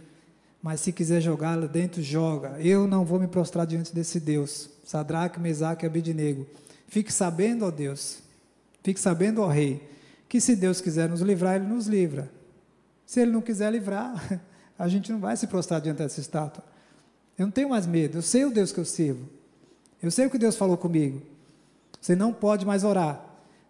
Mas 0.67 0.81
se 0.81 0.91
quiser 0.91 1.21
jogar 1.21 1.57
lá 1.57 1.69
dentro, 1.69 2.03
joga. 2.03 2.61
Eu 2.61 2.89
não 2.89 3.05
vou 3.05 3.21
me 3.21 3.29
prostrar 3.29 3.65
diante 3.65 3.95
desse 3.95 4.19
Deus. 4.19 4.69
Sadraque, 4.85 5.39
Mesaque 5.39 5.87
e. 5.87 6.47
Fique 6.89 7.13
sabendo, 7.13 7.65
ó 7.65 7.71
Deus. 7.71 8.19
Fique 8.83 8.99
sabendo, 8.99 9.43
ó 9.43 9.47
Rei. 9.47 9.81
Que 10.29 10.41
se 10.41 10.57
Deus 10.57 10.81
quiser 10.81 11.09
nos 11.09 11.21
livrar, 11.21 11.55
Ele 11.55 11.67
nos 11.67 11.87
livra. 11.87 12.29
Se 13.07 13.21
Ele 13.21 13.31
não 13.31 13.41
quiser 13.41 13.71
livrar, 13.71 14.41
a 14.77 14.89
gente 14.89 15.13
não 15.13 15.21
vai 15.21 15.37
se 15.37 15.47
prostrar 15.47 15.81
diante 15.81 15.99
dessa 15.99 16.21
estátua. 16.21 16.65
Eu 17.39 17.47
não 17.47 17.53
tenho 17.53 17.69
mais 17.69 17.87
medo. 17.87 18.19
Eu 18.19 18.23
sei 18.23 18.45
o 18.45 18.51
Deus 18.51 18.73
que 18.73 18.81
eu 18.81 18.85
sirvo. 18.85 19.25
Eu 20.03 20.11
sei 20.11 20.27
o 20.27 20.31
que 20.31 20.37
Deus 20.37 20.57
falou 20.57 20.77
comigo. 20.77 21.23
Você 22.01 22.17
não 22.17 22.33
pode 22.33 22.67
mais 22.67 22.83
orar. 22.83 23.25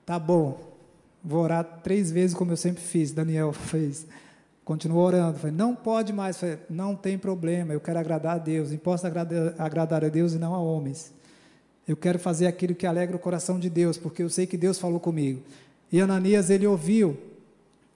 Tá 0.06 0.18
bom. 0.18 0.74
Vou 1.22 1.42
orar 1.42 1.62
três 1.85 2.11
vezes 2.11 2.35
como 2.35 2.52
eu 2.52 2.56
sempre 2.56 2.82
fiz. 2.82 3.12
Daniel 3.12 3.52
fez. 3.68 4.06
Continuou 4.66 5.05
orando. 5.05 5.38
Falei, 5.38 5.55
não 5.55 5.76
pode 5.76 6.12
mais. 6.12 6.37
Falei, 6.38 6.59
não 6.68 6.96
tem 6.96 7.16
problema. 7.16 7.72
Eu 7.72 7.81
quero 7.81 8.00
agradar 8.00 8.35
a 8.35 8.38
Deus. 8.38 8.72
Imposto 8.72 9.07
agradar, 9.07 9.55
agradar 9.57 10.05
a 10.05 10.09
Deus 10.09 10.35
e 10.35 10.38
não 10.38 10.52
a 10.52 10.59
homens. 10.59 11.12
Eu 11.87 11.96
quero 11.96 12.18
fazer 12.18 12.48
aquilo 12.48 12.74
que 12.74 12.85
alegra 12.85 13.14
o 13.14 13.18
coração 13.18 13.61
de 13.61 13.70
Deus, 13.70 13.96
porque 13.96 14.24
eu 14.24 14.29
sei 14.29 14.44
que 14.44 14.57
Deus 14.57 14.76
falou 14.76 14.98
comigo. 14.98 15.40
E 15.92 16.00
Ananias, 16.00 16.50
ele 16.50 16.66
ouviu, 16.66 17.16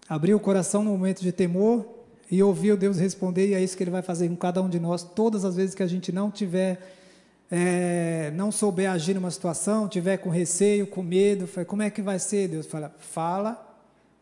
abriu 0.08 0.36
o 0.36 0.40
coração 0.40 0.84
no 0.84 0.92
momento 0.92 1.22
de 1.22 1.32
temor 1.32 1.84
e 2.30 2.40
ouviu 2.40 2.76
Deus 2.76 2.98
responder, 2.98 3.48
e 3.48 3.54
é 3.54 3.60
isso 3.60 3.76
que 3.76 3.82
ele 3.82 3.90
vai 3.90 4.02
fazer 4.02 4.28
com 4.28 4.36
cada 4.36 4.62
um 4.62 4.68
de 4.68 4.78
nós, 4.78 5.02
todas 5.02 5.44
as 5.44 5.56
vezes 5.56 5.74
que 5.74 5.82
a 5.82 5.88
gente 5.88 6.12
não 6.12 6.30
tiver 6.30 6.80
é, 7.50 8.30
não 8.36 8.52
souber 8.52 8.88
agir 8.88 9.14
numa 9.14 9.32
situação, 9.32 9.88
tiver 9.88 10.18
com 10.18 10.30
receio, 10.30 10.86
com 10.86 11.02
medo, 11.02 11.48
fala, 11.48 11.64
como 11.64 11.82
é 11.82 11.90
que 11.90 12.00
vai 12.00 12.20
ser? 12.20 12.46
Deus 12.46 12.66
fala, 12.66 12.94
fala, 12.96 13.69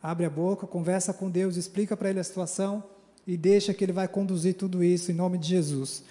abre 0.02 0.26
a 0.26 0.30
boca, 0.30 0.66
conversa 0.66 1.12
com 1.12 1.30
Deus, 1.30 1.56
explica 1.56 1.96
para 1.96 2.10
ele 2.10 2.20
a 2.20 2.24
situação 2.24 2.82
e 3.26 3.36
deixa 3.36 3.74
que 3.74 3.84
ele 3.84 3.92
vai 3.92 4.08
conduzir 4.08 4.54
tudo 4.54 4.82
isso 4.82 5.10
em 5.10 5.14
nome 5.14 5.38
de 5.38 5.48
Jesus. 5.48 6.02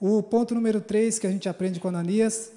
O 0.00 0.22
ponto 0.22 0.54
número 0.54 0.80
3 0.80 1.18
que 1.18 1.26
a 1.26 1.30
gente 1.30 1.48
aprende 1.48 1.80
com 1.80 1.88
Ananias, 1.88 2.52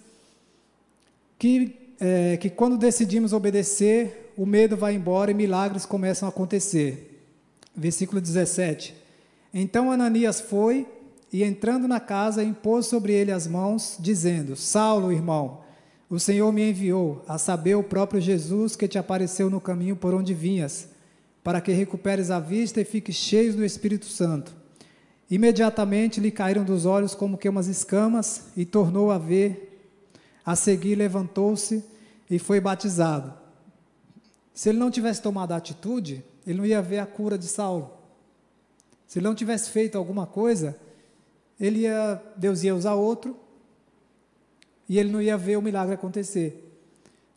que, 1.37 1.95
é, 1.99 2.37
que 2.37 2.49
quando 2.49 2.77
decidimos 2.77 3.33
obedecer, 3.33 4.33
o 4.37 4.45
medo 4.45 4.75
vai 4.75 4.95
embora 4.95 5.31
e 5.31 5.33
milagres 5.33 5.85
começam 5.85 6.27
a 6.27 6.29
acontecer. 6.29 7.21
Versículo 7.75 8.19
17. 8.21 8.95
Então 9.53 9.91
Ananias 9.91 10.41
foi 10.41 10.87
e, 11.31 11.43
entrando 11.43 11.87
na 11.87 11.99
casa, 11.99 12.43
impôs 12.43 12.85
sobre 12.85 13.11
ele 13.11 13.31
as 13.31 13.47
mãos, 13.47 13.97
dizendo: 13.99 14.55
Saulo, 14.55 15.11
irmão, 15.11 15.62
o 16.13 16.19
Senhor 16.19 16.51
me 16.51 16.69
enviou, 16.69 17.23
a 17.27 17.39
saber, 17.39 17.73
o 17.73 17.81
próprio 17.81 18.21
Jesus 18.21 18.75
que 18.75 18.87
te 18.87 18.99
apareceu 18.99 19.49
no 19.49 19.59
caminho 19.59 19.95
por 19.95 20.13
onde 20.13 20.31
vinhas, 20.31 20.89
para 21.43 21.59
que 21.59 21.71
recuperes 21.71 22.29
a 22.29 22.39
vista 22.39 22.79
e 22.79 22.85
fiques 22.85 23.15
cheio 23.15 23.51
do 23.55 23.65
Espírito 23.65 24.05
Santo. 24.05 24.55
Imediatamente 25.27 26.19
lhe 26.19 26.29
caíram 26.29 26.63
dos 26.63 26.85
olhos 26.85 27.15
como 27.15 27.35
que 27.35 27.49
umas 27.49 27.65
escamas 27.65 28.43
e 28.55 28.63
tornou 28.63 29.09
a 29.09 29.17
ver. 29.17 29.89
A 30.45 30.55
seguir 30.55 30.93
levantou-se 30.93 31.83
e 32.29 32.37
foi 32.37 32.59
batizado. 32.59 33.33
Se 34.53 34.69
ele 34.69 34.77
não 34.77 34.91
tivesse 34.91 35.19
tomado 35.19 35.53
a 35.53 35.57
atitude, 35.57 36.23
ele 36.45 36.59
não 36.59 36.65
ia 36.67 36.79
ver 36.79 36.99
a 36.99 37.07
cura 37.07 37.39
de 37.39 37.47
Saulo. 37.47 37.91
Se 39.07 39.17
ele 39.17 39.25
não 39.25 39.33
tivesse 39.33 39.71
feito 39.71 39.97
alguma 39.97 40.27
coisa, 40.27 40.77
ele 41.59 41.79
ia, 41.79 42.21
Deus 42.37 42.61
ia 42.63 42.75
usar 42.75 42.93
outro 42.93 43.35
e 44.93 44.99
ele 44.99 45.11
não 45.11 45.19
ia 45.19 45.35
ver 45.35 45.57
o 45.57 45.61
milagre 45.61 45.95
acontecer. 45.95 46.71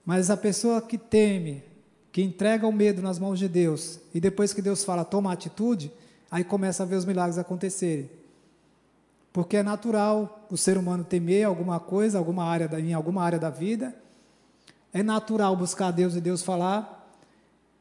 Mas 0.05 0.29
a 0.29 0.37
pessoa 0.37 0.83
que 0.83 0.99
teme, 0.99 1.65
que 2.13 2.21
entrega 2.21 2.67
o 2.67 2.73
medo 2.73 3.01
nas 3.01 3.19
mãos 3.19 3.39
de 3.39 3.49
Deus, 3.49 3.99
e 4.13 4.21
depois 4.21 4.53
que 4.53 4.61
Deus 4.61 4.85
fala, 4.85 5.07
toma 5.07 5.33
atitude, 5.33 5.91
aí 6.31 6.45
começa 6.45 6.83
a 6.83 6.87
ver 6.87 6.97
os 6.97 7.07
milagres 7.07 7.39
acontecerem. 7.39 8.11
Porque 9.33 9.57
é 9.57 9.63
natural 9.63 10.47
o 10.51 10.57
ser 10.59 10.77
humano 10.77 11.03
temer 11.03 11.47
alguma 11.47 11.81
coisa, 11.81 12.19
alguma 12.19 12.45
área 12.45 12.69
da, 12.69 12.79
em 12.79 12.93
alguma 12.93 13.23
área 13.23 13.39
da 13.39 13.49
vida, 13.49 13.97
é 14.93 15.03
natural 15.03 15.57
buscar 15.57 15.91
Deus 15.93 16.15
e 16.15 16.21
Deus 16.21 16.43
falar, 16.43 17.11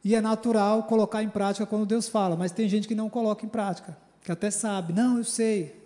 e 0.06 0.16
é 0.16 0.22
natural 0.22 0.84
colocar 0.84 1.22
em 1.22 1.30
prática 1.30 1.66
quando 1.66 1.86
Deus 1.86 2.08
fala, 2.08 2.38
mas 2.38 2.54
tem 2.54 2.70
gente 2.70 2.88
que 2.88 2.96
não 2.96 3.10
coloca 3.10 3.46
em 3.46 3.50
prática, 3.50 3.98
que 4.24 4.32
até 4.32 4.50
sabe, 4.50 4.94
não, 4.94 5.18
eu 5.18 5.26
sei. 5.26 5.84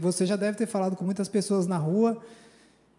Você 0.00 0.26
já 0.26 0.34
deve 0.34 0.58
ter 0.58 0.66
falado 0.66 0.96
com 0.96 1.04
muitas 1.04 1.28
pessoas 1.28 1.68
na 1.68 1.78
rua, 1.78 2.20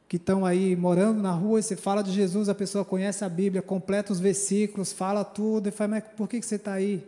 que 0.08 0.16
estão 0.16 0.46
aí 0.46 0.76
morando 0.76 1.22
na 1.22 1.32
rua 1.32 1.60
e 1.60 1.64
você 1.64 1.76
fala 1.76 2.02
de 2.02 2.12
Jesus, 2.12 2.48
a 2.48 2.56
pessoa 2.56 2.86
conhece 2.86 3.26
a 3.26 3.30
Bíblia, 3.30 3.62
completa 3.62 4.14
os 4.14 4.20
versículos, 4.20 4.94
fala 4.94 5.24
tudo, 5.24 5.68
e 5.68 5.72
fala, 5.72 5.90
mas 5.90 6.04
por 6.16 6.30
que, 6.30 6.42
você 6.42 6.56
está 6.56 6.74
aí? 6.74 7.06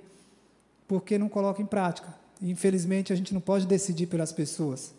Porque 0.88 1.18
não 1.18 1.30
coloca 1.30 1.62
em 1.62 1.66
prática. 1.66 2.14
infelizmente, 2.42 3.14
a 3.14 3.16
gente 3.16 3.34
não 3.34 3.42
pode 3.42 3.66
decidir 3.66 4.08
pelas 4.08 4.32
pessoas. 4.32 4.94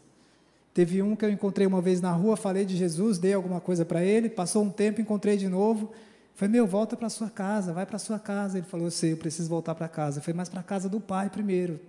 Teve 0.73 1.03
um 1.03 1.15
que 1.15 1.25
eu 1.25 1.31
encontrei 1.31 1.67
uma 1.67 1.81
vez 1.83 2.01
na 2.01 2.13
rua, 2.13 2.37
falei 2.37 2.65
de 2.65 2.77
Jesus, 2.77 3.19
dei 3.19 3.35
alguma 3.35 3.61
coisa 3.61 3.85
para 3.85 4.03
ele, 4.03 4.31
passou 4.31 4.63
um 4.63 4.71
tempo, 4.71 5.01
encontrei 5.01 5.37
de 5.37 5.49
novo, 5.49 5.91
falei, 6.35 6.53
meu, 6.53 6.67
volta 6.67 6.97
para 6.97 7.09
sua 7.11 7.29
casa, 7.29 7.73
vai 7.73 7.85
para 7.85 7.99
sua 7.99 8.19
casa. 8.19 8.57
Ele 8.57 8.67
falou, 8.67 8.87
eu 8.87 8.91
sei, 8.91 9.13
eu 9.13 9.17
preciso 9.17 9.49
voltar 9.49 9.75
para 9.75 9.89
casa. 9.89 10.21
Eu 10.21 10.23
falei, 10.23 10.37
mas 10.37 10.49
para 10.49 10.61
a 10.61 10.63
casa 10.63 10.89
do 10.89 11.01
pai 11.01 11.29
primeiro, 11.29 11.81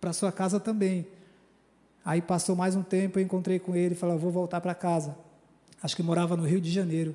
para 0.00 0.12
sua 0.12 0.32
casa 0.32 0.58
também. 0.58 1.06
Aí 2.04 2.20
passou 2.20 2.56
mais 2.56 2.74
um 2.74 2.82
tempo, 2.82 3.18
eu 3.18 3.22
encontrei 3.22 3.58
com 3.58 3.74
ele, 3.74 3.94
falou, 3.94 4.18
vou 4.18 4.32
voltar 4.32 4.60
para 4.60 4.74
casa 4.74 5.14
acho 5.82 5.94
que 5.94 6.02
morava 6.02 6.36
no 6.36 6.46
Rio 6.46 6.60
de 6.60 6.70
Janeiro. 6.70 7.14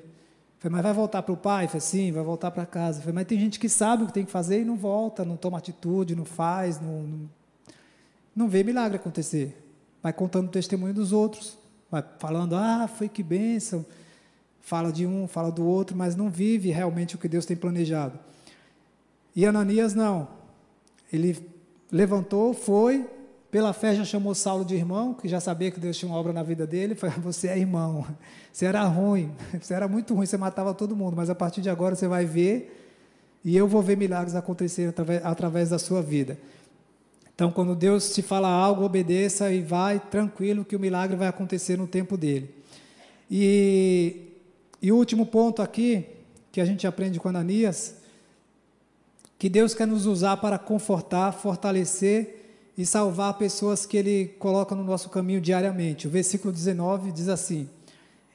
Falei, 0.58 0.74
mas 0.74 0.82
vai 0.82 0.92
voltar 0.92 1.22
para 1.22 1.32
o 1.32 1.36
pai? 1.36 1.66
Falei, 1.66 1.80
sim, 1.80 2.12
vai 2.12 2.22
voltar 2.22 2.50
para 2.50 2.66
casa. 2.66 3.00
Falei, 3.00 3.14
mas 3.14 3.26
tem 3.26 3.40
gente 3.40 3.58
que 3.58 3.68
sabe 3.68 4.02
o 4.02 4.06
que 4.06 4.12
tem 4.12 4.24
que 4.24 4.30
fazer 4.30 4.60
e 4.60 4.64
não 4.64 4.76
volta, 4.76 5.24
não 5.24 5.36
toma 5.36 5.56
atitude, 5.56 6.14
não 6.14 6.26
faz, 6.26 6.78
não, 6.80 7.02
não, 7.02 7.30
não 8.36 8.48
vê 8.48 8.62
milagre 8.62 8.96
acontecer. 8.96 9.56
Vai 10.02 10.12
contando 10.12 10.48
o 10.48 10.50
testemunho 10.50 10.92
dos 10.92 11.12
outros, 11.12 11.56
vai 11.90 12.04
falando, 12.18 12.54
ah, 12.56 12.86
foi 12.86 13.08
que 13.08 13.22
bênção. 13.22 13.86
Fala 14.60 14.92
de 14.92 15.06
um, 15.06 15.26
fala 15.26 15.50
do 15.50 15.64
outro, 15.64 15.96
mas 15.96 16.14
não 16.14 16.28
vive 16.28 16.70
realmente 16.70 17.14
o 17.14 17.18
que 17.18 17.26
Deus 17.26 17.46
tem 17.46 17.56
planejado. 17.56 18.18
E 19.34 19.46
Ananias 19.46 19.94
não. 19.94 20.28
Ele 21.12 21.36
levantou, 21.90 22.52
foi, 22.52 23.08
pela 23.50 23.72
fé 23.72 23.94
já 23.94 24.04
chamou 24.04 24.34
Saulo 24.34 24.64
de 24.64 24.76
irmão, 24.76 25.12
que 25.12 25.26
já 25.28 25.40
sabia 25.40 25.70
que 25.70 25.80
Deus 25.80 25.96
tinha 25.96 26.10
uma 26.10 26.18
obra 26.18 26.32
na 26.32 26.42
vida 26.42 26.66
dele. 26.66 26.94
Falei, 26.94 27.16
você 27.18 27.48
é 27.48 27.58
irmão. 27.58 28.06
Você 28.52 28.64
era 28.64 28.82
ruim, 28.82 29.30
você 29.62 29.74
era 29.74 29.86
muito 29.86 30.12
ruim, 30.12 30.26
você 30.26 30.36
matava 30.36 30.74
todo 30.74 30.96
mundo, 30.96 31.16
mas 31.16 31.30
a 31.30 31.36
partir 31.36 31.60
de 31.60 31.70
agora 31.70 31.94
você 31.94 32.08
vai 32.08 32.26
ver 32.26 32.90
e 33.44 33.56
eu 33.56 33.68
vou 33.68 33.80
ver 33.80 33.96
milagres 33.96 34.34
acontecer 34.34 34.88
através, 34.88 35.24
através 35.24 35.70
da 35.70 35.78
sua 35.78 36.02
vida. 36.02 36.36
Então, 37.32 37.52
quando 37.52 37.76
Deus 37.76 38.12
te 38.12 38.22
fala 38.22 38.48
algo, 38.48 38.84
obedeça 38.84 39.52
e 39.52 39.62
vai 39.62 40.00
tranquilo 40.00 40.64
que 40.64 40.74
o 40.74 40.80
milagre 40.80 41.16
vai 41.16 41.28
acontecer 41.28 41.78
no 41.78 41.86
tempo 41.86 42.16
dele. 42.16 42.52
E, 43.30 44.32
e 44.82 44.90
o 44.90 44.96
último 44.96 45.24
ponto 45.24 45.62
aqui, 45.62 46.06
que 46.50 46.60
a 46.60 46.64
gente 46.64 46.88
aprende 46.88 47.20
com 47.20 47.28
Ananias, 47.28 47.94
que 49.38 49.48
Deus 49.48 49.74
quer 49.74 49.86
nos 49.86 50.06
usar 50.06 50.38
para 50.38 50.58
confortar, 50.58 51.32
fortalecer 51.32 52.39
e 52.80 52.86
salvar 52.86 53.34
pessoas 53.34 53.84
que 53.84 53.94
Ele 53.94 54.34
coloca 54.38 54.74
no 54.74 54.82
nosso 54.82 55.10
caminho 55.10 55.38
diariamente. 55.38 56.06
O 56.06 56.10
versículo 56.10 56.50
19 56.50 57.12
diz 57.12 57.28
assim: 57.28 57.68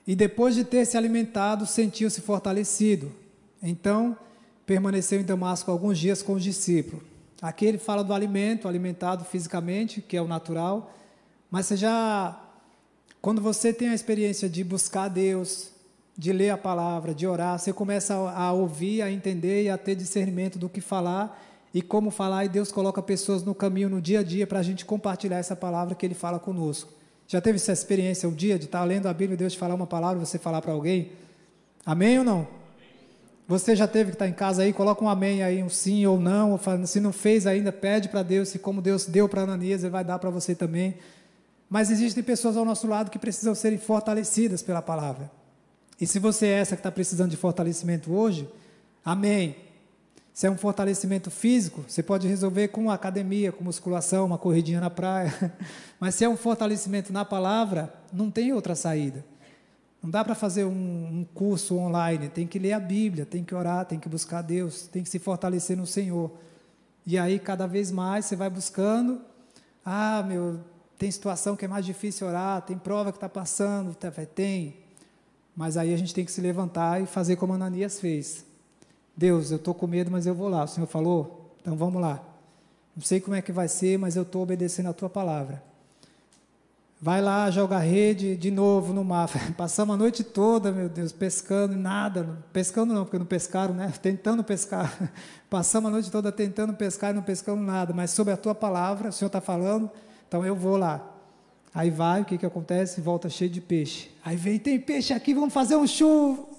E 0.06 0.16
depois 0.16 0.54
de 0.54 0.64
ter 0.64 0.86
se 0.86 0.96
alimentado, 0.96 1.66
sentiu-se 1.66 2.22
fortalecido. 2.22 3.12
Então 3.62 4.16
permaneceu 4.64 5.20
em 5.20 5.24
Damasco 5.24 5.72
alguns 5.72 5.98
dias 5.98 6.22
com 6.22 6.34
os 6.34 6.44
discípulos. 6.44 7.04
Aqui 7.42 7.66
ele 7.66 7.80
fala 7.80 8.04
do 8.04 8.14
alimento, 8.14 8.68
alimentado 8.68 9.26
fisicamente, 9.26 10.00
que 10.00 10.16
é 10.16 10.22
o 10.22 10.28
natural, 10.28 10.94
mas 11.50 11.66
você 11.66 11.78
já, 11.78 12.40
quando 13.22 13.42
você 13.42 13.74
tem 13.74 13.90
a 13.90 13.96
experiência 13.96 14.48
de 14.48 14.64
buscar 14.64 15.08
Deus, 15.08 15.72
de 16.16 16.32
ler 16.32 16.52
a 16.52 16.58
palavra, 16.58 17.16
de 17.16 17.26
orar, 17.26 17.58
você 17.58 17.74
começa 17.74 18.14
a, 18.14 18.52
ouvir, 18.54 19.02
a 19.02 19.12
entender 19.12 19.64
e 19.64 19.70
a 19.72 19.78
ter 19.78 19.96
discernimento 19.96 20.60
do 20.60 20.70
que 20.70 20.82
falar 20.82 21.42
e 21.76 21.82
como 21.82 22.10
falar, 22.10 22.46
e 22.46 22.48
Deus 22.48 22.72
coloca 22.72 23.02
pessoas 23.02 23.44
no 23.44 23.54
caminho, 23.54 23.90
no 23.90 24.02
dia 24.02 24.22
a 24.22 24.24
dia, 24.24 24.48
para 24.48 24.60
a 24.60 24.64
gente 24.64 24.86
compartilhar 24.86 25.40
essa 25.40 25.58
palavra 25.58 25.94
que 25.94 26.06
Ele 26.06 26.16
fala 26.16 26.40
conosco. 26.40 26.90
Já 27.28 27.42
teve 27.42 27.58
essa 27.58 27.74
experiência 27.74 28.30
um 28.30 28.34
dia 28.34 28.58
de 28.58 28.64
estar 28.64 28.82
lendo 28.86 29.08
a 29.08 29.14
Bíblia 29.14 29.34
e 29.34 29.38
Deus 29.38 29.52
te 29.52 29.60
falar 29.60 29.76
uma 29.76 29.86
palavra 29.86 30.26
você 30.26 30.40
falar 30.40 30.62
para 30.62 30.72
alguém? 30.72 31.12
Amém 31.86 32.20
ou 32.20 32.24
não? 32.24 32.48
Você 33.46 33.76
já 33.76 33.90
teve 33.90 34.12
que 34.12 34.16
estar 34.16 34.26
em 34.26 34.32
casa 34.32 34.64
aí, 34.64 34.72
coloca 34.72 35.04
um 35.04 35.10
amém 35.10 35.44
aí, 35.44 35.62
um 35.62 35.68
sim 35.68 36.06
ou 36.06 36.18
não, 36.18 36.58
se 36.86 37.02
não 37.02 37.12
fez 37.12 37.46
ainda, 37.46 37.74
pede 37.74 38.08
para 38.08 38.24
Deus, 38.24 38.56
e 38.56 38.60
como 38.60 38.82
Deus 38.82 39.06
deu 39.06 39.28
para 39.28 39.42
Ananias, 39.42 39.84
Ele 39.84 39.92
vai 39.92 40.06
dar 40.06 40.18
para 40.18 40.30
você 40.30 40.56
também. 40.56 40.96
Mas 41.70 41.92
existem 41.92 42.24
pessoas 42.24 42.56
ao 42.56 42.64
nosso 42.64 42.88
lado 42.88 43.12
que 43.12 43.20
precisam 43.20 43.54
serem 43.54 43.78
fortalecidas 43.78 44.64
pela 44.64 44.82
palavra. 44.82 45.30
E 46.00 46.08
se 46.08 46.20
você 46.20 46.46
é 46.46 46.52
essa 46.52 46.78
que 46.78 46.80
está 46.80 46.92
precisando 46.92 47.32
de 47.32 47.38
fortalecimento 47.38 48.14
hoje, 48.14 48.48
amém. 49.04 49.58
Se 50.36 50.46
é 50.46 50.52
um 50.52 50.58
fortalecimento 50.58 51.32
físico, 51.32 51.86
você 51.88 52.04
pode 52.04 52.28
resolver 52.28 52.68
com 52.68 52.92
academia, 52.92 53.54
com 53.54 53.64
musculação, 53.64 54.26
uma 54.26 54.38
corridinha 54.38 54.82
na 54.82 54.90
praia. 54.90 55.34
Mas 55.98 56.16
se 56.16 56.26
é 56.26 56.30
um 56.30 56.36
fortalecimento 56.36 57.14
na 57.14 57.24
palavra, 57.24 57.94
não 58.12 58.30
tem 58.30 58.52
outra 58.52 58.76
saída. 58.76 59.24
Não 60.04 60.10
dá 60.10 60.26
para 60.26 60.36
fazer 60.36 60.66
um, 60.66 60.72
um, 61.20 61.26
curso 61.34 61.78
online, 61.78 62.28
tem 62.28 62.46
que 62.46 62.60
ler 62.60 62.74
a 62.74 62.82
Bíblia, 62.82 63.26
tem 63.26 63.46
que 63.46 63.56
orar, 63.56 63.86
tem 63.86 63.98
que 63.98 64.10
buscar 64.10 64.42
Deus, 64.42 64.88
tem 64.88 65.04
que 65.04 65.10
se 65.10 65.20
fortalecer 65.20 65.78
no 65.78 65.88
Senhor. 65.88 66.30
E 67.06 67.18
aí, 67.18 67.40
cada 67.40 67.66
vez 67.66 67.90
mais, 67.90 68.26
você 68.26 68.36
vai 68.36 68.50
buscando. 68.50 69.22
Ah, 69.86 70.22
meu, 70.22 70.60
tem 70.98 71.10
situação 71.10 71.56
que 71.56 71.64
é 71.64 71.68
mais 71.70 71.86
difícil 71.86 72.28
orar, 72.28 72.62
tem 72.62 72.78
prova 72.78 73.14
que 73.14 73.18
está 73.18 73.30
passando, 73.30 73.96
tá, 73.96 74.12
tem. 74.12 74.76
Mas 75.56 75.78
aí 75.78 75.94
a 75.94 75.98
gente 75.98 76.14
tem 76.14 76.26
que 76.26 76.32
se 76.34 76.42
levantar 76.42 77.02
e 77.02 77.06
fazer 77.06 77.38
como 77.38 77.54
Ananias 77.54 78.02
fez. 78.02 78.46
Deus, 79.16 79.52
eu 79.52 79.58
estou 79.58 79.74
com 79.74 79.88
medo, 79.88 80.12
mas 80.12 80.26
eu 80.26 80.36
vou 80.36 80.50
lá. 80.50 80.64
O 80.64 80.68
Senhor 80.68 80.88
falou? 80.88 81.56
Então 81.62 81.76
vamos 81.76 82.02
lá. 82.02 82.22
Não 82.96 83.04
sei 83.04 83.20
como 83.20 83.36
é 83.36 83.42
que 83.42 83.52
vai 83.52 83.68
ser, 83.68 83.98
mas 83.98 84.16
eu 84.16 84.24
estou 84.24 84.44
obedecendo 84.44 84.90
a 84.90 84.94
tua 84.94 85.10
palavra. 85.10 85.64
Vai 87.02 87.22
lá, 87.22 87.52
joga 87.52 87.76
a 87.76 87.80
rede 87.80 88.36
de 88.36 88.50
novo 88.50 88.94
no 88.94 89.04
mar. 89.04 89.30
Passamos 89.56 89.96
a 89.96 89.98
noite 89.98 90.24
toda, 90.24 90.72
meu 90.72 90.90
Deus, 90.90 91.12
pescando, 91.12 91.76
nada. 91.76 92.38
Pescando 92.52 92.94
não, 92.94 93.04
porque 93.04 93.20
não 93.20 93.26
pescaram, 93.26 93.74
né? 93.74 93.94
Tentando 94.02 94.44
pescar. 94.44 95.12
Passamos 95.50 95.90
a 95.90 95.92
noite 95.92 96.12
toda 96.12 96.32
tentando 96.32 96.74
pescar 96.74 97.12
e 97.12 97.14
não 97.14 97.22
pescando 97.22 97.62
nada. 97.62 97.94
Mas 97.94 98.12
sobre 98.12 98.34
a 98.34 98.38
tua 98.38 98.56
palavra, 98.56 99.10
o 99.10 99.12
Senhor 99.14 99.28
está 99.28 99.42
falando, 99.42 99.90
então 100.28 100.46
eu 100.46 100.56
vou 100.56 100.78
lá. 100.78 101.06
Aí 101.74 101.90
vai, 101.90 102.22
o 102.22 102.26
que, 102.26 102.38
que 102.38 102.46
acontece? 102.46 103.02
Volta 103.02 103.30
cheio 103.30 103.50
de 103.50 103.60
peixe. 103.60 104.10
Aí 104.24 104.38
vem, 104.38 104.58
tem 104.58 104.80
peixe 104.80 105.14
aqui, 105.14 105.34
vamos 105.34 105.54
fazer 105.54 105.76
um 105.76 105.86
chuva 105.86 106.55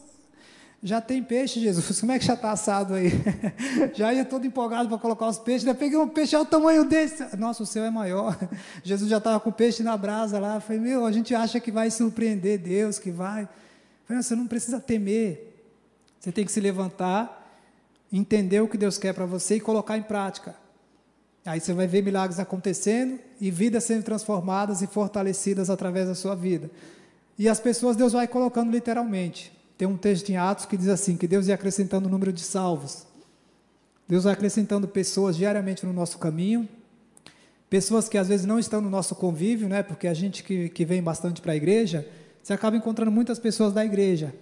já 0.86 1.00
tem 1.00 1.20
peixe, 1.20 1.58
Jesus, 1.58 1.98
como 1.98 2.12
é 2.12 2.18
que 2.18 2.24
já 2.24 2.34
está 2.34 2.52
assado 2.52 2.94
aí? 2.94 3.10
já 3.92 4.14
ia 4.14 4.24
todo 4.24 4.46
empolgado 4.46 4.88
para 4.88 4.98
colocar 4.98 5.26
os 5.26 5.36
peixes, 5.36 5.66
eu 5.66 5.74
peguei 5.74 5.98
um 5.98 6.06
peixe, 6.06 6.36
olha 6.36 6.44
o 6.44 6.46
tamanho 6.46 6.84
desse, 6.84 7.36
nossa, 7.36 7.64
o 7.64 7.66
céu 7.66 7.84
é 7.84 7.90
maior, 7.90 8.38
Jesus 8.84 9.10
já 9.10 9.18
estava 9.18 9.40
com 9.40 9.50
peixe 9.50 9.82
na 9.82 9.96
brasa 9.96 10.38
lá, 10.38 10.60
falei, 10.60 10.80
meu, 10.80 11.04
a 11.04 11.10
gente 11.10 11.34
acha 11.34 11.58
que 11.58 11.72
vai 11.72 11.90
surpreender 11.90 12.60
Deus, 12.60 13.00
que 13.00 13.10
vai, 13.10 13.42
eu 13.42 13.48
falei, 14.06 14.22
você 14.22 14.36
não 14.36 14.46
precisa 14.46 14.78
temer, 14.78 15.60
você 16.20 16.30
tem 16.30 16.44
que 16.44 16.52
se 16.52 16.60
levantar, 16.60 17.44
entender 18.12 18.60
o 18.60 18.68
que 18.68 18.78
Deus 18.78 18.96
quer 18.96 19.12
para 19.12 19.26
você 19.26 19.56
e 19.56 19.60
colocar 19.60 19.98
em 19.98 20.02
prática, 20.02 20.54
Aí 21.44 21.60
você 21.60 21.72
vai 21.72 21.86
ver 21.86 22.02
milagres 22.02 22.40
acontecendo 22.40 23.20
e 23.40 23.52
vidas 23.52 23.84
sendo 23.84 24.02
transformadas 24.02 24.82
e 24.82 24.86
fortalecidas 24.88 25.70
através 25.70 26.08
da 26.08 26.14
sua 26.16 26.34
vida. 26.34 26.68
E 27.38 27.48
as 27.48 27.60
pessoas 27.60 27.94
Deus 27.94 28.14
vai 28.14 28.26
colocando 28.26 28.72
literalmente. 28.72 29.55
Tem 29.76 29.86
um 29.86 29.96
texto 29.96 30.30
em 30.30 30.36
Atos 30.36 30.66
que 30.66 30.76
diz 30.76 30.88
assim: 30.88 31.16
que 31.16 31.26
Deus 31.26 31.48
ia 31.48 31.54
acrescentando 31.54 32.08
o 32.08 32.10
número 32.10 32.32
de 32.32 32.40
salvos. 32.40 33.06
Deus 34.08 34.24
vai 34.24 34.32
acrescentando 34.32 34.86
pessoas 34.86 35.36
diariamente 35.36 35.84
no 35.84 35.92
nosso 35.92 36.18
caminho. 36.18 36.68
Pessoas 37.68 38.08
que 38.08 38.16
às 38.16 38.28
vezes 38.28 38.46
não 38.46 38.58
estão 38.58 38.80
no 38.80 38.88
nosso 38.88 39.14
convívio, 39.16 39.68
né? 39.68 39.82
Porque 39.82 40.06
a 40.06 40.14
gente 40.14 40.44
que, 40.44 40.68
que 40.68 40.84
vem 40.84 41.02
bastante 41.02 41.40
para 41.40 41.52
a 41.52 41.56
igreja, 41.56 42.06
você 42.42 42.52
acaba 42.52 42.76
encontrando 42.76 43.10
muitas 43.10 43.38
pessoas 43.38 43.72
da 43.72 43.84
igreja. 43.84 44.32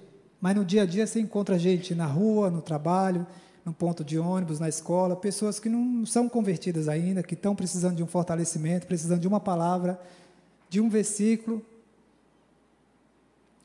Mas 0.41 0.55
no 0.55 0.65
dia 0.65 0.83
a 0.83 0.87
dia 0.87 1.07
você 1.07 1.21
encontra 1.21 1.59
gente 1.59 1.95
na 1.95 2.05
rua, 2.05 2.51
no 2.51 2.61
trabalho, 2.61 3.27
no 3.65 3.73
ponto 3.73 4.05
de 4.05 4.19
ônibus, 4.19 4.61
na 4.61 4.69
escola, 4.69 5.17
pessoas 5.17 5.59
que 5.59 5.71
não 5.71 6.05
são 6.05 6.29
convertidas 6.29 6.87
ainda, 6.87 7.23
que 7.23 7.33
estão 7.33 7.57
precisando 7.57 7.97
de 7.97 8.03
um 8.03 8.07
fortalecimento, 8.07 8.87
precisando 8.87 9.21
de 9.21 9.27
uma 9.27 9.41
palavra, 9.41 9.99
de 10.69 10.83
um 10.83 10.91
versículo. 10.91 11.65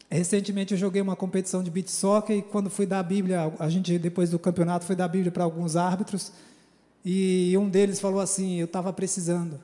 Recentemente 0.10 0.74
eu 0.74 0.78
joguei 0.78 1.02
uma 1.02 1.16
competição 1.16 1.62
de 1.62 1.70
beat 1.70 1.88
soccer 1.88 2.38
e 2.38 2.42
quando 2.42 2.70
fui 2.70 2.88
dar 2.88 3.00
a 3.00 3.04
Bíblia, 3.04 3.54
a 3.60 3.70
gente 3.70 3.98
depois 4.00 4.32
do 4.32 4.40
campeonato 4.40 4.86
foi 4.86 4.96
dar 4.96 5.06
a 5.06 5.10
Bíblia 5.10 5.32
para 5.32 5.44
alguns 5.44 5.76
árbitros 5.76 6.32
e 7.06 7.56
um 7.58 7.70
deles 7.70 8.00
falou 8.00 8.20
assim, 8.20 8.56
eu 8.60 8.66
estava 8.66 8.92
precisando. 8.92 9.60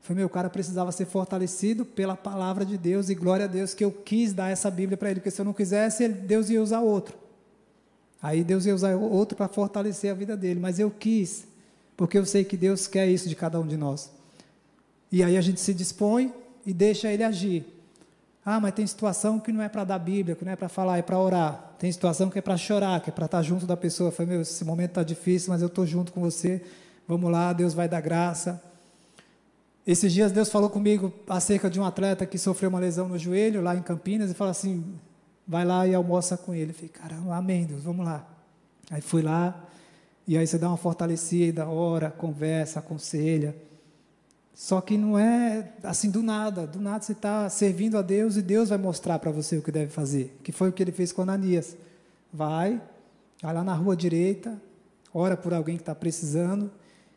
Foi 0.00 0.16
meu 0.16 0.28
cara 0.28 0.48
precisava 0.48 0.90
ser 0.90 1.04
fortalecido 1.04 1.84
pela 1.84 2.16
palavra 2.16 2.64
de 2.64 2.78
Deus 2.78 3.08
e 3.08 3.14
glória 3.14 3.44
a 3.44 3.48
Deus 3.48 3.74
que 3.74 3.84
eu 3.84 3.92
quis 3.92 4.32
dar 4.32 4.50
essa 4.50 4.70
Bíblia 4.70 4.96
para 4.96 5.10
ele, 5.10 5.20
porque 5.20 5.30
se 5.30 5.40
eu 5.40 5.44
não 5.44 5.52
quisesse, 5.52 6.08
Deus 6.08 6.48
ia 6.48 6.62
usar 6.62 6.80
outro. 6.80 7.14
Aí 8.20 8.42
Deus 8.42 8.64
ia 8.64 8.74
usar 8.74 8.96
outro 8.96 9.36
para 9.36 9.46
fortalecer 9.46 10.10
a 10.10 10.14
vida 10.14 10.36
dele, 10.36 10.58
mas 10.58 10.78
eu 10.78 10.90
quis, 10.90 11.44
porque 11.96 12.16
eu 12.16 12.24
sei 12.24 12.44
que 12.44 12.56
Deus 12.56 12.86
quer 12.86 13.06
isso 13.08 13.28
de 13.28 13.36
cada 13.36 13.60
um 13.60 13.66
de 13.66 13.76
nós. 13.76 14.10
E 15.10 15.22
aí 15.22 15.36
a 15.36 15.40
gente 15.40 15.60
se 15.60 15.74
dispõe 15.74 16.32
e 16.64 16.72
deixa 16.72 17.12
ele 17.12 17.22
agir. 17.22 17.66
Ah, 18.44 18.58
mas 18.58 18.74
tem 18.74 18.86
situação 18.86 19.38
que 19.38 19.52
não 19.52 19.62
é 19.62 19.68
para 19.68 19.84
dar 19.84 19.98
Bíblia, 19.98 20.34
que 20.34 20.44
não 20.44 20.52
é 20.52 20.56
para 20.56 20.68
falar, 20.68 20.98
é 20.98 21.02
para 21.02 21.18
orar. 21.18 21.74
Tem 21.78 21.90
situação 21.90 22.28
que 22.28 22.38
é 22.38 22.42
para 22.42 22.56
chorar, 22.56 23.00
que 23.00 23.10
é 23.10 23.12
para 23.12 23.26
estar 23.26 23.42
junto 23.42 23.66
da 23.66 23.76
pessoa. 23.76 24.10
Falei, 24.10 24.32
meu, 24.32 24.42
esse 24.42 24.64
momento 24.64 24.90
está 24.90 25.02
difícil, 25.04 25.50
mas 25.50 25.62
eu 25.62 25.68
estou 25.68 25.86
junto 25.86 26.12
com 26.12 26.20
você. 26.20 26.60
Vamos 27.06 27.30
lá, 27.30 27.52
Deus 27.52 27.72
vai 27.72 27.88
dar 27.88 28.00
graça. 28.00 28.60
Esses 29.86 30.12
dias 30.12 30.30
Deus 30.30 30.48
falou 30.48 30.70
comigo 30.70 31.12
acerca 31.28 31.68
de 31.68 31.80
um 31.80 31.84
atleta 31.84 32.24
que 32.24 32.38
sofreu 32.38 32.70
uma 32.70 32.78
lesão 32.78 33.08
no 33.08 33.18
joelho 33.18 33.60
lá 33.62 33.76
em 33.76 33.82
Campinas 33.82 34.30
e 34.30 34.34
falou 34.34 34.50
assim: 34.50 34.84
vai 35.46 35.64
lá 35.64 35.86
e 35.86 35.94
almoça 35.94 36.36
com 36.36 36.54
ele. 36.54 36.70
Eu 36.70 36.74
falei, 36.74 36.88
caramba, 36.88 37.36
amém, 37.36 37.64
Deus, 37.64 37.82
vamos 37.82 38.04
lá. 38.04 38.26
Aí 38.90 39.00
fui 39.00 39.22
lá, 39.22 39.64
e 40.26 40.36
aí 40.36 40.46
você 40.46 40.58
dá 40.58 40.68
uma 40.68 40.76
fortalecida, 40.76 41.66
ora, 41.68 42.10
conversa, 42.10 42.78
aconselha. 42.78 43.54
Só 44.54 44.80
que 44.80 44.98
não 44.98 45.18
é 45.18 45.72
assim 45.82 46.10
do 46.10 46.22
nada, 46.22 46.66
do 46.66 46.80
nada 46.80 47.02
você 47.02 47.12
está 47.12 47.48
servindo 47.48 47.96
a 47.96 48.02
Deus 48.02 48.36
e 48.36 48.42
Deus 48.42 48.68
vai 48.68 48.78
mostrar 48.78 49.18
para 49.18 49.30
você 49.30 49.56
o 49.56 49.62
que 49.62 49.72
deve 49.72 49.90
fazer, 49.90 50.36
que 50.42 50.52
foi 50.52 50.68
o 50.68 50.72
que 50.72 50.82
ele 50.82 50.92
fez 50.92 51.10
com 51.10 51.22
Ananias. 51.22 51.76
Vai, 52.32 52.80
vai 53.42 53.54
lá 53.54 53.64
na 53.64 53.74
rua 53.74 53.96
direita, 53.96 54.60
ora 55.12 55.36
por 55.36 55.54
alguém 55.54 55.76
que 55.76 55.82
está 55.82 55.94
precisando 55.94 56.70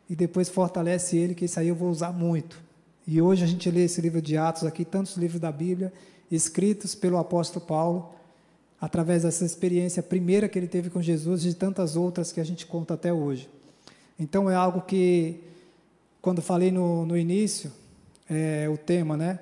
e 0.08 0.16
depois 0.16 0.48
fortalece 0.48 1.16
ele, 1.16 1.34
que 1.34 1.44
isso 1.44 1.60
aí 1.60 1.68
eu 1.68 1.74
vou 1.74 1.90
usar 1.90 2.12
muito. 2.12 2.60
E 3.06 3.20
hoje 3.20 3.44
a 3.44 3.46
gente 3.46 3.70
lê 3.70 3.84
esse 3.84 4.00
livro 4.00 4.20
de 4.20 4.36
Atos 4.36 4.64
aqui, 4.64 4.84
tantos 4.84 5.16
livros 5.16 5.40
da 5.40 5.52
Bíblia, 5.52 5.92
escritos 6.30 6.94
pelo 6.94 7.18
apóstolo 7.18 7.64
Paulo, 7.64 8.10
através 8.80 9.22
dessa 9.22 9.44
experiência 9.44 10.02
primeira 10.02 10.48
que 10.48 10.58
ele 10.58 10.66
teve 10.66 10.90
com 10.90 11.00
Jesus 11.00 11.44
e 11.44 11.48
de 11.48 11.54
tantas 11.54 11.96
outras 11.96 12.32
que 12.32 12.40
a 12.40 12.44
gente 12.44 12.66
conta 12.66 12.94
até 12.94 13.12
hoje. 13.12 13.48
Então 14.18 14.50
é 14.50 14.54
algo 14.54 14.80
que, 14.82 15.40
quando 16.26 16.42
falei 16.42 16.72
no, 16.72 17.06
no 17.06 17.16
início, 17.16 17.70
é, 18.28 18.68
o 18.68 18.76
tema, 18.76 19.16
né? 19.16 19.38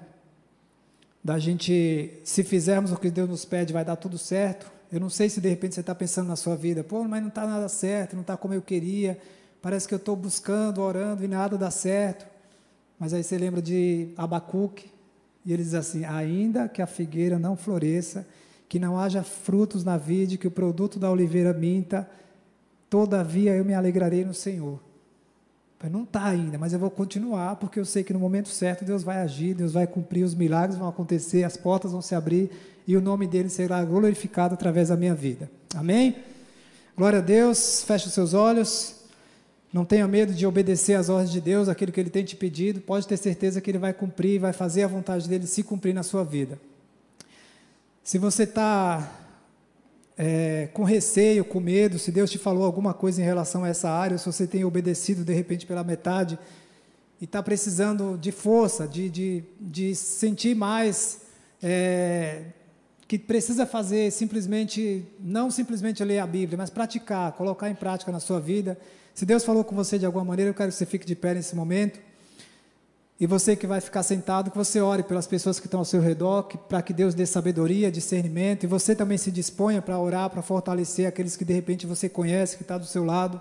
Da 1.25 1.39
gente, 1.39 2.21
se 2.23 2.45
fizermos 2.45 2.93
o 2.93 2.99
que 2.99 3.11
Deus 3.11 3.27
nos 3.27 3.43
pede, 3.47 3.73
vai 3.73 3.83
dar 3.83 3.97
tudo 3.97 4.19
certo. 4.19 4.71
Eu 4.93 5.01
não 5.01 5.09
sei 5.09 5.31
se 5.31 5.41
de 5.41 5.49
repente 5.49 5.75
você 5.75 5.81
está 5.81 5.95
pensando 5.95 6.29
na 6.29 6.37
sua 6.37 6.55
vida, 6.55 6.85
pô, 6.85 7.03
mas 7.05 7.23
não 7.23 7.31
está 7.31 7.47
nada 7.47 7.71
certo, 7.71 8.13
não 8.13 8.21
está 8.21 8.37
como 8.37 8.53
eu 8.53 8.61
queria, 8.61 9.19
parece 9.63 9.89
que 9.89 9.95
eu 9.95 9.97
estou 9.97 10.15
buscando, 10.15 10.83
orando 10.83 11.25
e 11.25 11.27
nada 11.27 11.57
dá 11.57 11.71
certo. 11.71 12.27
Mas 12.99 13.15
aí 13.15 13.25
você 13.25 13.39
lembra 13.39 13.63
de 13.63 14.11
Abacuque, 14.15 14.91
e 15.43 15.55
ele 15.55 15.63
diz 15.63 15.73
assim: 15.73 16.05
ainda 16.05 16.69
que 16.69 16.83
a 16.83 16.87
figueira 16.87 17.39
não 17.39 17.57
floresça, 17.57 18.29
que 18.69 18.79
não 18.79 18.99
haja 18.99 19.23
frutos 19.23 19.85
na 19.85 19.97
vide, 19.97 20.37
que 20.37 20.47
o 20.47 20.51
produto 20.51 20.99
da 20.99 21.11
oliveira 21.11 21.55
minta, 21.55 22.07
todavia 22.91 23.57
eu 23.57 23.65
me 23.65 23.73
alegrarei 23.73 24.23
no 24.23 24.35
Senhor. 24.35 24.84
Não 25.91 26.05
está 26.05 26.25
ainda, 26.25 26.57
mas 26.57 26.73
eu 26.73 26.79
vou 26.79 26.91
continuar, 26.91 27.57
porque 27.57 27.79
eu 27.79 27.85
sei 27.85 28.03
que 28.03 28.13
no 28.13 28.19
momento 28.19 28.49
certo 28.49 28.87
Deus 28.87 29.03
vai 29.03 29.19
agir, 29.19 29.55
Deus 29.55 29.73
vai 29.73 29.87
cumprir, 29.87 30.25
os 30.25 30.35
milagres 30.35 30.79
vão 30.79 30.89
acontecer, 30.89 31.45
as 31.45 31.59
portas 31.59 31.93
vão 31.93 32.01
se 32.01 32.15
abrir 32.15 32.51
e 32.87 32.97
o 32.97 33.03
nome 33.03 33.27
dele 33.27 33.51
será 33.51 33.85
glorificado 33.85 34.55
através 34.55 34.89
da 34.89 34.97
minha 34.97 35.15
vida. 35.15 35.51
Amém? 35.75 36.17
Glória 36.97 37.19
a 37.19 37.23
Deus, 37.23 37.85
feche 37.85 38.07
os 38.07 38.15
seus 38.15 38.33
olhos. 38.33 38.95
Não 39.73 39.85
tenha 39.85 40.07
medo 40.07 40.33
de 40.33 40.47
obedecer 40.47 40.95
às 40.95 41.09
ordens 41.09 41.33
de 41.33 41.41
Deus, 41.41 41.69
aquilo 41.69 41.91
que 41.91 42.01
Ele 42.01 42.09
tem 42.09 42.25
te 42.25 42.37
pedido, 42.37 42.81
pode 42.81 43.09
ter 43.09 43.17
certeza 43.17 43.61
que 43.61 43.71
Ele 43.71 43.79
vai 43.79 43.93
cumprir, 43.93 44.39
vai 44.39 44.53
fazer 44.53 44.85
a 44.85 44.87
vontade 44.87 45.29
dele 45.29 45.47
se 45.47 45.63
cumprir 45.65 45.93
na 45.93 46.05
sua 46.05 46.25
vida. 46.25 46.59
Se 48.03 48.17
você 48.17 48.45
está 48.45 49.11
é, 50.17 50.69
com 50.73 50.85
receio, 50.85 51.45
com 51.45 51.61
medo, 51.61 51.99
se 51.99 52.13
Deus 52.13 52.31
te 52.31 52.39
falou 52.39 52.65
alguma 52.65 52.95
coisa 52.95 53.21
em 53.21 53.25
relação 53.25 53.65
a 53.65 53.69
essa 53.69 53.91
área, 53.91 54.19
se 54.19 54.27
você 54.27 54.47
tem 54.47 54.65
obedecido 54.65 55.25
de 55.25 55.33
repente 55.33 55.67
pela 55.67 55.83
metade 55.83 56.39
e 57.21 57.25
está 57.25 57.43
precisando 57.43 58.17
de 58.17 58.31
força, 58.33 58.87
de, 58.87 59.09
de, 59.09 59.45
de 59.61 59.95
sentir 59.95 60.55
mais, 60.55 61.23
é, 61.63 62.43
que 63.07 63.19
precisa 63.19 63.67
fazer 63.67 64.11
simplesmente, 64.11 65.05
não 65.21 65.51
simplesmente 65.51 66.03
ler 66.05 66.19
a 66.19 66.27
Bíblia, 66.27 66.57
mas 66.57 66.71
praticar, 66.71 67.33
colocar 67.33 67.69
em 67.69 67.75
prática 67.75 68.11
na 68.11 68.21
sua 68.21 68.41
vida 68.41 68.79
se 69.15 69.25
Deus 69.25 69.45
falou 69.45 69.63
com 69.63 69.77
você 69.77 69.97
de 69.97 70.05
alguma 70.05 70.25
maneira, 70.25 70.51
eu 70.51 70.55
quero 70.55 70.71
que 70.71 70.77
você 70.77 70.85
fique 70.85 71.07
de 71.07 71.15
pé 71.15 71.35
nesse 71.35 71.55
momento. 71.55 72.01
E 73.19 73.27
você 73.27 73.55
que 73.55 73.67
vai 73.67 73.81
ficar 73.81 74.03
sentado, 74.03 74.51
que 74.51 74.57
você 74.57 74.81
ore 74.81 75.05
pelas 75.05 75.27
pessoas 75.27 75.61
que 75.61 75.67
estão 75.67 75.81
ao 75.81 75.85
seu 75.85 76.01
redor, 76.01 76.43
para 76.43 76.83
que 76.83 76.93
Deus 76.93 77.15
dê 77.15 77.25
sabedoria, 77.25 77.91
discernimento, 77.91 78.65
e 78.65 78.67
você 78.67 78.95
também 78.95 79.17
se 79.17 79.31
disponha 79.31 79.81
para 79.81 79.99
orar, 79.99 80.29
para 80.31 80.43
fortalecer 80.43 81.07
aqueles 81.07 81.37
que 81.37 81.45
de 81.45 81.53
repente 81.53 81.87
você 81.87 82.09
conhece, 82.09 82.57
que 82.57 82.63
está 82.63 82.77
do 82.77 82.87
seu 82.87 83.05
lado, 83.05 83.41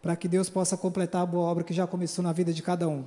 para 0.00 0.16
que 0.16 0.26
Deus 0.26 0.48
possa 0.48 0.76
completar 0.76 1.22
a 1.22 1.26
boa 1.26 1.44
obra 1.44 1.64
que 1.64 1.74
já 1.74 1.86
começou 1.86 2.22
na 2.22 2.32
vida 2.32 2.52
de 2.52 2.62
cada 2.62 2.88
um. 2.88 3.04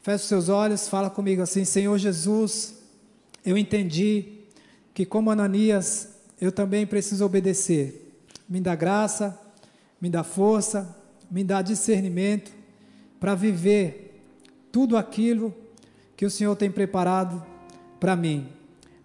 Feche 0.00 0.22
os 0.22 0.28
seus 0.28 0.48
olhos, 0.48 0.88
fala 0.88 1.10
comigo 1.10 1.42
assim: 1.42 1.64
Senhor 1.64 1.96
Jesus, 1.98 2.74
eu 3.44 3.56
entendi 3.58 4.40
que, 4.94 5.04
como 5.04 5.30
Ananias, 5.30 6.08
eu 6.40 6.50
também 6.52 6.86
preciso 6.86 7.24
obedecer. 7.24 8.18
Me 8.48 8.60
dá 8.60 8.74
graça, 8.74 9.38
me 10.00 10.08
dá 10.08 10.22
força, 10.22 10.94
me 11.30 11.44
dá 11.44 11.60
discernimento 11.62 12.52
para 13.18 13.34
viver 13.34 14.03
tudo 14.74 14.96
aquilo 14.96 15.54
que 16.16 16.26
o 16.26 16.30
Senhor 16.30 16.56
tem 16.56 16.68
preparado 16.68 17.40
para 18.00 18.16
mim. 18.16 18.48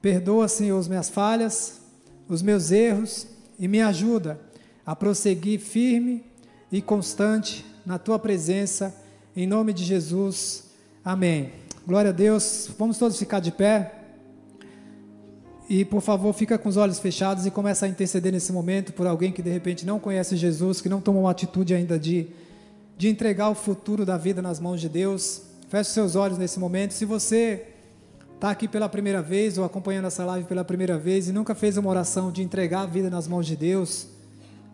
Perdoa, 0.01 0.47
Senhor, 0.47 0.79
as 0.79 0.87
minhas 0.87 1.11
falhas, 1.11 1.81
os 2.27 2.41
meus 2.41 2.71
erros 2.71 3.27
e 3.59 3.67
me 3.67 3.79
ajuda 3.79 4.41
a 4.83 4.95
prosseguir 4.95 5.59
firme 5.59 6.23
e 6.71 6.81
constante 6.81 7.63
na 7.85 7.99
tua 7.99 8.17
presença, 8.17 8.95
em 9.35 9.45
nome 9.45 9.71
de 9.71 9.83
Jesus. 9.83 10.71
Amém. 11.05 11.51
Glória 11.85 12.09
a 12.09 12.13
Deus. 12.13 12.67
Vamos 12.75 12.97
todos 12.97 13.19
ficar 13.19 13.39
de 13.39 13.51
pé. 13.51 13.93
E 15.69 15.85
por 15.85 16.01
favor, 16.01 16.33
fica 16.33 16.57
com 16.57 16.67
os 16.67 16.77
olhos 16.77 16.97
fechados 16.97 17.45
e 17.45 17.51
começa 17.51 17.85
a 17.85 17.89
interceder 17.89 18.31
nesse 18.31 18.51
momento 18.51 18.91
por 18.91 19.05
alguém 19.05 19.31
que 19.31 19.43
de 19.43 19.51
repente 19.51 19.85
não 19.85 19.99
conhece 19.99 20.35
Jesus, 20.35 20.81
que 20.81 20.89
não 20.89 20.99
tomou 20.99 21.25
uma 21.25 21.31
atitude 21.31 21.75
ainda 21.75 21.99
de, 21.99 22.25
de 22.97 23.07
entregar 23.07 23.51
o 23.51 23.55
futuro 23.55 24.03
da 24.03 24.17
vida 24.17 24.41
nas 24.41 24.59
mãos 24.59 24.81
de 24.81 24.89
Deus. 24.89 25.47
Feche 25.69 25.91
seus 25.91 26.15
olhos 26.15 26.37
nesse 26.37 26.59
momento. 26.59 26.93
Se 26.93 27.05
você 27.05 27.67
está 28.35 28.49
aqui 28.49 28.67
pela 28.67 28.89
primeira 28.89 29.21
vez 29.21 29.57
ou 29.57 29.63
acompanhando 29.63 30.07
essa 30.07 30.25
live 30.25 30.47
pela 30.47 30.65
primeira 30.65 30.97
vez 30.97 31.29
e 31.29 31.31
nunca 31.31 31.55
fez 31.55 31.77
uma 31.77 31.89
oração 31.89 32.31
de 32.31 32.43
entregar 32.43 32.81
a 32.81 32.85
vida 32.85 33.09
nas 33.09 33.27
mãos 33.27 33.45
de 33.47 33.55
Deus, 33.55 34.07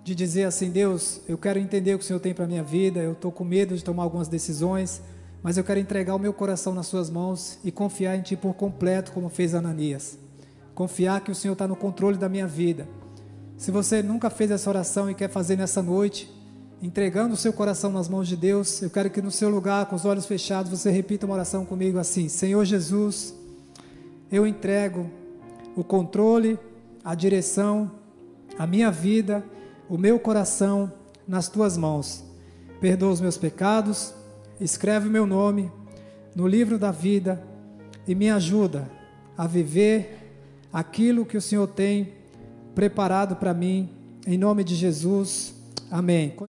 de 0.04 0.16
dizer 0.16 0.46
assim: 0.46 0.72
Deus, 0.72 1.22
eu 1.28 1.38
quero 1.38 1.60
entender 1.60 1.94
o 1.94 2.00
que 2.00 2.04
o 2.04 2.08
Senhor 2.08 2.20
tem 2.20 2.34
para 2.34 2.48
minha 2.48 2.64
vida, 2.64 3.02
eu 3.02 3.12
estou 3.12 3.32
com 3.32 3.44
medo 3.44 3.76
de 3.76 3.84
tomar 3.84 4.04
algumas 4.04 4.28
decisões, 4.28 5.02
mas 5.44 5.58
eu 5.58 5.64
quero 5.64 5.80
entregar 5.80 6.16
o 6.16 6.20
meu 6.20 6.34
coração 6.34 6.74
nas 6.74 6.88
Suas 6.88 7.10
mãos 7.10 7.60
e 7.64 7.72
confiar 7.72 8.16
em 8.16 8.22
Ti 8.22 8.36
por 8.36 8.54
completo, 8.56 9.12
como 9.12 9.30
fez 9.30 9.54
Ananias 9.54 10.18
confiar 10.76 11.22
que 11.22 11.32
o 11.32 11.36
Senhor 11.36 11.54
está 11.54 11.68
no 11.68 11.76
controle 11.76 12.18
da 12.18 12.28
minha 12.28 12.46
vida. 12.46 12.88
Se 13.58 13.72
você 13.72 14.04
nunca 14.04 14.30
fez 14.30 14.52
essa 14.52 14.70
oração 14.70 15.10
e 15.10 15.16
quer 15.16 15.30
fazer 15.30 15.56
nessa 15.56 15.82
noite, 15.82 16.30
entregando 16.86 17.34
o 17.34 17.38
seu 17.38 17.52
coração 17.52 17.92
nas 17.92 18.08
mãos 18.08 18.28
de 18.28 18.38
Deus, 18.38 18.80
eu 18.80 18.92
quero 18.92 19.10
que 19.10 19.20
no 19.20 19.32
seu 19.32 19.50
lugar, 19.50 19.88
com 19.88 19.96
os 19.96 20.06
olhos 20.06 20.28
fechados, 20.28 20.70
você 20.70 20.92
repita 20.92 21.26
uma 21.26 21.34
oração 21.34 21.66
comigo 21.66 21.98
assim: 21.98 22.30
Senhor 22.30 22.64
Jesus, 22.64 23.34
eu 24.32 24.46
entrego 24.46 25.10
o 25.76 25.84
controle, 25.84 26.60
a 27.04 27.16
direção, 27.16 27.92
a 28.58 28.68
minha 28.68 28.92
vida, 28.92 29.44
o 29.90 29.98
meu 29.98 30.20
coração 30.20 30.94
nas 31.28 31.50
tuas 31.50 31.76
mãos. 31.76 32.24
Perdoa 32.80 33.14
os 33.14 33.22
meus 33.22 33.36
pecados, 33.38 34.14
escreve 34.62 35.08
o 35.08 35.12
meu 35.12 35.26
nome 35.26 35.72
no 36.36 36.48
livro 36.48 36.78
da 36.78 36.92
vida 36.92 37.42
e 38.08 38.14
me 38.14 38.30
ajuda 38.30 38.88
a 39.36 39.48
viver 39.48 40.20
aquilo 40.72 41.26
que 41.26 41.36
o 41.36 41.42
Senhor 41.42 41.68
tem 41.68 42.14
preparado 42.76 43.38
para 43.38 43.56
mim, 43.56 43.90
em 44.28 44.38
nome 44.38 44.64
de 44.64 44.76
Jesus. 44.76 45.56
Amém. 45.90 46.36